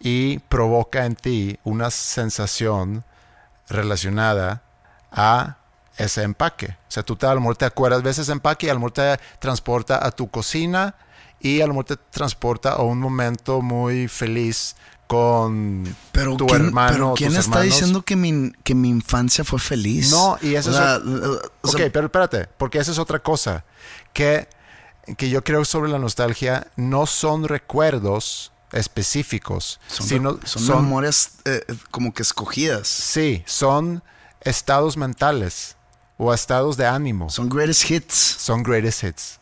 y 0.00 0.38
provoca 0.38 1.04
en 1.04 1.16
ti 1.16 1.58
una 1.64 1.90
sensación 1.90 3.04
relacionada 3.68 4.62
a 5.12 5.59
ese 6.02 6.22
empaque. 6.22 6.66
O 6.88 6.90
sea, 6.90 7.02
tú 7.02 7.16
te, 7.16 7.26
a 7.26 7.34
lo 7.34 7.40
mejor 7.40 7.56
te 7.56 7.64
acuerdas, 7.64 8.02
ves 8.02 8.18
ese 8.18 8.32
empaque 8.32 8.66
y 8.66 8.70
a 8.70 8.74
lo 8.74 8.80
mejor 8.80 8.92
te 8.92 9.18
transporta 9.38 10.04
a 10.04 10.10
tu 10.10 10.30
cocina 10.30 10.94
y 11.40 11.60
a 11.60 11.66
lo 11.66 11.72
mejor 11.74 11.84
te 11.86 11.96
transporta 11.96 12.72
a 12.72 12.82
un 12.82 12.98
momento 13.00 13.62
muy 13.62 14.08
feliz 14.08 14.76
con 15.06 15.96
Pero 16.12 16.36
tu 16.36 16.46
¿quién, 16.46 16.66
hermano. 16.66 16.92
pero 16.92 17.10
o 17.10 17.14
¿quién 17.14 17.30
tus 17.30 17.38
está 17.40 17.50
hermanos. 17.58 17.74
diciendo 17.74 18.02
que 18.02 18.14
mi, 18.16 18.52
que 18.62 18.74
mi 18.74 18.88
infancia 18.90 19.42
fue 19.44 19.58
feliz? 19.58 20.10
No, 20.10 20.38
y 20.40 20.54
eso 20.54 20.70
O 20.70 20.72
es 20.72 20.78
sea, 20.78 20.98
ot- 20.98 21.36
eh, 21.44 21.48
o 21.62 21.68
sea, 21.68 21.86
ok, 21.86 21.92
pero 21.92 22.06
espérate, 22.06 22.46
porque 22.56 22.78
esa 22.78 22.92
es 22.92 22.98
otra 22.98 23.18
cosa. 23.20 23.64
Que, 24.12 24.48
que 25.16 25.28
yo 25.30 25.42
creo 25.42 25.64
sobre 25.64 25.90
la 25.90 25.98
nostalgia 25.98 26.68
no 26.76 27.06
son 27.06 27.48
recuerdos 27.48 28.52
específicos, 28.72 29.80
son, 29.88 30.06
sino 30.06 30.38
son 30.44 30.62
son, 30.62 30.82
memorias 30.84 31.32
eh, 31.44 31.64
eh, 31.66 31.74
como 31.90 32.14
que 32.14 32.22
escogidas. 32.22 32.86
sí, 32.86 33.42
son 33.46 34.02
estados 34.42 34.96
mentales 34.96 35.76
o 36.22 36.34
estados 36.34 36.76
de 36.76 36.86
ánimo. 36.86 37.30
Son 37.30 37.48
greatest 37.48 37.90
hits. 37.90 38.14
Son 38.14 38.62
greatest 38.62 39.02
hits. 39.02 39.40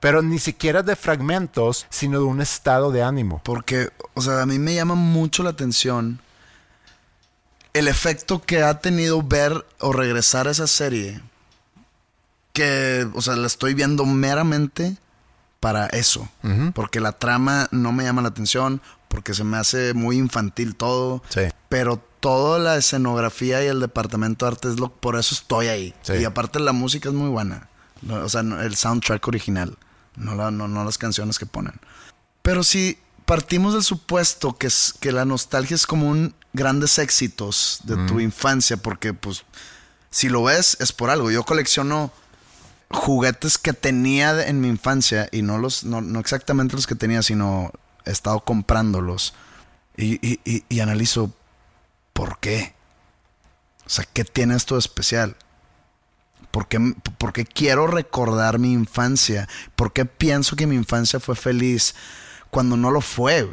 Pero 0.00 0.22
ni 0.22 0.38
siquiera 0.38 0.82
de 0.82 0.96
fragmentos, 0.96 1.86
sino 1.90 2.20
de 2.20 2.24
un 2.24 2.40
estado 2.40 2.90
de 2.90 3.02
ánimo. 3.02 3.42
Porque, 3.44 3.90
o 4.14 4.22
sea, 4.22 4.40
a 4.40 4.46
mí 4.46 4.58
me 4.58 4.74
llama 4.74 4.94
mucho 4.94 5.42
la 5.42 5.50
atención 5.50 6.20
el 7.74 7.86
efecto 7.86 8.40
que 8.40 8.62
ha 8.62 8.80
tenido 8.80 9.22
ver 9.22 9.66
o 9.78 9.92
regresar 9.92 10.48
a 10.48 10.52
esa 10.52 10.66
serie. 10.66 11.20
Que, 12.54 13.06
o 13.12 13.20
sea, 13.20 13.36
la 13.36 13.46
estoy 13.46 13.74
viendo 13.74 14.06
meramente 14.06 14.96
para 15.60 15.86
eso. 15.88 16.30
Porque 16.72 16.98
la 16.98 17.12
trama 17.12 17.68
no 17.72 17.92
me 17.92 18.04
llama 18.04 18.22
la 18.22 18.28
atención, 18.28 18.80
porque 19.08 19.34
se 19.34 19.44
me 19.44 19.58
hace 19.58 19.92
muy 19.92 20.16
infantil 20.16 20.76
todo. 20.76 21.22
Sí. 21.28 21.42
Pero 21.68 22.07
toda 22.20 22.58
la 22.58 22.76
escenografía 22.76 23.62
y 23.64 23.66
el 23.68 23.80
departamento 23.80 24.44
de 24.46 24.52
arte 24.52 24.68
es 24.68 24.78
lo 24.80 24.90
por 24.90 25.16
eso 25.18 25.34
estoy 25.34 25.68
ahí. 25.68 25.94
Sí. 26.02 26.14
Y 26.14 26.24
aparte 26.24 26.58
la 26.60 26.72
música 26.72 27.08
es 27.08 27.14
muy 27.14 27.28
buena. 27.28 27.68
O 28.10 28.28
sea, 28.28 28.40
el 28.42 28.76
soundtrack 28.76 29.26
original, 29.28 29.76
no, 30.16 30.34
la- 30.34 30.50
no, 30.50 30.68
no 30.68 30.84
las 30.84 30.98
canciones 30.98 31.38
que 31.38 31.46
ponen. 31.46 31.74
Pero 32.42 32.62
si 32.64 32.98
partimos 33.26 33.74
del 33.74 33.82
supuesto 33.82 34.56
que, 34.56 34.68
es, 34.68 34.94
que 35.00 35.12
la 35.12 35.24
nostalgia 35.24 35.74
es 35.74 35.86
como 35.86 36.08
un 36.08 36.34
grandes 36.52 36.98
éxitos 36.98 37.80
de 37.84 37.96
tu 38.06 38.20
infancia, 38.20 38.76
porque 38.78 39.12
pues 39.14 39.44
si 40.10 40.28
lo 40.28 40.42
ves 40.44 40.76
es 40.80 40.92
por 40.92 41.10
algo. 41.10 41.30
Yo 41.30 41.44
colecciono 41.44 42.10
juguetes 42.90 43.58
que 43.58 43.72
tenía 43.74 44.46
en 44.46 44.60
mi 44.60 44.68
infancia 44.68 45.28
y 45.30 45.42
no 45.42 45.58
los 45.58 45.84
no, 45.84 46.00
no 46.00 46.20
exactamente 46.20 46.74
los 46.74 46.86
que 46.86 46.94
tenía, 46.94 47.22
sino 47.22 47.70
he 48.06 48.10
estado 48.10 48.40
comprándolos 48.40 49.34
y, 49.96 50.14
y, 50.26 50.40
y- 50.44 50.64
y 50.68 50.80
analizo 50.80 51.30
por 52.18 52.40
qué. 52.40 52.74
O 53.86 53.90
sea, 53.90 54.04
¿qué 54.12 54.24
tiene 54.24 54.56
esto 54.56 54.74
de 54.74 54.80
especial? 54.80 55.36
¿Por 56.50 56.66
qué, 56.66 56.80
por 57.16 57.32
qué 57.32 57.44
quiero 57.44 57.86
recordar 57.86 58.58
mi 58.58 58.72
infancia? 58.72 59.48
¿Por 59.76 59.92
qué 59.92 60.04
pienso 60.04 60.56
que 60.56 60.66
mi 60.66 60.74
infancia 60.74 61.20
fue 61.20 61.36
feliz 61.36 61.94
cuando 62.50 62.76
no 62.76 62.90
lo 62.90 63.02
fue? 63.02 63.48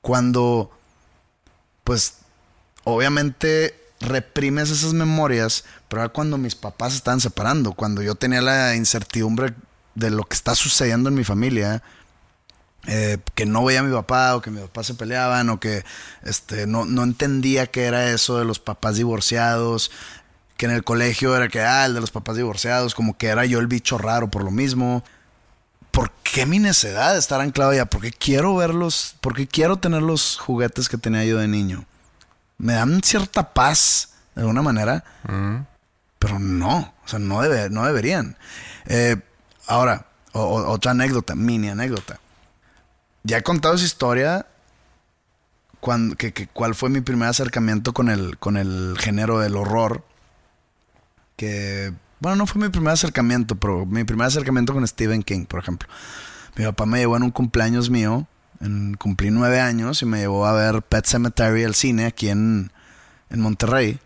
Cuando, 0.00 0.70
pues, 1.82 2.18
obviamente 2.84 3.76
reprimes 3.98 4.70
esas 4.70 4.92
memorias, 4.92 5.64
pero 5.88 6.02
era 6.02 6.12
cuando 6.12 6.38
mis 6.38 6.54
papás 6.54 6.92
se 6.92 6.98
estaban 6.98 7.20
separando, 7.20 7.72
cuando 7.72 8.00
yo 8.00 8.14
tenía 8.14 8.42
la 8.42 8.76
incertidumbre 8.76 9.54
de 9.96 10.10
lo 10.12 10.22
que 10.22 10.34
está 10.34 10.54
sucediendo 10.54 11.08
en 11.08 11.16
mi 11.16 11.24
familia, 11.24 11.82
que 12.84 13.46
no 13.46 13.64
veía 13.64 13.80
a 13.80 13.82
mi 13.84 13.92
papá 13.94 14.34
o 14.34 14.42
que 14.42 14.50
mi 14.50 14.60
papá 14.60 14.82
se 14.82 14.94
peleaban 14.94 15.48
o 15.50 15.60
que 15.60 15.84
este, 16.24 16.66
no, 16.66 16.84
no 16.84 17.02
entendía 17.04 17.66
qué 17.68 17.84
era 17.84 18.10
eso 18.10 18.38
de 18.38 18.44
los 18.44 18.58
papás 18.58 18.96
divorciados, 18.96 19.90
que 20.56 20.66
en 20.66 20.72
el 20.72 20.82
colegio 20.84 21.36
era 21.36 21.48
que, 21.48 21.60
ah, 21.60 21.86
el 21.86 21.94
de 21.94 22.00
los 22.00 22.10
papás 22.10 22.36
divorciados, 22.36 22.94
como 22.94 23.16
que 23.16 23.28
era 23.28 23.44
yo 23.46 23.58
el 23.60 23.66
bicho 23.68 23.98
raro 23.98 24.28
por 24.30 24.42
lo 24.44 24.50
mismo. 24.50 25.04
¿Por 25.92 26.10
qué 26.22 26.46
mi 26.46 26.58
necedad 26.58 27.12
de 27.12 27.18
estar 27.18 27.40
anclado 27.40 27.74
ya? 27.74 27.84
¿Por 27.86 28.00
qué 28.00 28.10
quiero 28.12 28.56
verlos? 28.56 29.14
¿Por 29.20 29.34
qué 29.34 29.46
quiero 29.46 29.76
tener 29.76 30.02
los 30.02 30.38
juguetes 30.38 30.88
que 30.88 30.96
tenía 30.98 31.24
yo 31.24 31.38
de 31.38 31.48
niño? 31.48 31.84
Me 32.58 32.72
dan 32.74 33.02
cierta 33.02 33.52
paz, 33.52 34.10
de 34.34 34.40
alguna 34.42 34.62
manera, 34.62 35.04
pero 36.18 36.38
no, 36.38 36.94
o 37.04 37.08
sea, 37.08 37.18
no, 37.18 37.42
debe- 37.42 37.68
no 37.70 37.84
deberían. 37.84 38.36
Eh, 38.86 39.16
ahora, 39.66 40.06
o- 40.32 40.64
otra 40.70 40.92
anécdota, 40.92 41.34
mini 41.34 41.68
anécdota. 41.68 42.18
Ya 43.24 43.38
he 43.38 43.42
contado 43.42 43.74
esa 43.74 43.84
historia. 43.84 44.46
Que- 46.16 46.48
¿Cuál 46.52 46.74
fue 46.74 46.90
mi 46.90 47.00
primer 47.00 47.28
acercamiento 47.28 47.92
con 47.92 48.08
el, 48.08 48.38
con 48.38 48.56
el 48.56 48.96
género 49.00 49.38
del 49.40 49.56
horror? 49.56 50.04
Que, 51.36 51.92
bueno, 52.20 52.36
no 52.36 52.46
fue 52.46 52.62
mi 52.62 52.68
primer 52.68 52.92
acercamiento, 52.92 53.56
pero 53.56 53.84
mi 53.86 54.04
primer 54.04 54.28
acercamiento 54.28 54.72
con 54.72 54.86
Stephen 54.86 55.22
King, 55.22 55.44
por 55.46 55.60
ejemplo. 55.60 55.88
Mi 56.56 56.64
papá 56.64 56.86
me 56.86 56.98
llevó 56.98 57.16
en 57.16 57.24
un 57.24 57.30
cumpleaños 57.30 57.90
mío, 57.90 58.26
en, 58.60 58.94
cumplí 58.94 59.30
nueve 59.30 59.60
años, 59.60 60.02
y 60.02 60.06
me 60.06 60.18
llevó 60.18 60.46
a 60.46 60.52
ver 60.52 60.82
Pet 60.82 61.04
Cemetery 61.06 61.64
al 61.64 61.74
cine 61.74 62.04
aquí 62.06 62.28
en, 62.28 62.70
en 63.30 63.40
Monterrey. 63.40 63.98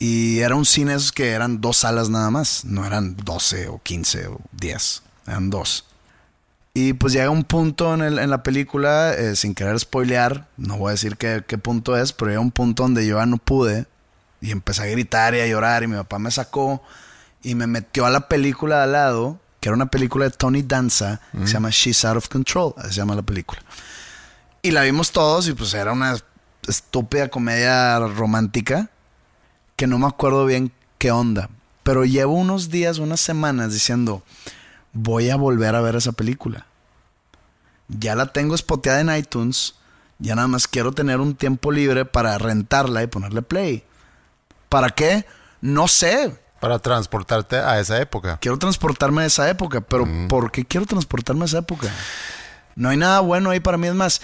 Y 0.00 0.40
era 0.40 0.56
un 0.56 0.64
cine 0.64 0.94
esos 0.94 1.12
que 1.12 1.30
eran 1.30 1.60
dos 1.60 1.76
salas 1.78 2.10
nada 2.10 2.30
más, 2.30 2.64
no 2.64 2.84
eran 2.84 3.14
12 3.16 3.68
o 3.68 3.80
15 3.80 4.26
o 4.26 4.40
10, 4.50 5.02
eran 5.28 5.48
dos. 5.50 5.86
Y 6.74 6.94
pues 6.94 7.12
llega 7.12 7.28
un 7.30 7.44
punto 7.44 7.92
en, 7.92 8.00
el- 8.00 8.18
en 8.18 8.30
la 8.30 8.42
película, 8.42 9.12
eh, 9.14 9.36
sin 9.36 9.54
querer 9.54 9.78
spoilear, 9.78 10.48
no 10.56 10.78
voy 10.78 10.88
a 10.88 10.92
decir 10.92 11.16
qué, 11.18 11.44
qué 11.46 11.58
punto 11.58 11.96
es, 11.98 12.12
pero 12.14 12.30
llega 12.30 12.40
un 12.40 12.50
punto 12.50 12.82
donde 12.84 13.06
yo 13.06 13.18
ya 13.18 13.26
no 13.26 13.36
pude 13.36 13.86
y 14.40 14.50
empecé 14.52 14.82
a 14.82 14.86
gritar 14.86 15.34
y 15.34 15.40
a 15.40 15.46
llorar 15.46 15.82
y 15.82 15.86
mi 15.88 15.96
papá 15.96 16.18
me 16.18 16.30
sacó 16.30 16.82
y 17.42 17.54
me 17.54 17.66
metió 17.66 18.06
a 18.06 18.10
la 18.10 18.26
película 18.28 18.78
de 18.78 18.82
al 18.84 18.92
lado, 18.92 19.38
que 19.60 19.68
era 19.68 19.76
una 19.76 19.86
película 19.90 20.24
de 20.24 20.30
Tony 20.30 20.62
Danza, 20.62 21.20
que 21.32 21.46
se 21.46 21.52
llama 21.52 21.68
She's 21.70 22.04
Out 22.06 22.16
of 22.16 22.28
Control, 22.28 22.72
así 22.78 22.88
se 22.90 22.94
llama 22.96 23.14
la 23.16 23.22
película. 23.22 23.60
Y 24.62 24.70
la 24.70 24.82
vimos 24.82 25.12
todos 25.12 25.48
y 25.48 25.52
pues 25.52 25.74
era 25.74 25.92
una 25.92 26.16
estúpida 26.66 27.28
comedia 27.28 27.98
romántica 27.98 28.88
que 29.76 29.86
no 29.86 29.98
me 29.98 30.06
acuerdo 30.06 30.46
bien 30.46 30.72
qué 30.98 31.10
onda. 31.10 31.50
Pero 31.82 32.04
llevo 32.04 32.34
unos 32.34 32.70
días, 32.70 32.98
unas 32.98 33.20
semanas 33.20 33.72
diciendo, 33.72 34.22
voy 34.92 35.30
a 35.30 35.36
volver 35.36 35.74
a 35.74 35.80
ver 35.80 35.96
esa 35.96 36.12
película. 36.12 36.66
Ya 37.88 38.14
la 38.14 38.26
tengo 38.26 38.56
spoteada 38.56 39.00
en 39.00 39.14
iTunes. 39.16 39.74
Ya 40.18 40.34
nada 40.34 40.48
más 40.48 40.68
quiero 40.68 40.92
tener 40.92 41.20
un 41.20 41.34
tiempo 41.34 41.72
libre 41.72 42.04
para 42.04 42.38
rentarla 42.38 43.02
y 43.02 43.06
ponerle 43.06 43.42
play. 43.42 43.84
¿Para 44.68 44.90
qué? 44.90 45.26
No 45.60 45.88
sé. 45.88 46.38
Para 46.60 46.78
transportarte 46.78 47.56
a 47.56 47.80
esa 47.80 48.00
época. 48.00 48.38
Quiero 48.40 48.58
transportarme 48.58 49.22
a 49.22 49.26
esa 49.26 49.50
época. 49.50 49.80
Pero 49.80 50.06
¿por 50.28 50.52
qué 50.52 50.64
quiero 50.64 50.86
transportarme 50.86 51.42
a 51.42 51.46
esa 51.46 51.58
época? 51.58 51.88
No 52.76 52.88
hay 52.88 52.96
nada 52.96 53.20
bueno 53.20 53.50
ahí 53.50 53.60
para 53.60 53.76
mí. 53.78 53.88
Es 53.88 53.94
más, 53.94 54.22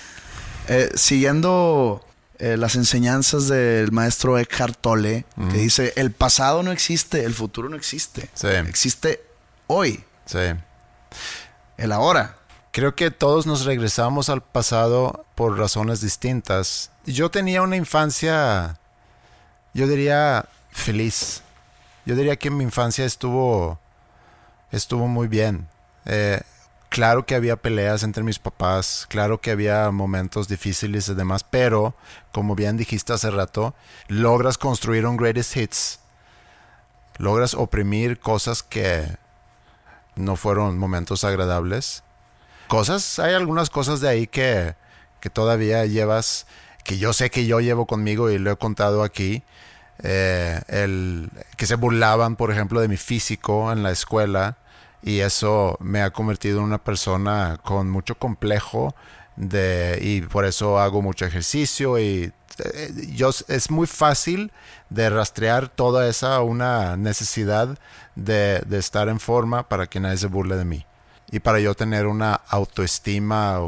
eh, 0.69 0.89
siguiendo 0.95 2.05
eh, 2.39 2.57
las 2.57 2.77
enseñanzas 2.77 3.49
del 3.49 3.91
maestro 3.91 4.39
Eckhart 4.39 4.79
Tolle, 4.81 5.25
que 5.51 5.59
dice, 5.59 5.93
el 5.97 6.13
pasado 6.13 6.63
no 6.63 6.71
existe, 6.71 7.25
el 7.25 7.35
futuro 7.35 7.69
no 7.69 7.77
existe. 7.77 8.31
Sí. 8.35 8.47
Existe 8.47 9.21
hoy, 9.67 10.05
Sí. 10.29 10.39
el 11.79 11.93
ahora. 11.93 12.37
Creo 12.71 12.95
que 12.95 13.11
todos 13.11 13.47
nos 13.47 13.65
regresamos 13.65 14.29
al 14.29 14.43
pasado 14.43 15.25
por 15.35 15.59
razones 15.59 16.03
distintas. 16.03 16.91
Yo 17.07 17.31
tenía 17.31 17.63
una 17.63 17.77
infancia, 17.77 18.79
yo 19.73 19.89
diría, 19.89 20.45
feliz. 20.71 21.43
Yo 22.05 22.15
diría 22.15 22.37
que 22.37 22.51
mi 22.51 22.63
infancia 22.63 23.07
estuvo, 23.07 23.81
estuvo 24.71 25.09
muy 25.09 25.29
bien. 25.29 25.67
Eh, 26.05 26.43
claro 26.91 27.25
que 27.25 27.35
había 27.35 27.57
peleas 27.57 28.03
entre 28.03 28.23
mis 28.23 28.39
papás, 28.39 29.07
claro 29.09 29.41
que 29.41 29.51
había 29.51 29.91
momentos 29.91 30.47
difíciles 30.47 31.09
y 31.09 31.15
demás, 31.15 31.45
pero 31.45 31.95
como 32.33 32.55
bien 32.55 32.77
dijiste 32.77 33.15
hace 33.15 33.31
rato, 33.31 33.75
logras 34.09 34.59
construir 34.59 35.07
un 35.07 35.17
greatest 35.17 35.57
hits. 35.57 36.01
Logras 37.17 37.55
oprimir 37.55 38.21
cosas 38.21 38.63
que 38.63 39.17
no 40.19 40.37
fueron 40.37 40.79
momentos 40.79 41.25
agradables. 41.25 42.05
Cosas, 42.69 43.19
hay 43.19 43.35
algunas 43.35 43.71
cosas 43.71 44.01
de 44.01 44.09
ahí 44.09 44.27
que, 44.27 44.75
que 45.21 45.31
todavía 45.31 45.87
llevas, 45.87 46.47
que 46.85 46.99
yo 46.99 47.13
sé 47.13 47.31
que 47.31 47.47
yo 47.47 47.61
llevo 47.61 47.87
conmigo 47.87 48.31
y 48.31 48.39
lo 48.39 48.51
he 48.51 48.57
contado 48.57 49.03
aquí. 49.03 49.43
Eh, 50.03 50.61
el, 50.69 51.31
que 51.57 51.67
se 51.67 51.75
burlaban, 51.75 52.37
por 52.37 52.53
ejemplo, 52.53 52.81
de 52.81 52.89
mi 52.89 52.97
físico 52.97 53.73
en 53.73 53.83
la 53.83 53.91
escuela 53.91 54.59
y 55.03 55.21
eso 55.21 55.77
me 55.81 56.03
ha 56.03 56.11
convertido 56.11 56.59
en 56.59 56.65
una 56.65 56.79
persona 56.79 57.59
con 57.63 57.91
mucho 57.91 58.17
complejo 58.17 58.95
de, 59.39 59.99
y 60.03 60.21
por 60.23 60.45
eso 60.45 60.81
hago 60.81 61.01
mucho 61.01 61.25
ejercicio 61.25 61.99
y 61.99 62.33
eh, 62.65 62.93
yo, 63.13 63.31
es 63.47 63.71
muy 63.71 63.87
fácil 63.87 64.53
de 64.91 65.09
rastrear 65.11 65.69
toda 65.69 66.09
esa 66.09 66.41
una 66.43 66.97
necesidad 66.97 67.79
de, 68.17 68.61
de 68.67 68.79
estar 68.79 69.09
en 69.09 69.21
forma 69.21 69.69
para 69.69 69.87
que 69.87 70.01
nadie 70.01 70.17
se 70.17 70.27
burle 70.27 70.57
de 70.57 70.65
mí 70.65 70.87
y 71.31 71.39
para 71.39 71.61
yo 71.61 71.75
tener 71.75 72.07
una 72.07 72.35
autoestima 72.49 73.61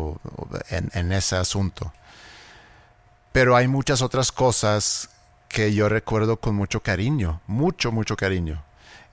en, 0.70 0.90
en 0.92 1.12
ese 1.12 1.36
asunto. 1.36 1.92
Pero 3.30 3.54
hay 3.54 3.68
muchas 3.68 4.02
otras 4.02 4.32
cosas 4.32 5.08
que 5.48 5.72
yo 5.72 5.88
recuerdo 5.88 6.38
con 6.38 6.56
mucho 6.56 6.80
cariño, 6.80 7.42
mucho, 7.46 7.92
mucho 7.92 8.16
cariño. 8.16 8.64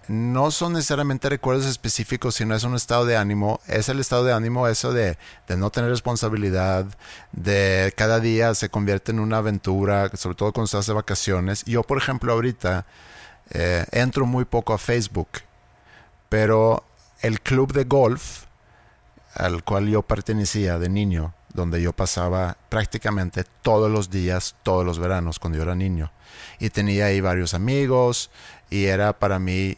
No 0.07 0.51
son 0.51 0.73
necesariamente 0.73 1.29
recuerdos 1.29 1.65
específicos, 1.65 2.35
sino 2.35 2.55
es 2.55 2.63
un 2.63 2.75
estado 2.75 3.05
de 3.05 3.17
ánimo. 3.17 3.59
Es 3.67 3.89
el 3.89 3.99
estado 3.99 4.23
de 4.23 4.33
ánimo 4.33 4.67
eso 4.67 4.93
de, 4.93 5.17
de, 5.47 5.57
no 5.57 5.69
tener 5.69 5.89
responsabilidad, 5.89 6.85
de 7.31 7.93
cada 7.95 8.19
día 8.19 8.53
se 8.53 8.69
convierte 8.69 9.11
en 9.11 9.19
una 9.19 9.37
aventura, 9.37 10.09
sobre 10.15 10.35
todo 10.35 10.53
cuando 10.53 10.65
estás 10.65 10.87
de 10.87 10.93
vacaciones. 10.93 11.63
Yo, 11.65 11.83
por 11.83 11.97
ejemplo, 11.97 12.33
ahorita 12.33 12.85
eh, 13.49 13.85
entro 13.91 14.25
muy 14.25 14.45
poco 14.45 14.73
a 14.73 14.77
Facebook, 14.77 15.29
pero 16.29 16.83
el 17.21 17.41
club 17.41 17.73
de 17.73 17.85
golf 17.85 18.45
al 19.33 19.63
cual 19.63 19.87
yo 19.87 20.01
pertenecía 20.01 20.79
de 20.79 20.89
niño, 20.89 21.33
donde 21.53 21.81
yo 21.81 21.93
pasaba 21.93 22.57
prácticamente 22.69 23.45
todos 23.61 23.91
los 23.91 24.09
días, 24.09 24.55
todos 24.63 24.85
los 24.85 24.99
veranos, 24.99 25.37
cuando 25.39 25.57
yo 25.57 25.63
era 25.63 25.75
niño. 25.75 26.11
Y 26.59 26.71
tenía 26.71 27.05
ahí 27.05 27.21
varios 27.21 27.53
amigos 27.53 28.31
y 28.69 28.85
era 28.85 29.13
para 29.13 29.37
mí 29.39 29.77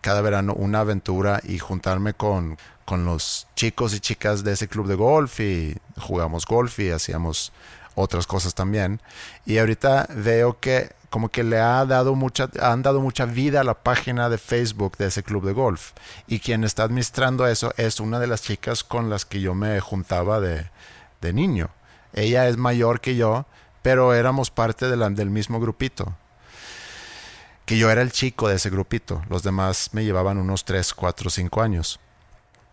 cada 0.00 0.20
verano 0.20 0.54
una 0.54 0.80
aventura 0.80 1.40
y 1.44 1.58
juntarme 1.58 2.14
con, 2.14 2.58
con 2.84 3.04
los 3.04 3.46
chicos 3.54 3.94
y 3.94 4.00
chicas 4.00 4.44
de 4.44 4.52
ese 4.52 4.68
club 4.68 4.86
de 4.86 4.94
golf 4.94 5.40
y 5.40 5.76
jugamos 6.00 6.46
golf 6.46 6.78
y 6.78 6.90
hacíamos 6.90 7.52
otras 7.94 8.26
cosas 8.26 8.54
también. 8.54 9.00
Y 9.46 9.58
ahorita 9.58 10.08
veo 10.10 10.58
que 10.60 10.90
como 11.10 11.28
que 11.28 11.44
le 11.44 11.60
ha 11.60 11.84
dado 11.84 12.14
mucha, 12.14 12.48
han 12.60 12.82
dado 12.82 13.02
mucha 13.02 13.26
vida 13.26 13.60
a 13.60 13.64
la 13.64 13.74
página 13.74 14.30
de 14.30 14.38
Facebook 14.38 14.96
de 14.96 15.08
ese 15.08 15.22
club 15.22 15.44
de 15.44 15.52
golf. 15.52 15.92
Y 16.26 16.40
quien 16.40 16.64
está 16.64 16.84
administrando 16.84 17.46
eso 17.46 17.74
es 17.76 18.00
una 18.00 18.18
de 18.18 18.26
las 18.26 18.42
chicas 18.42 18.82
con 18.82 19.10
las 19.10 19.26
que 19.26 19.40
yo 19.40 19.54
me 19.54 19.78
juntaba 19.80 20.40
de, 20.40 20.70
de 21.20 21.32
niño. 21.34 21.68
Ella 22.14 22.48
es 22.48 22.56
mayor 22.56 23.00
que 23.00 23.14
yo, 23.14 23.44
pero 23.82 24.14
éramos 24.14 24.50
parte 24.50 24.88
de 24.88 24.96
del 25.10 25.30
mismo 25.30 25.60
grupito. 25.60 26.14
Que 27.64 27.78
yo 27.78 27.90
era 27.90 28.02
el 28.02 28.12
chico 28.12 28.48
de 28.48 28.56
ese 28.56 28.70
grupito. 28.70 29.22
Los 29.28 29.42
demás 29.42 29.90
me 29.92 30.04
llevaban 30.04 30.38
unos 30.38 30.64
3, 30.64 30.94
4, 30.94 31.30
5 31.30 31.62
años. 31.62 32.00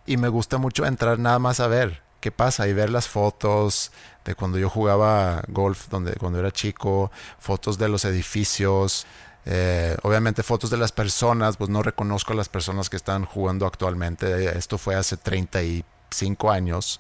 Y 0.06 0.18
me 0.18 0.28
gusta 0.28 0.58
mucho 0.58 0.86
entrar 0.86 1.20
nada 1.20 1.40
más 1.40 1.60
a 1.60 1.68
ver 1.68 2.02
qué 2.20 2.32
pasa 2.32 2.68
y 2.68 2.74
ver 2.74 2.90
las 2.90 3.08
fotos 3.08 3.92
de 4.26 4.36
cuando 4.36 4.58
yo 4.58 4.70
jugaba 4.70 5.44
golf, 5.48 5.88
donde, 5.90 6.14
cuando 6.14 6.40
era 6.40 6.52
chico, 6.52 7.12
fotos 7.40 7.78
de 7.78 7.90
los 7.90 8.06
edificios, 8.06 9.06
eh, 9.46 9.96
obviamente 10.04 10.44
fotos 10.44 10.70
de 10.70 10.78
las 10.78 10.92
personas, 10.92 11.58
pues 11.58 11.70
no 11.70 11.82
reconozco 11.82 12.34
a 12.34 12.36
las 12.36 12.50
personas 12.50 12.90
que 12.90 12.98
están 12.98 13.26
jugando 13.26 13.66
actualmente, 13.66 14.58
esto 14.58 14.78
fue 14.78 14.96
hace 14.96 15.18
35 15.18 16.52
años. 16.52 17.00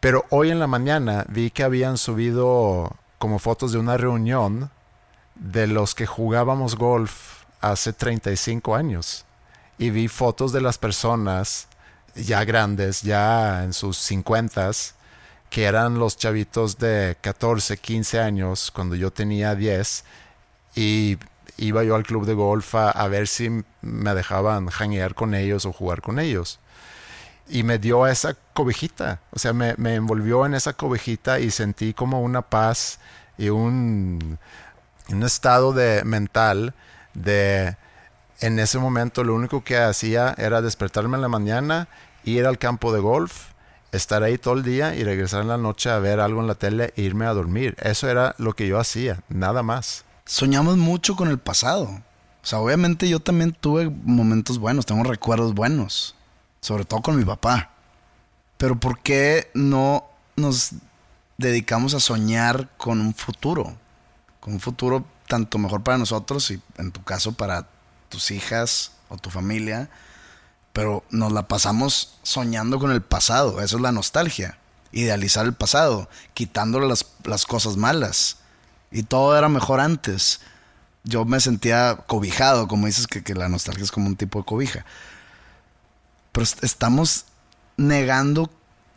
Pero 0.00 0.26
hoy 0.30 0.50
en 0.50 0.58
la 0.58 0.66
mañana 0.66 1.24
vi 1.28 1.50
que 1.50 1.64
habían 1.64 1.96
subido 1.96 2.94
como 3.18 3.38
fotos 3.38 3.72
de 3.72 3.78
una 3.78 3.96
reunión 3.96 4.70
de 5.34 5.66
los 5.66 5.94
que 5.94 6.06
jugábamos 6.06 6.76
golf 6.76 7.44
hace 7.60 7.92
35 7.92 8.74
años. 8.74 9.24
Y 9.78 9.90
vi 9.90 10.08
fotos 10.08 10.52
de 10.52 10.60
las 10.60 10.78
personas 10.78 11.68
ya 12.14 12.44
grandes, 12.44 13.02
ya 13.02 13.64
en 13.64 13.72
sus 13.72 13.96
50 13.98 14.70
que 15.50 15.64
eran 15.64 15.98
los 15.98 16.16
chavitos 16.16 16.78
de 16.78 17.16
14, 17.20 17.76
15 17.76 18.20
años 18.20 18.72
cuando 18.72 18.96
yo 18.96 19.12
tenía 19.12 19.54
10 19.54 20.04
y 20.74 21.16
iba 21.56 21.84
yo 21.84 21.94
al 21.94 22.02
club 22.02 22.26
de 22.26 22.34
golf 22.34 22.74
a, 22.74 23.06
ver 23.06 23.28
si 23.28 23.62
me 23.80 24.14
dejaban 24.14 24.68
hanguear 24.68 25.14
con 25.14 25.34
ellos 25.34 25.64
o 25.64 25.72
jugar 25.72 26.02
con 26.02 26.18
ellos. 26.18 26.58
Y 27.48 27.62
me 27.62 27.78
dio 27.78 28.06
esa 28.06 28.34
cobijita, 28.52 29.20
o 29.30 29.38
sea, 29.38 29.52
me, 29.52 29.74
me 29.76 29.94
envolvió 29.94 30.44
en 30.44 30.54
esa 30.54 30.72
cobijita 30.72 31.38
y 31.38 31.50
sentí 31.50 31.94
como 31.94 32.20
una 32.22 32.42
paz 32.42 32.98
y 33.38 33.50
un, 33.50 34.38
un 35.10 35.22
estado 35.22 35.72
de 35.72 36.04
mental 36.04 36.74
de 37.14 37.76
en 38.40 38.58
ese 38.58 38.78
momento 38.78 39.24
lo 39.24 39.34
único 39.34 39.64
que 39.64 39.78
hacía 39.78 40.34
era 40.38 40.60
despertarme 40.60 41.16
en 41.16 41.22
la 41.22 41.28
mañana, 41.28 41.88
ir 42.24 42.46
al 42.46 42.58
campo 42.58 42.92
de 42.92 43.00
golf, 43.00 43.48
estar 43.92 44.22
ahí 44.22 44.38
todo 44.38 44.54
el 44.54 44.62
día 44.62 44.94
y 44.94 45.04
regresar 45.04 45.42
en 45.42 45.48
la 45.48 45.56
noche 45.56 45.90
a 45.90 45.98
ver 45.98 46.20
algo 46.20 46.40
en 46.40 46.46
la 46.46 46.54
tele 46.54 46.92
e 46.96 47.02
irme 47.02 47.26
a 47.26 47.32
dormir. 47.32 47.76
Eso 47.80 48.08
era 48.08 48.34
lo 48.38 48.54
que 48.54 48.66
yo 48.66 48.78
hacía, 48.78 49.22
nada 49.28 49.62
más. 49.62 50.04
Soñamos 50.26 50.76
mucho 50.76 51.16
con 51.16 51.28
el 51.28 51.38
pasado. 51.38 51.84
O 51.84 52.46
sea, 52.46 52.58
obviamente 52.58 53.08
yo 53.08 53.20
también 53.20 53.52
tuve 53.52 53.88
momentos 53.88 54.58
buenos, 54.58 54.84
tengo 54.84 55.04
recuerdos 55.04 55.54
buenos, 55.54 56.14
sobre 56.60 56.84
todo 56.84 57.00
con 57.00 57.16
mi 57.16 57.24
papá. 57.24 57.70
Pero 58.58 58.78
¿por 58.78 58.98
qué 58.98 59.50
no 59.54 60.04
nos 60.36 60.72
dedicamos 61.38 61.94
a 61.94 62.00
soñar 62.00 62.68
con 62.76 63.00
un 63.00 63.14
futuro? 63.14 63.74
Con 64.44 64.52
un 64.52 64.60
futuro 64.60 65.06
tanto 65.26 65.56
mejor 65.56 65.82
para 65.82 65.96
nosotros 65.96 66.50
y 66.50 66.60
en 66.76 66.92
tu 66.92 67.02
caso 67.02 67.32
para 67.32 67.66
tus 68.10 68.30
hijas 68.30 68.92
o 69.08 69.16
tu 69.16 69.30
familia, 69.30 69.88
pero 70.74 71.02
nos 71.08 71.32
la 71.32 71.48
pasamos 71.48 72.18
soñando 72.22 72.78
con 72.78 72.90
el 72.90 73.00
pasado, 73.00 73.62
eso 73.62 73.76
es 73.76 73.82
la 73.82 73.90
nostalgia, 73.90 74.58
idealizar 74.92 75.46
el 75.46 75.54
pasado, 75.54 76.10
quitándole 76.34 76.86
las, 76.86 77.06
las 77.24 77.46
cosas 77.46 77.78
malas. 77.78 78.36
Y 78.90 79.04
todo 79.04 79.34
era 79.34 79.48
mejor 79.48 79.80
antes. 79.80 80.40
Yo 81.04 81.24
me 81.24 81.40
sentía 81.40 81.96
cobijado, 82.06 82.68
como 82.68 82.86
dices 82.86 83.06
que, 83.06 83.22
que 83.22 83.34
la 83.34 83.48
nostalgia 83.48 83.82
es 83.82 83.90
como 83.90 84.08
un 84.08 84.16
tipo 84.16 84.40
de 84.40 84.44
cobija. 84.44 84.84
Pero 86.32 86.44
estamos 86.60 87.24
negando 87.78 88.50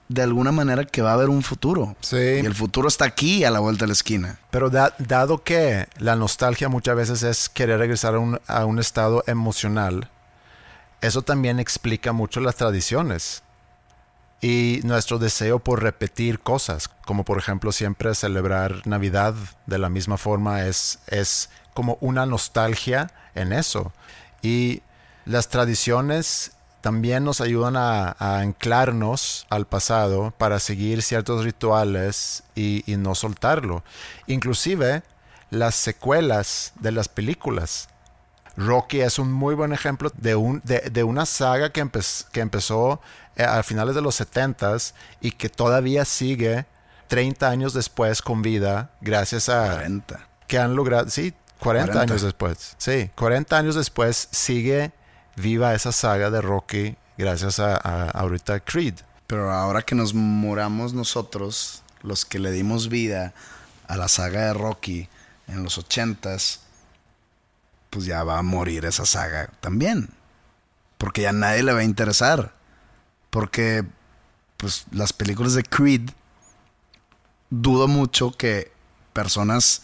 de 0.10 0.22
alguna 0.22 0.52
manera 0.52 0.86
que 0.86 1.02
va 1.02 1.12
a 1.12 1.14
haber 1.14 1.30
un 1.30 1.44
futuro. 1.44 1.96
Sí. 2.02 2.16
Y 2.16 2.46
el 2.46 2.56
futuro 2.56 2.88
está 2.88 3.06
aquí 3.06 3.44
a 3.44 3.52
la 3.52 3.60
vuelta 3.60 3.84
de 3.84 3.88
la 3.88 3.94
esquina. 3.94 4.40
Pero 4.52 4.70
dado 4.70 5.44
que 5.44 5.88
la 5.98 6.16
nostalgia 6.16 6.70
muchas 6.70 6.96
veces 6.96 7.24
es 7.24 7.50
querer 7.50 7.80
regresar 7.80 8.16
a 8.16 8.20
un, 8.20 8.40
a 8.48 8.66
un 8.66 8.80
estado 8.80 9.24
emocional, 9.28 10.10
eso 11.02 11.22
también 11.22 11.60
explica 11.60 12.12
mucho 12.12 12.40
las 12.40 12.56
tradiciones 12.56 13.44
y 14.42 14.82
nuestro 14.84 15.18
deseo 15.18 15.60
por 15.60 15.82
repetir 15.82 16.40
cosas, 16.40 16.90
como 17.06 17.26
por 17.26 17.38
ejemplo 17.38 17.72
siempre 17.72 18.14
celebrar 18.14 18.86
Navidad 18.86 19.34
de 19.66 19.78
la 19.80 19.90
misma 19.90 20.18
forma 20.18 20.66
es, 20.66 21.00
es 21.08 21.50
como 21.74 21.98
una 22.02 22.26
nostalgia 22.26 23.12
en 23.36 23.52
eso. 23.52 23.92
Y 24.42 24.82
las 25.26 25.50
tradiciones 25.50 26.52
también 26.88 27.26
nos 27.26 27.42
ayudan 27.42 27.76
a, 27.76 28.16
anclarnos 28.18 29.46
al 29.50 29.68
pasado 29.68 30.34
para 30.38 30.58
seguir 30.58 31.02
ciertos 31.02 31.44
rituales 31.44 32.46
y, 32.56 32.82
no 32.98 33.14
soltarlo. 33.14 33.84
Inclusive 34.26 35.04
las 35.50 35.76
secuelas 35.76 36.72
de 36.80 36.94
las 36.94 37.10
películas. 37.10 37.90
Rocky 38.56 39.02
es 39.02 39.20
un 39.20 39.34
muy 39.34 39.54
buen 39.54 39.74
ejemplo 39.74 40.14
de, 40.16 40.38
un, 40.38 40.62
de, 40.64 41.04
una 41.04 41.26
saga 41.26 41.74
que, 41.74 41.86
que 42.32 42.40
empezó 42.40 43.02
eh, 43.36 43.44
a 43.44 43.62
finales 43.64 43.94
de 43.94 44.02
los 44.02 44.16
70 44.16 44.78
y 45.20 45.32
que 45.32 45.50
todavía 45.50 46.06
sigue 46.06 46.68
30 47.10 47.50
años 47.50 47.74
después 47.74 48.22
con 48.22 48.42
vida 48.42 48.92
gracias 49.02 49.50
a... 49.50 49.74
40. 49.74 50.26
Que 50.48 50.58
han 50.58 50.74
logrado, 50.78 51.10
sí, 51.10 51.34
40, 51.60 52.00
años 52.00 52.22
después. 52.22 52.76
Sí, 52.78 53.12
40 53.16 53.58
años 53.58 53.76
después 53.76 54.30
sigue 54.32 54.94
viva 55.38 55.76
esa 55.76 55.92
saga 55.92 56.30
de 56.30 56.42
Rocky 56.42 56.98
gracias 57.18 57.60
a, 57.60 58.10
ahorita 58.10 58.60
Creed. 58.60 58.96
Pero 59.28 59.52
ahora 59.52 59.82
que 59.82 59.96
nos 59.96 60.14
moramos 60.14 60.94
nosotros, 60.94 61.84
los 62.02 62.26
que 62.26 62.40
le 62.40 62.52
dimos 62.52 62.90
vida 62.90 63.34
a 63.88 63.96
la 63.96 64.08
saga 64.08 64.48
de 64.48 64.54
Rocky 64.54 65.08
en 65.48 65.64
los 65.64 65.78
ochentas, 65.78 66.62
pues 67.90 68.06
ya 68.06 68.24
va 68.24 68.40
a 68.40 68.44
morir 68.44 68.86
esa 68.86 69.06
saga 69.06 69.50
también. 69.62 70.10
Porque 70.98 71.22
ya 71.22 71.32
nadie 71.32 71.64
le 71.64 71.74
va 71.74 71.80
a 71.80 71.84
interesar. 71.84 72.54
Porque, 73.30 73.86
pues, 74.58 74.86
las 74.92 75.14
películas 75.14 75.54
de 75.54 75.64
Creed, 75.64 76.10
dudo 77.50 77.88
mucho 77.88 78.32
que 78.32 78.72
personas 79.14 79.84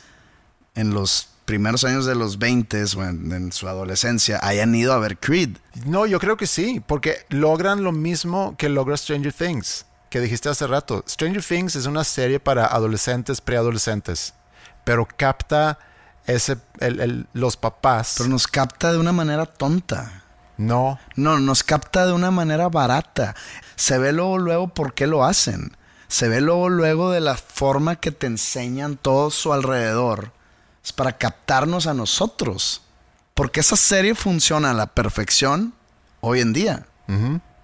en 0.76 0.94
los 0.94 1.33
primeros 1.54 1.84
años 1.84 2.08
de 2.08 2.16
los 2.16 2.40
20 2.40 2.84
o 2.98 3.04
en, 3.04 3.52
su 3.52 3.68
adolescencia 3.68 4.40
hayan 4.42 4.74
ido 4.74 4.92
a 4.92 4.98
ver 4.98 5.20
Creed. 5.20 5.58
No, 5.86 6.08
yo 6.08 6.20
creo 6.20 6.36
que 6.36 6.48
sí, 6.48 6.82
porque 6.84 7.28
logran 7.30 7.84
lo 7.84 7.92
mismo 7.92 8.56
que 8.58 8.70
logra 8.70 8.98
Stranger 8.98 9.32
Things, 9.32 9.86
que 10.10 10.20
dijiste 10.20 10.50
hace 10.50 10.66
rato. 10.66 11.06
Stranger 11.08 11.44
Things 11.44 11.76
es 11.76 11.86
una 11.86 12.04
serie 12.04 12.40
para 12.40 12.66
adolescentes, 12.66 13.40
preadolescentes, 13.40 14.34
pero 14.84 15.08
capta 15.16 15.78
ese, 16.26 16.58
los 17.34 17.56
papás. 17.56 18.16
Pero 18.18 18.30
nos 18.30 18.48
capta 18.48 18.92
de 18.92 18.98
una 18.98 19.12
manera 19.12 19.46
tonta. 19.46 20.24
No. 20.58 20.98
No, 21.16 21.38
nos 21.38 21.62
capta 21.62 22.08
de 22.08 22.14
una 22.14 22.32
manera 22.32 22.68
barata. 22.68 23.36
Se 23.76 24.00
ve 24.00 24.12
luego, 24.12 24.40
luego 24.40 24.70
por 24.70 24.96
qué 24.96 25.06
lo 25.06 25.24
hacen. 25.24 25.78
Se 26.08 26.28
ve 26.30 26.42
luego, 26.42 26.70
luego 26.70 27.12
de 27.12 27.22
la 27.22 27.38
forma 27.38 27.98
que 27.98 28.10
te 28.10 28.26
enseñan 28.26 28.98
todo 28.98 29.30
su 29.30 29.54
alrededor 29.54 30.32
es 30.84 30.92
para 30.92 31.18
captarnos 31.18 31.88
a 31.88 31.94
nosotros. 31.94 32.82
Porque 33.34 33.62
esa 33.62 33.76
serie 33.76 34.16
funciona 34.16 34.72
a 34.72 34.74
la 34.74 34.88
perfección 34.88 35.74
hoy 36.22 36.42
en 36.42 36.54
día. 36.54 36.86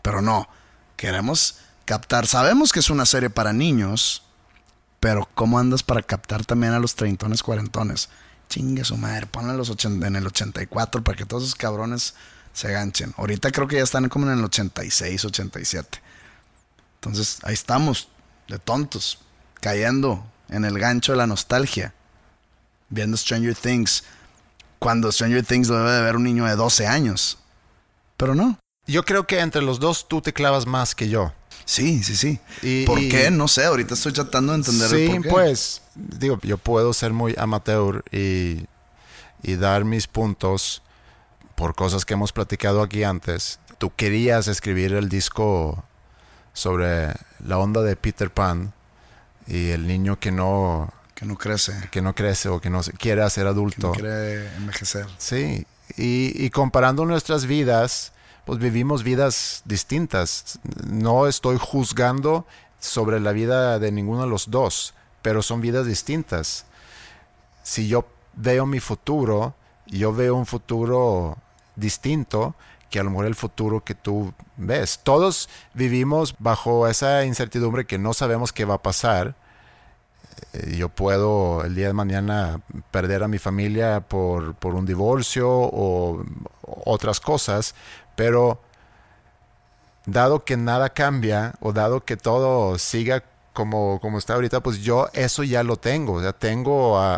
Pero 0.02 0.22
no, 0.22 0.48
queremos 0.96 1.58
captar. 1.86 2.28
Sabemos 2.28 2.72
que 2.72 2.80
es 2.80 2.90
una 2.90 3.06
serie 3.06 3.30
para 3.30 3.54
niños, 3.54 4.24
pero 5.00 5.28
¿cómo 5.34 5.60
andas 5.60 5.84
para 5.84 6.02
captar 6.02 6.46
también 6.46 6.74
a 6.74 6.80
los 6.80 6.96
treintones, 6.96 7.42
cuarentones? 7.44 8.10
Chingue 8.50 8.84
su 8.84 8.98
madre, 8.98 9.28
ponla 9.28 9.52
en, 9.52 9.58
los 9.58 9.70
80 9.70 10.08
en 10.08 10.16
el 10.16 10.28
84 10.28 11.04
para 11.04 11.18
que 11.18 11.26
todos 11.26 11.44
esos 11.44 11.56
cabrones 11.56 12.16
se 12.54 12.72
ganchen. 12.72 13.14
Ahorita 13.18 13.52
creo 13.52 13.68
que 13.68 13.78
ya 13.78 13.84
están 13.84 14.10
como 14.10 14.26
en 14.28 14.38
el 14.38 14.44
86, 14.44 15.26
87. 15.26 16.02
Entonces, 16.96 17.40
ahí 17.44 17.54
estamos, 17.54 18.10
de 18.48 18.60
tontos, 18.60 19.20
cayendo 19.62 20.26
en 20.50 20.66
el 20.66 20.78
gancho 20.80 21.14
de 21.14 21.18
la 21.20 21.28
nostalgia, 21.28 21.94
viendo 22.90 23.18
Stranger 23.18 23.56
Things, 23.56 24.04
cuando 24.80 25.12
Stranger 25.12 25.46
Things 25.46 25.68
lo 25.68 25.78
debe 25.78 25.92
de 25.92 26.02
ver 26.02 26.16
un 26.16 26.24
niño 26.24 26.46
de 26.46 26.56
12 26.56 26.88
años. 26.88 27.38
Pero 28.18 28.36
no. 28.36 28.58
Yo 28.88 29.04
creo 29.06 29.28
que 29.28 29.40
entre 29.40 29.62
los 29.62 29.80
dos 29.80 30.08
tú 30.08 30.22
te 30.22 30.34
clavas 30.34 30.66
más 30.66 30.96
que 30.96 31.10
yo. 31.10 31.34
Sí, 31.66 32.02
sí, 32.04 32.16
sí. 32.16 32.40
Y- 32.64 32.86
¿Por 32.86 33.00
y- 33.00 33.10
qué? 33.10 33.30
No 33.30 33.48
sé, 33.48 33.66
ahorita 33.66 33.94
estoy 33.94 34.14
tratando 34.14 34.54
de 34.54 34.58
entender 34.60 34.90
sí, 34.90 34.96
el 35.06 35.12
por 35.12 35.22
qué. 35.22 35.30
pues, 35.30 35.82
digo, 35.96 36.40
yo 36.42 36.58
puedo 36.58 36.94
ser 36.94 37.14
muy 37.14 37.36
amateur 37.38 38.04
y, 38.12 38.66
y 39.44 39.56
dar 39.56 39.86
mis 39.86 40.08
puntos 40.08 40.82
por 41.56 41.76
cosas 41.76 42.06
que 42.06 42.14
hemos 42.16 42.32
platicado 42.34 42.82
aquí 42.82 43.04
antes. 43.04 43.60
Tú 43.78 43.92
querías 43.96 44.48
escribir 44.48 44.94
el 44.94 45.10
disco 45.10 45.84
sobre 46.54 47.14
la 47.46 47.58
onda 47.60 47.82
de 47.84 47.96
Peter 47.96 48.32
Pan 48.32 48.74
y 49.46 49.70
el 49.70 49.86
niño 49.88 50.20
que 50.20 50.32
no, 50.32 50.92
Que 51.20 51.26
no 51.26 51.38
crece, 51.38 51.74
que 51.92 52.02
no 52.02 52.16
crece 52.16 52.48
o 52.50 52.62
que 52.62 52.70
no 52.70 52.82
se- 52.82 52.94
quiere 52.94 53.30
ser 53.30 53.44
que 53.44 53.50
adulto. 53.50 53.88
no 53.88 53.94
quiere 53.94 54.56
envejecer. 54.56 55.06
Sí, 55.18 55.66
y, 55.98 56.32
y 56.46 56.50
comparando 56.50 57.06
nuestras 57.06 57.46
vidas, 57.46 58.14
pues 58.46 58.60
vivimos 58.60 59.04
vidas 59.04 59.62
distintas. 59.66 60.60
No 60.88 61.28
estoy 61.28 61.58
juzgando 61.60 62.46
sobre 62.80 63.20
la 63.20 63.34
vida 63.34 63.80
de 63.80 63.92
ninguno 63.92 64.22
de 64.22 64.30
los 64.30 64.50
dos, 64.50 64.94
pero 65.22 65.42
son 65.42 65.60
vidas 65.60 65.86
distintas. 65.86 66.66
Si 67.64 67.88
yo 67.90 68.08
veo 68.36 68.66
mi 68.66 68.80
futuro, 68.80 69.54
yo 69.88 70.14
veo 70.14 70.36
un 70.36 70.46
futuro 70.46 71.38
distinto 71.76 72.56
que 72.90 73.00
a 73.00 73.04
lo 73.04 73.10
mejor 73.12 73.26
el 73.26 73.36
futuro 73.36 73.84
que 73.84 73.94
tú 73.94 74.34
ves. 74.58 75.00
Todos 75.04 75.50
vivimos 75.74 76.34
bajo 76.40 76.88
esa 76.88 77.26
incertidumbre 77.26 77.86
que 77.86 77.98
no 78.00 78.14
sabemos 78.14 78.54
qué 78.54 78.64
va 78.66 78.76
a 78.76 78.82
pasar. 78.82 79.36
Eh, 80.54 80.76
Yo 80.78 80.90
puedo 80.90 81.64
el 81.64 81.76
día 81.76 81.88
de 81.88 81.94
mañana 81.94 82.62
perder 82.92 83.24
a 83.24 83.28
mi 83.28 83.38
familia 83.40 84.02
por, 84.02 84.56
por 84.56 84.76
un 84.76 84.86
divorcio 84.86 85.48
o 85.50 86.24
otras 86.64 87.20
cosas, 87.20 87.76
pero 88.16 88.60
dado 90.06 90.44
que 90.46 90.58
nada 90.58 90.90
cambia 90.90 91.54
o 91.62 91.74
dado 91.74 92.04
que 92.06 92.18
todo 92.18 92.78
siga 92.78 93.24
como, 93.54 94.00
como 94.02 94.18
está 94.18 94.36
ahorita, 94.36 94.62
pues 94.62 94.80
yo 94.82 95.08
eso 95.14 95.44
ya 95.44 95.64
lo 95.64 95.78
tengo. 95.78 96.22
Sea, 96.22 96.34
tengo 96.34 96.98
a, 96.98 97.16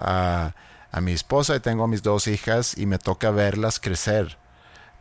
a- 0.48 0.56
a 0.94 1.00
mi 1.00 1.14
esposa 1.14 1.56
y 1.56 1.62
tengo 1.62 1.86
a 1.86 1.88
mis 1.88 2.04
dos 2.04 2.28
hijas 2.28 2.78
y 2.78 2.86
me 2.86 2.98
toca 3.00 3.32
verlas 3.32 3.80
crecer. 3.80 4.38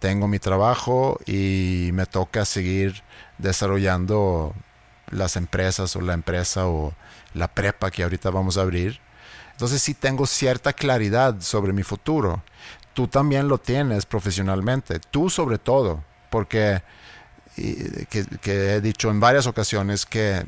Tengo 0.00 0.28
mi 0.28 0.38
trabajo 0.38 1.18
y 1.26 1.90
me 1.94 2.06
toca 2.06 2.44
seguir 2.44 3.02
desarrollando 3.38 4.54
las 5.10 5.36
empresas 5.36 5.96
o 5.96 6.00
la 6.00 6.14
empresa 6.14 6.66
o 6.66 6.94
la 7.34 7.48
prepa 7.48 7.90
que 7.90 8.02
ahorita 8.02 8.30
vamos 8.30 8.56
a 8.56 8.62
abrir. 8.62 9.00
Entonces 9.52 9.82
sí 9.82 9.94
tengo 9.94 10.26
cierta 10.26 10.72
claridad 10.72 11.40
sobre 11.40 11.72
mi 11.72 11.82
futuro. 11.82 12.42
Tú 12.94 13.08
también 13.08 13.48
lo 13.48 13.58
tienes 13.58 14.06
profesionalmente, 14.06 14.98
tú 14.98 15.30
sobre 15.30 15.58
todo, 15.58 16.02
porque 16.30 16.82
que, 17.56 18.74
he 18.76 18.80
dicho 18.80 19.10
en 19.10 19.20
varias 19.20 19.46
ocasiones 19.46 20.06
que 20.06 20.44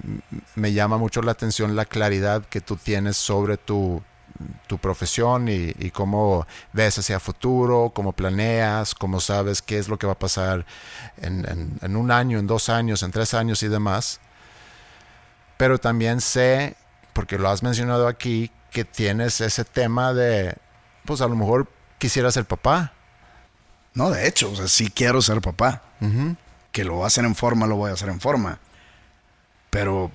me 0.55 0.73
llama 0.73 0.97
mucho 0.97 1.21
la 1.23 1.33
atención 1.33 1.77
la 1.77 1.85
claridad 1.85 2.45
que 2.47 2.61
tú 2.61 2.77
tienes 2.77 3.17
sobre 3.17 3.57
tu, 3.57 4.03
tu 4.67 4.79
profesión 4.79 5.49
y, 5.49 5.91
cómo 5.91 6.47
ves 6.73 6.99
hacia 6.99 7.21
futuro, 7.21 7.93
cómo 7.95 8.13
planeas, 8.13 8.95
cómo 8.95 9.21
sabes 9.21 9.63
qué 9.63 9.79
es 9.79 9.89
lo 9.89 9.99
que 9.99 10.07
va 10.07 10.15
a 10.15 10.19
pasar 10.19 10.65
en- 11.19 11.79
en 11.81 11.97
un 11.97 12.11
año, 12.11 12.39
en 12.39 12.47
dos 12.47 12.69
años, 12.69 13.03
en 13.03 13.11
tres 13.11 13.35
años 13.35 13.63
y 13.63 13.69
demás. 13.69 14.21
Pero 15.63 15.79
también 15.79 16.21
sé, 16.21 16.75
porque 17.13 17.39
lo 17.39 17.49
has 17.49 17.63
mencionado 17.63 18.09
aquí, 18.09 18.51
que 18.73 18.85
tienes 18.85 19.41
ese 19.41 19.65
tema 19.65 20.13
de, 20.13 20.57
pues 21.05 21.21
a 21.21 21.29
lo 21.29 21.37
mejor 21.37 21.69
quisiera 21.99 22.33
ser 22.33 22.47
papá. 22.47 22.93
No, 23.95 24.11
de 24.11 24.27
hecho, 24.27 24.51
o 24.51 24.57
sea, 24.57 24.67
sí 24.67 24.91
quiero 24.91 25.23
ser 25.23 25.41
papá. 25.41 25.81
Que 26.73 26.83
lo 26.83 26.95
voy 26.95 27.05
a 27.05 27.07
hacer 27.07 27.25
en 27.25 27.37
forma, 27.37 27.69
lo 27.69 27.77
voy 27.77 27.91
a 27.91 27.95
hacer 27.95 28.09
en 28.09 28.19
forma. 28.21 28.59
Pero, 29.71 30.11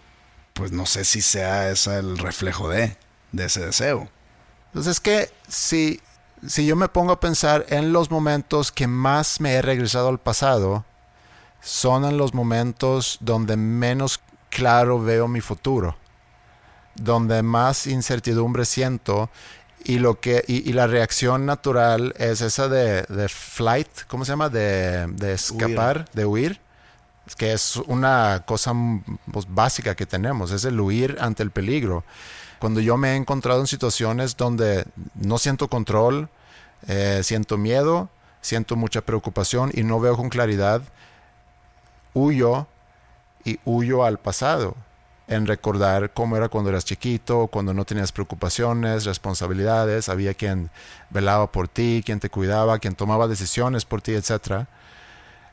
pues 0.52 0.74
no 0.74 0.86
sé 0.86 1.06
si 1.06 1.22
sea 1.22 1.70
ese 1.70 1.98
el 1.98 2.18
reflejo 2.18 2.68
de, 2.68 2.98
de 3.32 3.46
ese 3.46 3.66
deseo. 3.66 4.10
Entonces 4.66 4.96
es 4.96 5.00
que 5.00 5.32
si, 5.48 6.02
si 6.46 6.66
yo 6.66 6.76
me 6.76 6.90
pongo 6.90 7.14
a 7.14 7.22
pensar 7.22 7.66
en 7.70 7.94
los 7.94 8.12
momentos 8.12 8.74
que 8.74 8.88
más 8.88 9.40
me 9.40 9.54
he 9.54 9.62
regresado 9.62 10.10
al 10.10 10.20
pasado, 10.20 10.84
son 11.62 12.04
en 12.04 12.18
los 12.18 12.34
momentos 12.34 13.18
donde 13.22 13.56
menos 13.56 14.20
claro 14.50 15.02
veo 15.02 15.28
mi 15.28 15.42
futuro, 15.42 15.96
donde 16.96 17.42
más 17.44 17.88
incertidumbre 17.88 18.66
siento 18.66 19.30
y 19.84 20.00
lo 20.00 20.20
que 20.20 20.44
y, 20.48 20.70
y 20.70 20.74
la 20.74 20.88
reacción 20.88 21.46
natural 21.46 22.14
es 22.18 22.42
esa 22.42 22.68
de, 22.68 23.04
de 23.04 23.30
flight, 23.30 23.88
¿cómo 24.08 24.26
se 24.26 24.32
llama? 24.32 24.50
De, 24.50 25.08
de 25.08 25.34
escapar, 25.34 26.10
de 26.14 26.26
huir, 26.26 26.60
que 27.38 27.54
es 27.54 27.76
una 27.76 28.44
cosa 28.46 28.74
pues, 29.32 29.46
básica 29.50 29.96
que 29.96 30.06
tenemos, 30.06 30.52
es 30.52 30.66
el 30.66 30.80
huir 30.80 31.18
ante 31.20 31.44
el 31.44 31.52
peligro. 31.52 32.04
Cuando 32.60 32.80
yo 32.80 32.98
me 32.98 33.14
he 33.14 33.16
encontrado 33.16 33.62
en 33.62 33.68
situaciones 33.68 34.36
donde 34.36 34.86
no 35.14 35.38
siento 35.38 35.68
control, 35.68 36.30
eh, 36.88 37.22
siento 37.24 37.58
miedo, 37.58 38.10
siento 38.42 38.76
mucha 38.76 39.02
preocupación 39.02 39.72
y 39.74 39.84
no 39.84 40.00
veo 40.00 40.18
con 40.18 40.30
claridad, 40.30 40.82
huyo 42.14 42.68
y 43.48 43.60
huyo 43.66 44.04
al 44.04 44.18
pasado 44.20 44.76
en 45.30 45.46
recordar 45.48 46.12
cómo 46.14 46.38
era 46.38 46.50
cuando 46.50 46.70
eras 46.70 46.86
chiquito, 46.86 47.48
cuando 47.48 47.74
no 47.74 47.86
tenías 47.86 48.12
preocupaciones, 48.12 49.06
responsabilidades, 49.06 50.10
había 50.10 50.34
quien 50.34 50.70
velaba 51.10 51.52
por 51.52 51.68
ti, 51.68 52.02
quien 52.06 52.20
te 52.20 52.30
cuidaba, 52.30 52.80
quien 52.80 52.96
tomaba 52.96 53.28
decisiones 53.28 53.84
por 53.86 54.02
ti, 54.02 54.14
etc. 54.14 54.66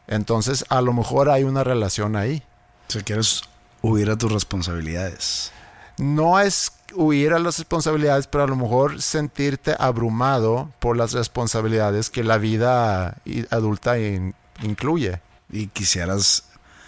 Entonces, 0.07 0.64
a 0.68 0.80
lo 0.80 0.92
mejor 0.92 1.30
hay 1.30 1.45
una 1.45 1.64
relación 1.64 2.14
ahí. 2.16 2.42
Sea, 2.88 3.03
quieres 3.03 3.42
huir 3.82 4.11
a 4.11 4.16
tus 4.18 4.30
responsabilidades. 4.32 5.51
No 5.99 6.38
es 6.40 6.72
huir 6.95 7.32
a 7.32 7.38
las 7.38 7.59
responsabilidades, 7.59 8.26
pero 8.26 8.45
a 8.45 8.49
lo 8.49 8.57
mejor 8.57 9.01
sentirte 9.01 9.74
abrumado 9.78 10.70
por 10.78 10.97
las 10.97 11.12
responsabilidades 11.12 12.11
que 12.11 12.22
la 12.24 12.38
vida 12.38 13.16
adulta 13.51 13.99
in- 13.99 14.34
incluye. 14.62 15.20
Y 15.51 15.68
quisieras, 15.68 16.45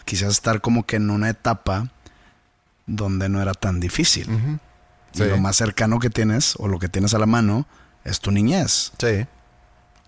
quisieras 0.06 0.34
estar 0.36 0.62
como 0.62 0.86
que 0.86 0.96
en 0.96 1.10
una 1.10 1.28
etapa 1.28 1.88
donde 2.86 3.28
no 3.28 3.42
era 3.42 3.52
tan 3.52 3.78
difícil. 3.80 4.58
Y 5.12 5.18
Sí. 5.18 5.24
lo 5.24 5.36
más 5.38 5.56
cercano 5.56 5.98
que 5.98 6.08
tienes, 6.10 6.54
o 6.58 6.68
lo 6.68 6.78
que 6.78 6.88
tienes 6.88 7.12
a 7.14 7.18
la 7.18 7.26
mano, 7.26 7.66
es 8.04 8.20
tu 8.20 8.30
niñez. 8.30 8.92
Sí. 8.98 9.26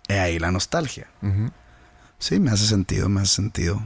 Y 0.08 0.12
ahí 0.14 0.38
la 0.38 0.50
nostalgia. 0.50 1.06
Sí, 2.18 2.40
me 2.40 2.50
hace 2.50 2.66
sentido, 2.66 3.08
me 3.10 3.20
hace 3.20 3.34
sentido. 3.34 3.82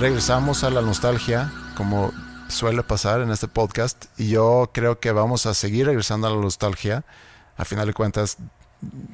Regresamos 0.00 0.64
a 0.64 0.70
la 0.70 0.82
nostalgia, 0.82 1.52
como 1.76 2.12
suele 2.48 2.82
pasar 2.82 3.20
en 3.20 3.30
este 3.30 3.48
podcast, 3.48 4.06
y 4.18 4.28
yo 4.28 4.70
creo 4.74 4.98
que 5.00 5.12
vamos 5.12 5.46
a 5.46 5.54
seguir 5.54 5.86
regresando 5.86 6.26
a 6.26 6.30
la 6.30 6.36
nostalgia. 6.40 7.04
A 7.56 7.64
final 7.64 7.86
de 7.86 7.94
cuentas, 7.94 8.36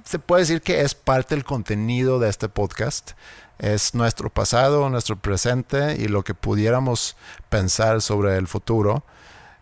se 0.05 0.18
puede 0.18 0.43
decir 0.43 0.62
que 0.62 0.83
es 0.83 0.95
parte 0.95 1.35
del 1.35 1.45
contenido 1.45 2.18
de 2.18 2.29
este 2.29 2.49
podcast. 2.49 3.12
Es 3.59 3.95
nuestro 3.95 4.31
pasado, 4.31 4.89
nuestro 4.89 5.16
presente 5.16 5.97
y 5.99 6.09
lo 6.09 6.25
que 6.25 6.35
pudiéramos 6.35 7.16
pensar 7.49 8.01
sobre 8.01 8.37
el 8.37 8.47
futuro, 8.47 9.05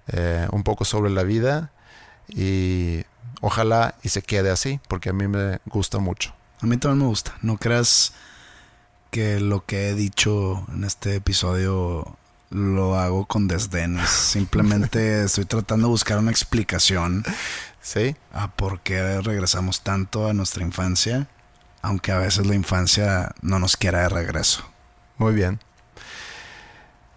eh, 0.08 0.46
un 0.52 0.62
poco 0.62 0.84
sobre 0.84 1.10
la 1.10 1.24
vida 1.24 1.72
y 2.28 3.04
ojalá 3.40 3.96
y 4.02 4.10
se 4.10 4.22
quede 4.22 4.50
así, 4.50 4.80
porque 4.88 5.10
a 5.10 5.12
mí 5.12 5.26
me 5.26 5.58
gusta 5.66 5.98
mucho. 5.98 6.32
A 6.60 6.66
mí 6.66 6.76
también 6.76 7.02
me 7.02 7.08
gusta. 7.08 7.34
No 7.42 7.56
creas 7.56 8.12
que 9.10 9.40
lo 9.40 9.64
que 9.64 9.88
he 9.88 9.94
dicho 9.94 10.64
en 10.72 10.84
este 10.84 11.16
episodio 11.16 12.16
lo 12.50 12.98
hago 12.98 13.26
con 13.26 13.48
desdén. 13.48 13.98
Es 13.98 14.10
Simplemente 14.10 15.24
estoy 15.24 15.44
tratando 15.44 15.86
de 15.88 15.90
buscar 15.90 16.18
una 16.18 16.30
explicación 16.30 17.24
¿Sí? 17.88 18.16
a 18.34 18.48
por 18.48 18.80
qué 18.80 19.22
regresamos 19.22 19.80
tanto 19.80 20.28
a 20.28 20.34
nuestra 20.34 20.62
infancia, 20.62 21.26
aunque 21.80 22.12
a 22.12 22.18
veces 22.18 22.46
la 22.46 22.54
infancia 22.54 23.34
no 23.40 23.58
nos 23.58 23.78
quiera 23.78 24.00
de 24.02 24.10
regreso. 24.10 24.62
Muy 25.16 25.32
bien. 25.32 25.58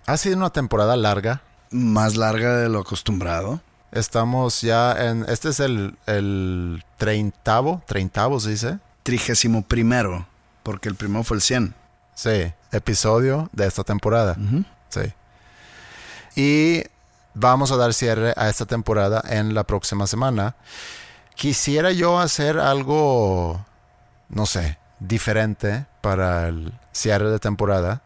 Ha 0.06 0.16
sido 0.16 0.38
una 0.38 0.52
temporada 0.52 0.96
larga. 0.96 1.42
Más 1.72 2.16
larga 2.16 2.56
de 2.56 2.70
lo 2.70 2.80
acostumbrado. 2.80 3.60
Estamos 3.92 4.62
ya 4.62 4.94
en. 4.94 5.26
Este 5.28 5.50
es 5.50 5.60
el, 5.60 5.98
el 6.06 6.86
treintavo. 6.98 7.84
Treintavo 7.86 8.40
se 8.40 8.52
dice. 8.52 8.80
Trigésimo 9.04 9.64
primero, 9.64 10.26
porque 10.64 10.88
el 10.88 10.96
primero 10.96 11.26
fue 11.26 11.36
el 11.36 11.42
100. 11.42 11.76
Sí. 12.16 12.54
Episodio 12.72 13.50
de 13.52 13.68
esta 13.68 13.84
temporada. 13.84 14.38
Sí. 14.88 15.14
Y 16.42 16.86
vamos 17.34 17.72
a 17.72 17.78
dar 17.78 17.94
cierre 17.94 18.34
a 18.36 18.50
esta 18.50 18.66
temporada 18.66 19.24
en 19.28 19.54
la 19.54 19.64
próxima 19.64 20.08
semana. 20.08 20.56
Quisiera 21.36 21.92
yo 21.92 22.20
hacer 22.20 22.60
algo, 22.60 23.66
no 24.30 24.46
sé, 24.46 24.78
diferente 25.00 25.86
para 26.02 26.48
el 26.48 26.74
cierre 26.92 27.30
de 27.30 27.40
temporada. 27.40 28.02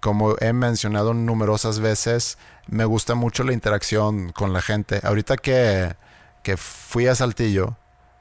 Como 0.00 0.36
he 0.40 0.52
mencionado 0.52 1.14
numerosas 1.14 1.78
veces, 1.78 2.38
me 2.66 2.84
gusta 2.84 3.14
mucho 3.14 3.44
la 3.44 3.52
interacción 3.52 4.32
con 4.32 4.52
la 4.52 4.60
gente. 4.60 5.00
Ahorita 5.02 5.36
que, 5.36 5.94
que 6.42 6.56
fui 6.56 7.06
a 7.06 7.14
Saltillo 7.14 7.76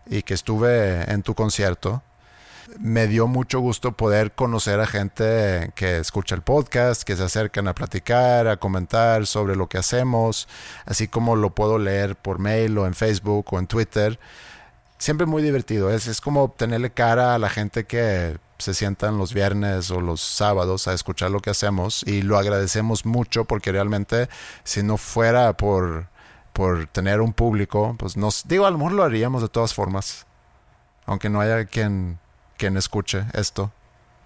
y 0.05 0.21
que 0.23 0.33
estuve 0.33 1.11
en 1.11 1.23
tu 1.23 1.33
concierto, 1.33 2.03
me 2.79 3.07
dio 3.07 3.27
mucho 3.27 3.59
gusto 3.59 3.91
poder 3.93 4.33
conocer 4.33 4.79
a 4.79 4.87
gente 4.87 5.71
que 5.75 5.97
escucha 5.97 6.35
el 6.35 6.41
podcast, 6.41 7.03
que 7.03 7.15
se 7.15 7.23
acercan 7.23 7.67
a 7.67 7.75
platicar, 7.75 8.47
a 8.47 8.57
comentar 8.57 9.25
sobre 9.25 9.55
lo 9.55 9.67
que 9.67 9.77
hacemos, 9.77 10.47
así 10.85 11.07
como 11.07 11.35
lo 11.35 11.51
puedo 11.51 11.77
leer 11.77 12.15
por 12.15 12.39
mail 12.39 12.77
o 12.77 12.85
en 12.85 12.93
Facebook 12.93 13.45
o 13.51 13.59
en 13.59 13.67
Twitter. 13.67 14.19
Siempre 14.97 15.25
muy 15.25 15.41
divertido, 15.41 15.91
es, 15.91 16.07
es 16.07 16.21
como 16.21 16.51
tenerle 16.51 16.91
cara 16.91 17.35
a 17.35 17.39
la 17.39 17.49
gente 17.49 17.85
que 17.85 18.37
se 18.59 18.73
sientan 18.73 19.17
los 19.17 19.33
viernes 19.33 19.89
o 19.91 19.99
los 19.99 20.21
sábados 20.21 20.87
a 20.87 20.93
escuchar 20.93 21.31
lo 21.31 21.39
que 21.39 21.49
hacemos 21.49 22.03
y 22.03 22.21
lo 22.21 22.37
agradecemos 22.37 23.05
mucho 23.05 23.45
porque 23.45 23.71
realmente 23.71 24.29
si 24.63 24.83
no 24.83 24.97
fuera 24.97 25.57
por, 25.57 26.07
por 26.53 26.87
tener 26.87 27.21
un 27.21 27.33
público, 27.33 27.95
pues 27.97 28.17
nos 28.17 28.47
digo, 28.47 28.65
a 28.65 28.71
lo 28.71 28.77
mejor 28.77 28.93
lo 28.93 29.03
haríamos 29.03 29.41
de 29.41 29.49
todas 29.49 29.73
formas, 29.73 30.27
aunque 31.05 31.29
no 31.29 31.41
haya 31.41 31.65
quien 31.65 32.20
quien 32.61 32.77
escuche 32.77 33.25
esto. 33.33 33.71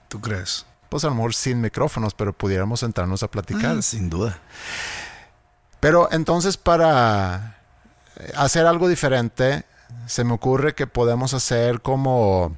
¿Tú 0.10 0.20
crees? 0.20 0.66
Pues 0.90 1.06
a 1.06 1.08
lo 1.08 1.16
mejor 1.16 1.34
sin 1.34 1.62
micrófonos, 1.62 2.14
pero 2.14 2.34
pudiéramos 2.34 2.82
sentarnos 2.82 3.24
a 3.24 3.32
platicar. 3.32 3.78
Ah, 3.78 3.82
sin 3.82 4.10
duda. 4.10 4.38
Pero 5.80 6.10
entonces 6.12 6.58
para 6.58 7.60
hacer 8.36 8.66
algo 8.66 8.90
diferente, 8.90 9.64
se 10.06 10.26
me 10.26 10.34
ocurre 10.34 10.76
que 10.76 10.86
podemos 10.86 11.34
hacer 11.34 11.80
como, 11.80 12.58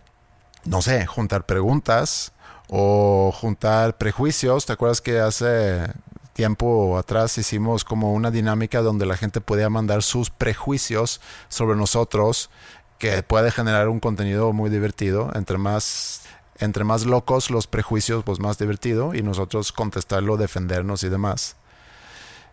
no 0.65 0.81
sé, 0.81 1.05
juntar 1.05 1.45
preguntas 1.45 2.31
o 2.69 3.31
juntar 3.39 3.99
prejuicios. 3.99 4.65
¿Te 4.65 4.73
acuerdas 4.73 4.99
que 4.99 5.19
hace 5.19 5.93
tiempo 6.33 6.97
atrás 6.97 7.37
hicimos 7.37 7.83
como 7.83 8.13
una 8.13 8.31
dinámica 8.31 8.81
donde 8.81 9.05
la 9.05 9.15
gente 9.15 9.41
podía 9.41 9.69
mandar 9.69 10.01
sus 10.01 10.31
prejuicios 10.31 11.21
sobre 11.49 11.77
nosotros 11.77 12.49
que 12.97 13.23
puede 13.23 13.51
generar 13.51 13.89
un 13.89 13.99
contenido 13.99 14.53
muy 14.53 14.69
divertido. 14.69 15.31
Entre 15.35 15.57
más, 15.57 16.21
entre 16.59 16.83
más 16.83 17.05
locos 17.05 17.49
los 17.49 17.67
prejuicios, 17.67 18.23
pues 18.23 18.39
más 18.39 18.57
divertido. 18.57 19.13
Y 19.13 19.21
nosotros 19.21 19.71
contestarlo, 19.71 20.37
defendernos 20.37 21.03
y 21.03 21.09
demás. 21.09 21.55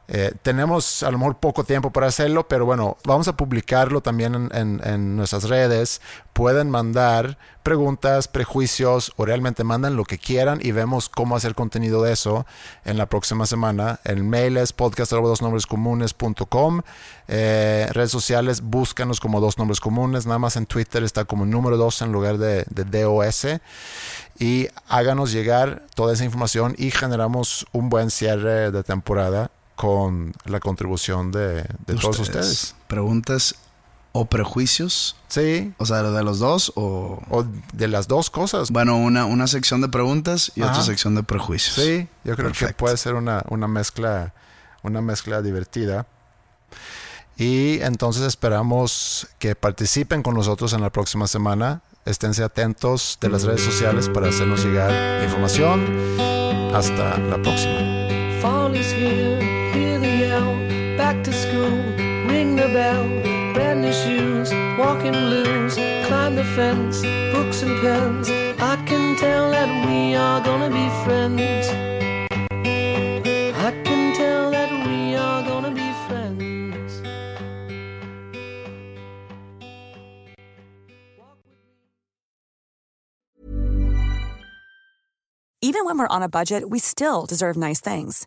Eh, 0.07 0.35
tenemos 0.43 1.03
a 1.03 1.11
lo 1.11 1.17
mejor 1.17 1.37
poco 1.37 1.65
tiempo 1.65 1.91
para 1.91 2.09
hacerlo, 2.09 2.47
pero 2.47 2.67
bueno, 2.67 2.99
vamos 3.05 3.27
a 3.29 3.39
publicarlo 3.39 4.03
también 4.03 4.51
en, 4.53 5.17
nuestras 5.17 5.49
redes. 5.49 6.03
Pueden 6.35 6.69
mandar 6.69 7.39
preguntas, 7.63 8.29
prejuicios 8.29 9.15
o 9.17 9.25
realmente 9.25 9.65
mandan 9.65 9.97
lo 9.97 10.05
que 10.05 10.19
quieran 10.19 10.59
y 10.63 10.73
vemos 10.73 11.09
cómo 11.09 11.37
hacer 11.37 11.55
contenido 11.55 12.03
de 12.03 12.13
eso 12.13 12.45
en 12.85 12.99
la 12.99 13.07
próxima 13.07 13.47
semana. 13.47 13.99
El 14.05 14.25
mail 14.25 14.59
es 14.59 14.75
podcast.dosnombrescomunes.com. 14.75 16.83
Eh, 17.29 17.89
redes 17.93 18.11
sociales, 18.11 18.61
búscanos 18.61 19.21
como 19.21 19.41
dos 19.41 19.57
nombres 19.57 19.81
comunes. 19.81 20.27
Nada 20.27 20.39
más 20.39 20.57
en 20.57 20.67
Twitter 20.67 21.03
está 21.03 21.25
como 21.25 21.47
número 21.47 21.79
dos 21.79 22.03
en 22.03 22.13
lugar 22.13 22.37
de 22.37 22.67
DOS 22.69 23.47
y 24.39 24.69
háganos 24.89 25.33
llegar 25.33 25.85
toda 25.95 26.13
esa 26.13 26.25
información 26.25 26.75
y 26.77 26.91
generamos 26.91 27.65
un 27.73 27.89
buen 27.89 28.11
cierre 28.11 28.71
de 28.71 28.83
temporada 28.83 29.51
con 29.77 30.33
la 30.45 30.61
contribución 30.61 31.33
de, 31.33 31.67
todos 32.01 32.19
ustedes. 32.21 32.75
Preguntas 32.87 33.57
o 34.13 34.27
prejuicios. 34.27 35.17
Sí. 35.29 35.75
O 35.79 35.87
sea, 35.87 36.03
de 36.03 36.23
los 36.23 36.39
dos 36.39 36.73
o... 36.77 37.21
O 37.31 37.45
de 37.73 37.89
las 37.89 38.07
dos 38.07 38.31
cosas. 38.31 38.71
Bueno, 38.71 38.97
una, 38.97 39.27
una 39.27 39.49
sección 39.49 39.81
de 39.81 39.89
preguntas 39.89 40.53
y 40.55 40.63
otra 40.63 40.83
sección 40.83 41.17
de 41.17 41.25
prejuicios. 41.25 41.75
Sí, 41.75 42.07
yo 42.23 42.37
creo 42.37 42.53
que 42.53 42.69
puede 42.69 42.97
ser 42.97 43.15
una, 43.15 43.45
una, 43.49 43.67
mezcla, 43.67 44.33
una 44.83 45.01
mezcla 45.01 45.43
divertida. 45.43 46.07
Y 47.37 47.81
entonces 47.81 48.23
esperamos 48.23 49.27
que 49.41 49.57
participen 49.57 50.23
con 50.23 50.35
nosotros 50.35 50.73
en 50.73 50.81
la 50.81 50.91
próxima 50.91 51.27
semana. 51.27 51.83
Esténse 52.05 52.45
atentos 52.45 53.19
de 53.21 53.31
las 53.31 53.43
redes 53.43 53.63
sociales 53.63 54.09
para 54.09 54.29
hacernos 54.29 54.65
llegar 54.65 55.25
información. 55.25 55.85
Hasta 56.73 57.19
la 57.19 57.43
próxima. 57.43 59.34
Back 61.15 61.25
to 61.25 61.33
school, 61.33 61.71
ring 62.27 62.57
the 62.57 62.69
bell, 62.73 63.07
brand 63.55 63.83
new 63.83 63.93
shoes, 63.93 64.53
walking 64.79 65.13
blues, 65.13 65.75
climb 66.07 66.35
the 66.35 66.45
fence, 66.57 67.03
books 67.33 67.63
and 67.63 67.81
pens. 67.81 68.31
I 68.59 68.77
can 68.87 69.17
tell 69.17 69.51
that 69.51 69.87
we 69.87 70.15
are 70.17 70.41
gonna 70.41 70.71
be 70.71 70.89
friends. 71.05 71.69
I 73.57 73.71
can 73.85 74.15
tell 74.15 74.51
that 74.51 74.71
we 74.87 75.15
are 75.15 75.43
gonna 75.43 75.71
be 75.71 75.93
friends. 76.09 77.01
Even 85.63 85.85
when 85.85 85.97
we're 85.99 86.09
on 86.09 86.23
a 86.23 86.29
budget, 86.29 86.69
we 86.69 86.79
still 86.79 87.25
deserve 87.27 87.57
nice 87.57 87.81
things. 87.81 88.27